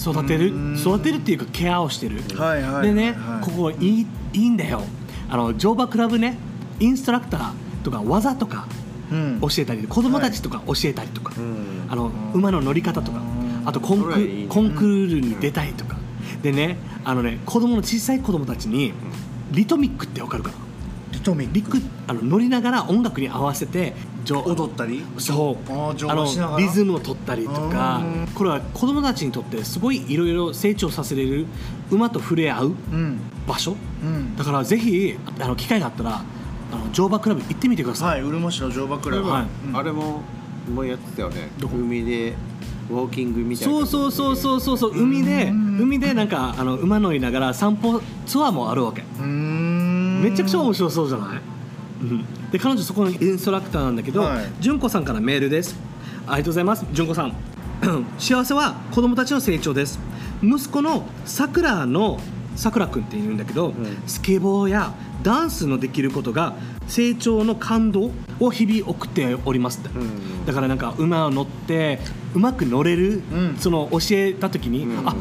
[0.00, 0.54] 育てる。
[0.54, 0.76] うん。
[0.76, 3.44] 育てるっていうかケアをしてる、はいはいでね、はい。
[3.44, 4.82] ここいいいいんだよ。
[5.28, 6.38] あの乗馬クラブね
[6.78, 8.66] インストラクターとか技とか
[9.10, 9.40] うん。
[9.40, 11.86] 教えたり子供たちとか教えたりとか、うん。
[11.88, 13.20] あの馬の乗り方とか
[13.64, 14.46] あとコンクいいね。
[14.48, 15.96] コンクールに出たりとか。
[16.42, 18.92] でねあのね子供の小さい子供たちに
[19.52, 20.56] リトミックってわかるかな？
[21.12, 23.94] リトミッリクあの乗りながら音楽に合わせて
[24.28, 25.04] 踊ったり？
[25.18, 25.72] そう。
[25.72, 28.34] あのリズムを取ったりとかうん。
[28.34, 31.46] これは子供たちにとってすごいいろいろ成長させれる
[31.90, 33.20] 馬と触れ合ううん。
[33.46, 33.76] 場所？
[34.02, 34.36] うん。
[34.36, 36.24] だからぜひあの機会があったら
[36.72, 39.28] あの乗馬クラブ行ってみてください、はいうるま市の乗馬クラブ。
[39.28, 39.46] はい。
[39.68, 39.76] うん。
[39.76, 40.22] あれも
[40.72, 41.48] もうやってたよね。
[41.62, 42.34] 海で
[42.90, 43.74] ウォーキングみたいな。
[43.74, 44.90] そうそうそうそうそうそう。
[44.92, 45.78] 海でうん。
[45.80, 49.02] 海でなんかあの馬乗りながら散歩ツアーもあるわけ。
[49.20, 51.40] めちゃくちゃ面白そうじゃない、
[52.00, 54.46] うん、で彼女そこのインストラクターなんだけど、はい。
[54.60, 55.76] 純子さんからメールです。
[56.26, 56.86] ありがとうございます。
[56.92, 57.34] 純子さん。
[58.18, 60.00] 幸せは子供たちの成長です。
[60.42, 62.18] 息子のさくらの
[62.56, 63.74] さくらくんって言うんだけど、
[64.06, 64.92] スケボーや
[65.22, 66.56] ダンスのできることが
[66.88, 70.46] 成長の感動を日々送っておりますって、ん。
[70.46, 72.00] だからなんか馬を乗って
[72.34, 73.56] うまく乗れる、うん。
[73.58, 75.08] その教えた時に、うん。
[75.08, 75.14] あ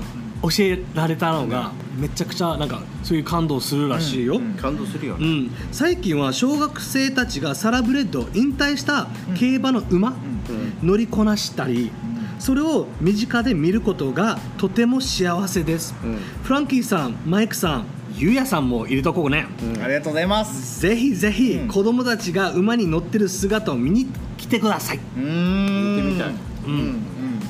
[0.44, 4.54] 教えられたのがめちゃくちゃなんかそういう感動するらしいよ、うん。
[4.54, 5.26] 感動するよね。
[5.26, 10.14] うん、最近は小学生たちがサラブレッド引退した競馬の馬、
[10.84, 11.90] 乗りこなしたり、
[12.40, 16.18] それを身近で見ることがとても幸せです、うん。
[16.44, 17.86] フランキーさんマイクさん
[18.18, 19.46] ゆうやさんもいるとこね、
[19.84, 20.80] ありがとうございます。
[20.82, 21.68] ぜひぜひうん。
[21.68, 24.08] 子供たちが馬に乗ってる姿を見に
[24.38, 25.96] 来てください、うーん。
[25.98, 26.34] 見てみたい。
[26.68, 26.74] うん。
[26.74, 27.02] うん。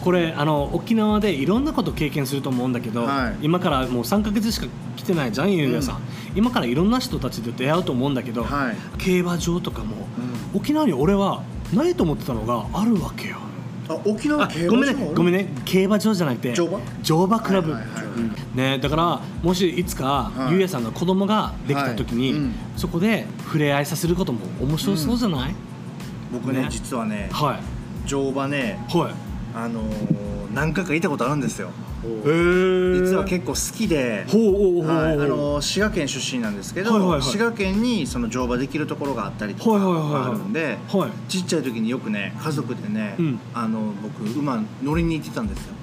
[0.01, 3.45] これあの沖縄でいろんなこと経験すると思うんだけど、はい。
[3.45, 5.99] 今からもう3ヶ月しか来てないじゃんゆうやさん、
[6.35, 8.75] 今からいろんな人たちと出会うと思うんだけど、はい。
[8.97, 10.07] 競馬場とかも、
[10.53, 13.37] 沖縄に俺はないと思ってたのがあるわけよ
[13.87, 15.43] あ沖縄あごめんねごめんね。
[15.43, 16.79] ね競馬場じゃなくて乗馬？
[17.03, 17.75] 乗馬クラブ、
[18.55, 20.53] ね、だからもしいつか、はい。
[20.53, 22.39] ゆうやさんの子供ができた時に、はい。
[22.39, 22.53] うん。
[22.77, 25.55] そこで触れ合いさせることも面白そうじゃない、
[26.31, 26.67] 僕ねね。
[26.69, 28.07] 実はねはい。
[28.07, 29.13] 乗馬ねはい。
[29.55, 31.69] あのー何回か行ったことあるんですよ。
[31.69, 31.84] えー、
[32.25, 37.21] 実は結構好きではい、あの滋賀県出身なんですけど、はいはいはい。
[37.21, 40.21] 滋賀県にその乗馬できるところがあったりとかはいはいはいはい。
[40.23, 41.11] あるんで、はい。
[41.31, 43.39] ちっちゃい時によくね家族でね、うん。
[43.53, 45.73] あの僕馬乗りに行ってたんですよ、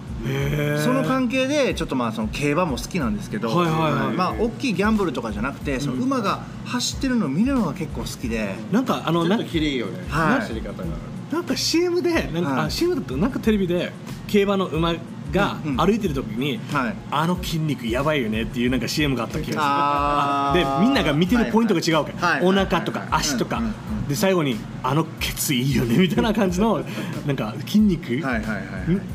[0.79, 4.17] その関係でちょっとまあその競馬も好きなんですけど、はいはいはい。
[4.17, 10.05] まあ大きいギャンブルとかじゃなくてその馬が走ってるのを見るのが結構好きで、なんかあのなちょっと綺麗よね。
[10.09, 10.41] はい。
[10.41, 10.85] 走り方が。
[11.33, 12.67] なんか CM でなんか、はい。
[12.67, 13.93] あ CM だったなんかテレビで
[14.27, 14.95] 競馬の馬
[15.33, 16.95] が歩いてる時に、はい。
[17.11, 20.65] あの筋肉やばいよねっていうなんか CM があった気がする。
[20.65, 23.73] でみんなが見てるポイントが違うから、はいお腹とかはいはい足とか、うんうんう
[24.05, 24.09] ん。
[24.09, 26.85] で最後にあのケツいいよねみたいな感じの
[27.27, 28.57] なんか筋肉、はいはいはいはい。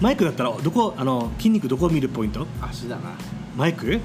[0.01, 2.45] マイクだったらどこあの筋肉どこ見るポイント？
[2.61, 3.11] 足だな。
[3.55, 3.99] マイク？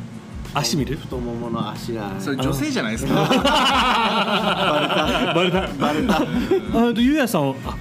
[0.55, 0.97] 足見る？
[0.97, 2.11] 太ももの足だ。
[2.19, 3.15] それ女性じゃないですか？
[5.35, 6.21] バレたバレたあ
[6.95, 7.75] とゆうやさんはあ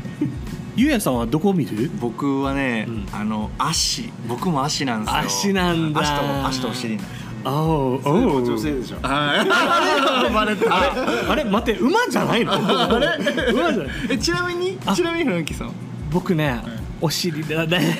[0.81, 1.91] ゆうやさんはどこ見る？
[1.99, 3.05] 僕はね、うん。
[3.13, 4.11] あの足。
[4.27, 5.19] 僕も足なんですよ。
[5.19, 6.01] 足なんだ。
[6.01, 6.97] 足と足とお尻
[7.43, 8.97] あおうおう女性でしょ。
[9.03, 11.31] はいバレた。
[11.31, 12.53] あれ待って馬じゃないの？
[12.53, 13.05] あれ？
[13.53, 13.95] 馬じゃない。
[14.09, 14.79] えちなみに？
[14.83, 14.95] あ。
[14.95, 15.71] ちなみに雰囲気さん
[16.11, 16.59] 僕ね
[16.99, 17.97] お尻だね。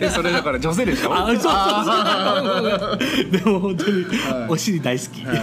[0.00, 1.14] えそれだから女性でしょ？
[1.14, 3.30] あそうそうそう。
[3.30, 4.50] でも本当にはい。
[4.50, 5.38] お尻大好き、はい。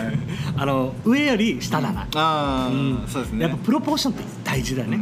[0.57, 3.05] あの上より下だな、ああ、うん。
[3.07, 3.43] そうですね。
[3.43, 4.99] やっぱプロポーションって大事だね,、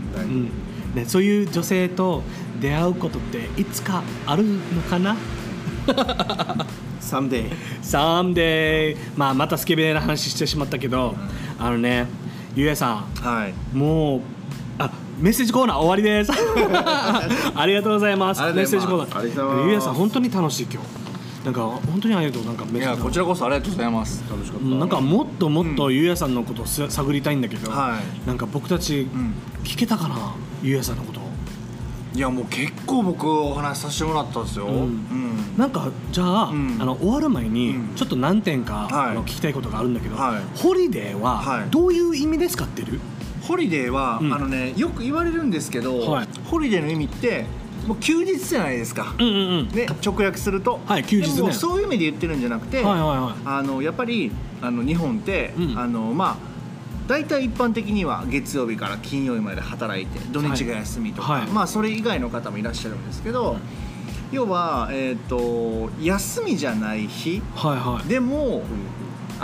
[0.96, 2.22] ねそういう女性と
[2.60, 5.16] 出会うことっていつかあるのかな？
[7.02, 7.50] Someday.
[7.82, 8.96] Someday.
[9.18, 11.16] まあまたスケベな話してしまったけど、
[11.60, 12.08] あのね
[12.56, 13.76] ゆうやさはい。
[13.76, 14.22] んもう
[14.80, 16.32] あメッセージコーナー終わりで す。
[17.56, 18.42] ありがとうございます。
[18.42, 19.64] メッセージコーナー。
[19.66, 21.01] ゆうやさん本当に楽しい今日
[21.44, 24.24] なんか本当にありがとうなんかメッセージいやこちらこそありがとうございます。
[24.30, 24.80] 楽しかっうん。
[24.80, 28.28] なんかもっともっとゆうやさんのことをさ探りたいんだけど、はい。
[28.28, 29.34] なんか僕たちん
[29.64, 31.22] 聞けたかなゆうやさんのこと
[32.14, 34.74] いやもう結構僕お話しさせてもらったんですよ、うん。
[34.74, 35.58] うん。
[35.58, 36.78] なんかじゃあ,、うん。
[36.80, 37.96] あの終わる前にうん。
[37.96, 39.12] ちょっと何点か、はい。
[39.12, 40.60] あの聞きたいことがあるんだけど、はい。
[40.60, 41.70] ホリデーははい。
[41.72, 43.00] どういう意味で使ってる、
[43.42, 44.34] ホリデーは、うん。
[44.34, 46.28] あのねよく言われるんですけど、はい。
[46.46, 47.46] ホリデーの意味って
[47.88, 49.70] もう休日じゃないですか、うんうんうん。
[49.70, 51.54] ね、直訳すると、はい休日ね。
[51.54, 53.42] そういう意味で言ってるんじゃなくて、はいはいはい。
[53.46, 55.78] あのやっぱりあの日本って、うん。
[55.78, 56.52] あのまあ
[57.08, 61.48] 大体一般的には月曜日から金曜日まで働いて土日が休みとか、はい。
[61.48, 63.58] まあそれ以外の方もいらっしゃるんですけど、
[64.32, 68.08] 要は、えー、と休みじゃない日はいはい。
[68.08, 68.64] でも、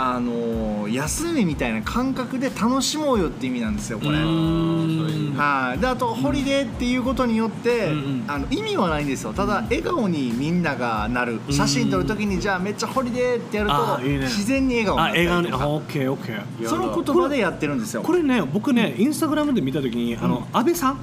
[0.00, 4.18] あの休みみたいな感覚で楽しもうよって意味なんですよこれ。
[4.18, 7.90] はい、であとホリデーっていうことによって、
[8.28, 9.32] あの意味はないんですよ。
[9.32, 11.40] ただ笑顔にみんながなる。
[11.50, 14.20] 写真撮るときにじゃあめっちゃホリデーってやるとあいいね。
[14.20, 16.68] 自然に笑顔にあなっオッケーオッケー。
[16.68, 18.02] その言葉でやってるんですよ。
[18.02, 20.98] これね僕ね、インスタグラムで見た時にあの、安倍さん？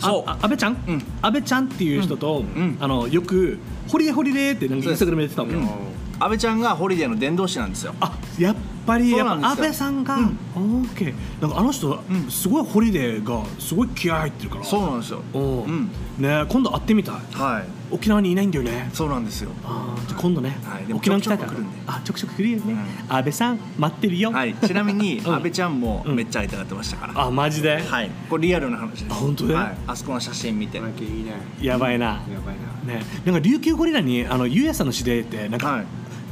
[0.00, 0.24] そう。
[0.26, 1.02] ああ安倍ちゃん、うん。
[1.22, 2.76] 安倍ちゃんっていう人と、ん。
[2.80, 7.94] あのよくホリデーホリデーってなんかインスタグラムで言ってたわけよ、うん安倍ちゃんがホリデーの伝道師なんですよ。
[8.00, 8.56] あやっ
[8.86, 9.62] ぱりやっぱ安そうなんですよ。
[9.62, 10.38] 安倍さんが、うん。
[10.82, 11.14] オーケー。
[11.40, 12.30] なんかあの人、ん。
[12.30, 14.64] すごいホリデーがすごい気合入ってるから。
[14.64, 15.22] そうなんですよ。
[15.32, 15.64] おう。
[15.64, 15.90] うん。
[16.18, 17.14] ね今度会ってみたい。
[17.32, 17.94] はい。
[17.94, 18.90] 沖縄にいないんだよね。
[18.92, 19.50] そうなんですよ。
[19.64, 20.92] あーじゃあ今度ね、はい。
[20.92, 21.52] 沖縄に来たいから。
[21.52, 21.82] ちょくちょく来るんで。
[21.86, 22.74] あちょくちょく来るよね、
[23.08, 24.54] う安倍さん待ってるよ、はい。
[24.54, 25.34] ちなみに うん。
[25.34, 28.10] 安倍ちゃんもうんめっちゃ会いたがってましたから、あマジで、はい。
[28.28, 29.06] これリアルな話です。
[29.10, 30.80] あ本当だよはい、あそこの写真見て。
[30.80, 31.32] なんかいいね。
[31.60, 32.56] やばいな、やばい
[32.86, 32.94] な。
[32.94, 35.84] ね、なんか琉球ゴリラにあのゆうやさんの知り合いってなんか、はい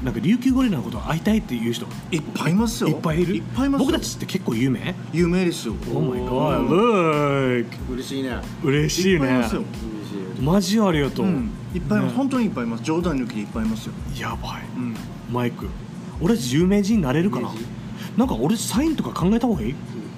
[0.02, 2.88] なんか琉球ゴリラのこと会いたいっていう人いっぱいいますよ。
[2.88, 3.36] いっぱいいる？
[3.36, 3.86] いっぱいいますよ。
[3.86, 4.94] 僕たちって結構有名？
[5.12, 5.74] 有名ですよ。
[5.94, 7.66] Oh my god look!
[7.92, 8.36] 嬉しいね。
[8.64, 9.12] 嬉しいね。
[9.12, 9.62] いっぱいいますよ。
[9.62, 12.16] 嬉しいマジありがとう、うん、いっぱいいます、ね。
[12.16, 12.82] 本当にいっぱいいます。
[12.82, 14.62] 冗談抜きでいっぱいいますよ、やばい。
[14.76, 14.96] うん、
[15.30, 15.68] マイク。
[16.20, 17.50] 俺たち有名人になれるかな？
[18.16, 19.74] なんか俺サインとか考えた方がいい？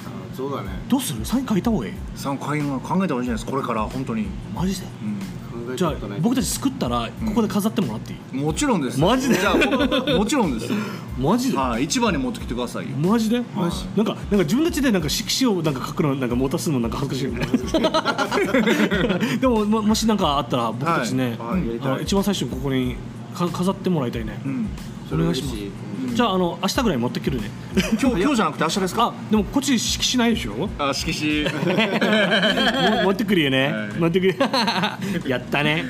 [0.07, 0.71] あそうだね。
[0.89, 1.25] どうする？
[1.27, 1.93] サイン書いた方がいい？
[2.17, 3.51] さん考え考えた方がいいじゃないですか？
[3.51, 4.87] これから本当に、マジで？
[4.87, 5.34] う考え
[5.77, 9.01] じゃあ僕たち作ったらここで飾ってもらっていい、ん、もちろんです。
[9.01, 9.35] マジで？
[9.35, 10.73] じゃあも もちろんです
[11.19, 12.97] マジで、はい一番に持ってきてくださいよ。
[12.97, 19.39] マジで、マジなんかなんか自分たちでなんか色紙をなんか書くのなんか持たすのなんか恥ずかしいよね。
[19.41, 21.79] でもももしなんかあったら僕たちね、はい。
[21.87, 22.97] はい一番最初ここに
[23.35, 24.69] か飾ってもらいたいね、うん
[25.15, 25.57] お願いします。
[26.15, 27.51] じゃああの明日ぐらい持ってくるね。
[28.01, 29.05] 今日今日じゃなくて明日ですか？
[29.07, 30.53] あでもこっち色紙ないでしょ？
[30.55, 31.45] もあ色紙。
[33.05, 33.99] 持ってくるよね、はい。
[34.01, 34.37] 持ってくる。
[35.29, 35.85] やったね。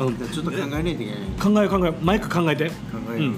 [0.00, 0.16] うん。
[0.16, 1.92] ちょっと考えないといけない考え考え。
[2.02, 2.68] マイク考えて。
[2.68, 2.72] 考
[3.14, 3.36] えるね。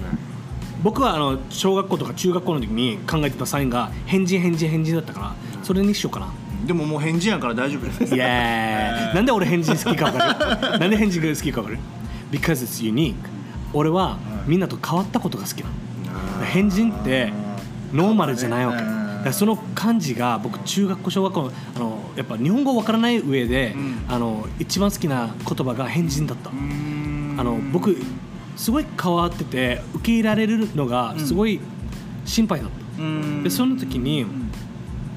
[0.81, 5.33] 僕はあの小学校とか中学校の時に考えてたサインが変人変人変人だったから
[5.63, 6.27] それにしようかな。
[6.65, 8.15] でももう返事やから大丈夫です。
[8.15, 9.11] イエー。
[9.11, 10.79] イなんで俺変人好きか分かる？
[10.79, 11.79] なんで変人が好きか分かる
[12.31, 13.13] ？Because it's unique
[13.73, 14.17] 俺は
[14.47, 15.75] みんなと変わったことが好きなの。
[16.45, 17.33] 変人って
[17.91, 18.77] ノーマルじゃないわ
[19.23, 19.31] け。
[19.31, 24.05] その感じが僕中学校小学校あのやっぱ日本語わからない上で、うん。
[24.09, 27.95] あの一番好きな言葉が変人だった、あの僕
[28.57, 31.59] すごい変わってて受け入れられるのがすごい
[32.25, 33.43] 心配だった、うーん。
[33.43, 34.25] でその時に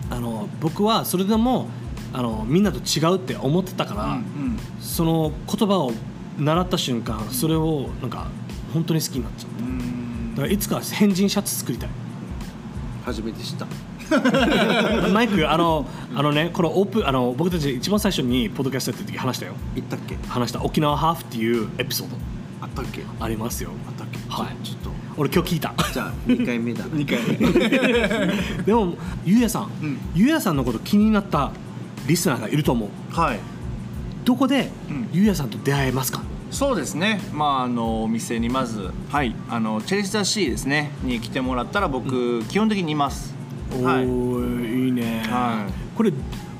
[0.08, 1.68] あの僕はそれでも
[2.12, 4.56] あのみんなと違うって思ってたから、うん。
[4.80, 5.92] その言葉を
[6.38, 8.28] 習った瞬間それをなんか
[8.72, 10.36] 本当に好きになっちゃった。
[10.36, 11.88] だからいつか変人シャツ作りたい。
[13.04, 13.66] 初めて知った。
[15.12, 15.84] マイクあの
[16.14, 19.52] あのねこのオープンあの僕たち一番最初にポッドキャストやってる時話したよ。
[19.74, 20.16] 言ったっけ？
[20.28, 20.62] 話した。
[20.62, 22.16] 沖縄ハーフっていうエピソード。
[22.62, 23.02] あったっけ？
[23.20, 23.70] ありますよ。
[23.88, 24.18] あったっけ？
[24.28, 24.64] はい。
[24.64, 24.90] ちょっと。
[25.16, 25.74] 俺今日聞いた。
[25.92, 27.36] じゃあ2回目だ 二回目。
[28.66, 29.98] でもゆうやさん、うん。
[30.14, 31.50] ゆうやさんのこと気になった
[32.06, 33.14] リスナーがいると思う。
[33.18, 33.38] はい。
[34.24, 35.08] どこでうん。
[35.12, 36.20] ゆうやさんと出会えますか、
[36.56, 37.20] そうですね。
[37.34, 39.36] まああのお店にまずはい。
[39.50, 40.90] あのチェリスターシーですね。
[41.02, 43.34] に来てもらったら僕、基本的にいます。
[43.82, 44.88] はいおーい。
[44.88, 45.72] いね、はい。
[45.94, 46.14] これ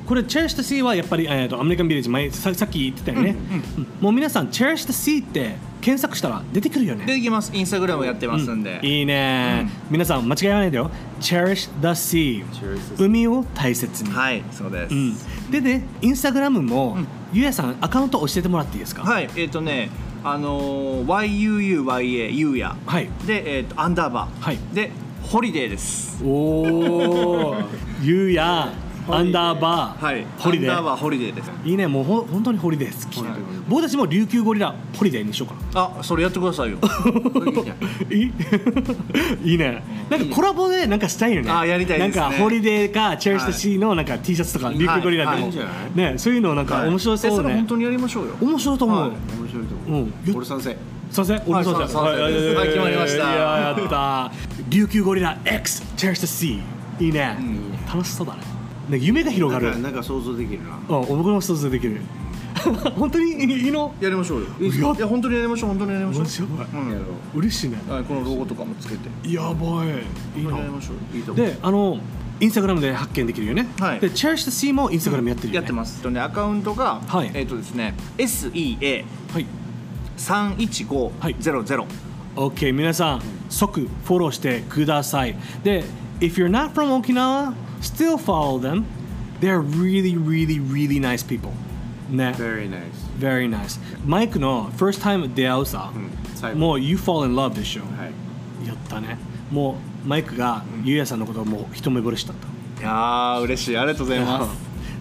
[0.06, 3.30] これチェリッシュ C はやっぱり、えー、とアメリカンビレッジ前ささっき言ってたよね、
[3.76, 7.06] うんもう皆さんチェリッシュ C って検索したら出てくるよね。
[7.06, 7.50] できます。
[7.54, 10.90] インスタグラムやってますんで、いいね、皆さん間違いないでよ。
[11.20, 15.16] Cherish the sea Cherish the sea 海を大切に、はいそうです、うん、
[15.50, 17.06] でねインスタグラムも、うん。
[17.32, 19.02] ゆうやさんアカウント教えてもらっていいですか？
[19.02, 19.90] はえっ、とね
[20.24, 22.76] あのー YUUYA ゆうや。
[22.86, 23.08] はい。
[23.26, 24.58] でえっ、とアンダーバー、はい。
[24.72, 24.90] で
[25.22, 26.22] ホリデーです。
[26.24, 27.56] おお
[28.02, 28.68] ゆうや
[29.08, 30.26] アンダーバー、はい。
[30.38, 30.70] ホリデー。
[30.70, 31.50] アンダーバーホリデーです。
[31.64, 31.86] いいね。
[31.86, 33.38] もうほん本当にホリデー好き、はい。
[33.68, 35.90] 僕たちも琉球ゴリラホリデーにしようかな。
[35.98, 36.78] あそれやってくださいよ。
[38.10, 38.32] いい
[39.52, 39.82] いいね。
[40.10, 41.50] なんかコラボでなんかしたいよね。
[41.50, 42.20] あやりたいですね。
[42.20, 45.52] なんかホリデーかチェリッシュ C のなんか T シャツとか琉球ゴリラでも、
[45.94, 48.32] ねそういうのなんか面白えそうね、それ本当にやりましょうよ。
[48.40, 49.10] 面白いと思う、はい。
[49.10, 50.36] 面白いと思う、うん。
[50.36, 50.76] 俺賛成。
[51.10, 51.42] 賛成？
[51.46, 51.96] 俺も賛成。
[51.96, 53.32] はい決まりました。
[53.32, 54.32] いややった
[54.68, 56.60] 琉球ゴリラ X チェリッシュ C
[56.98, 58.55] いいね、うん楽しそうだね
[58.88, 59.66] ね夢が広がる。
[59.66, 60.76] なんかなんか想像できるな。
[60.76, 62.00] うん僕も想像できる。
[62.96, 63.32] 本当に？
[63.32, 63.94] いいの？
[64.00, 64.46] やりましょうよ。
[64.60, 66.22] いやいや本当にやりましょう本当にやりましょう。
[66.24, 66.92] マジやばいうん。
[66.92, 67.04] やろ
[67.34, 67.78] 嬉しいね。
[67.88, 69.08] はい、このロゴとかもつけて。
[69.30, 70.38] やばい。
[70.38, 71.46] いい本当にやりなましょういいと思う。
[71.46, 71.98] であの
[72.38, 74.00] インスタグラムで発見できるよね、はい。
[74.00, 76.02] でチェリッシュ C もインスタグラムやってるよね、やってます。
[76.02, 77.30] とねアカウントが、はい。
[77.34, 79.04] えっ、とですね SEA はい。
[79.32, 79.46] はい。
[80.18, 81.84] 31500
[82.36, 85.36] OK 皆さん即フォローしてください。
[85.62, 85.84] で
[86.20, 88.84] If you're not from Okinawa still follow them
[89.40, 91.52] they're really really really nice people
[92.10, 92.80] ね very nice
[93.18, 96.10] very nice マイクの first time 出会うさ、うん
[96.54, 99.16] もう You fall in love でしょ、はいやったね
[99.50, 104.46] もうマイクがゆうやさんのことをもう一目惚れしたったいやー嬉しいありがとうございま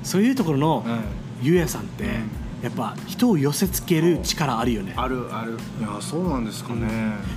[0.03, 2.05] すそういうところの、うんゆうやさんって、
[2.63, 4.93] やっぱ人を寄せつける力あるよね。
[4.97, 5.51] あるある。
[5.79, 6.87] いやーそうなんですかね、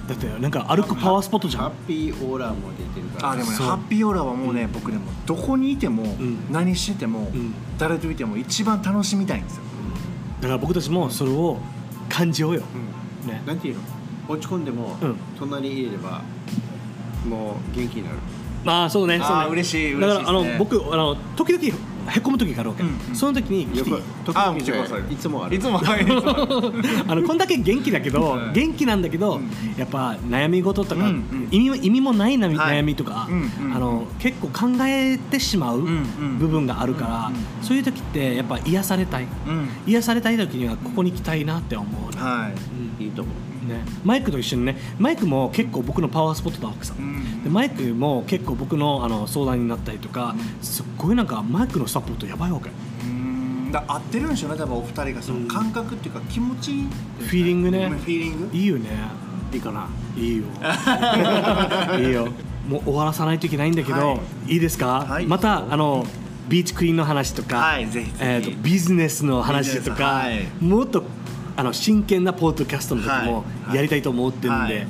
[0.09, 1.63] だってなんか歩くパワースポットじゃん。
[1.65, 3.31] ハッピーオーラも出てるから。
[3.33, 6.51] あでもねハッピーオーラはもうね、僕でもどこにいても、ん。
[6.51, 7.55] 何してても、ん。
[7.79, 9.63] 誰といても一番楽しみたいんですよ、
[10.41, 11.59] だから僕たちもそれを
[12.09, 12.63] 感じようよ、
[13.25, 13.31] うん。
[13.31, 13.43] ね。
[13.47, 13.81] なんていうの？
[14.29, 15.17] 落ち込んでも、うん。
[15.39, 16.23] 隣に入れれば
[17.29, 18.17] もう元気になる。
[18.65, 19.47] まあそうねそうね。
[19.51, 21.79] 嬉しいだからあの嬉しいですね僕あの時々
[22.11, 23.15] へこむ時があるわけ、うんうん。
[23.15, 25.13] その時に来てよく時あ々来てください。
[25.13, 25.57] いつもある。
[25.57, 28.53] いつもはいいつもあのこんだけ元気だけど、はい。
[28.53, 31.49] 元気なんだけど、うんやっぱ悩み事とか、うんうん。
[31.51, 32.79] 意味も意味もない悩み,、はい。
[32.81, 36.39] 悩みとか、うんうんあの結構考えてしまううんうん。
[36.39, 37.41] 部分があるから、うんうん。
[37.63, 39.25] そういう時ってやっぱ癒されたい。
[39.47, 39.69] うん。
[39.87, 42.15] 癒されたい時にはここに来たいなって思う。
[42.15, 42.51] ね、は
[43.01, 43.05] い。
[43.05, 43.35] いいと思う
[43.69, 43.85] ね。
[44.05, 44.77] マイクと一緒にね。
[44.99, 47.45] マイクも結構僕のパワースポットだわけさ、うん。
[47.45, 52.71] でマイクも結構僕のあの相談になったりとか、すっごいなんかマイクのサポートやばいわけ。
[53.05, 53.71] うん。
[53.71, 56.73] だ合ってるんでしょうね多分お二人がその感覚っていうか気持ち。
[56.73, 56.89] いい
[57.21, 57.89] フィーリングね。
[57.89, 58.57] フィーリング？
[58.57, 58.89] いいよね。
[59.53, 59.89] いいかな。
[60.17, 60.45] いいよ。
[61.99, 62.29] いいよ。
[62.69, 64.57] もう終わらさないといけないんだけど、、はい。
[64.57, 65.27] いですか、はい。
[65.27, 66.05] またあの
[66.49, 67.83] ビーチクイーンの話とか、はい
[68.21, 70.47] えーとビジネスの話とか、はい。
[70.65, 71.05] もっと
[71.59, 73.75] あの真剣なポッドキャストの時もはい。
[73.75, 74.87] やりたいと思ってるんで、はい。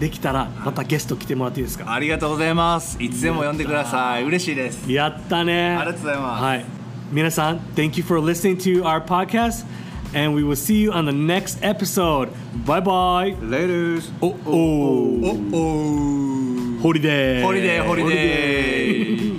[0.00, 3.00] できたらまたゲスト来てもらっていいですか、ありがとうございます。
[3.00, 4.24] いつでも呼んでください。
[4.24, 4.90] 嬉しいです。
[4.90, 5.76] やったね。
[5.76, 6.42] ありがとうございます。
[6.42, 6.64] はい。
[7.12, 9.64] 皆さん Thank you for listening to our podcast
[10.12, 12.30] and we will see you on the next episode.
[12.66, 13.38] Bye bye.
[13.38, 14.02] Later.
[14.20, 15.30] おおお
[16.78, 19.31] おホリデーホリデーホリデー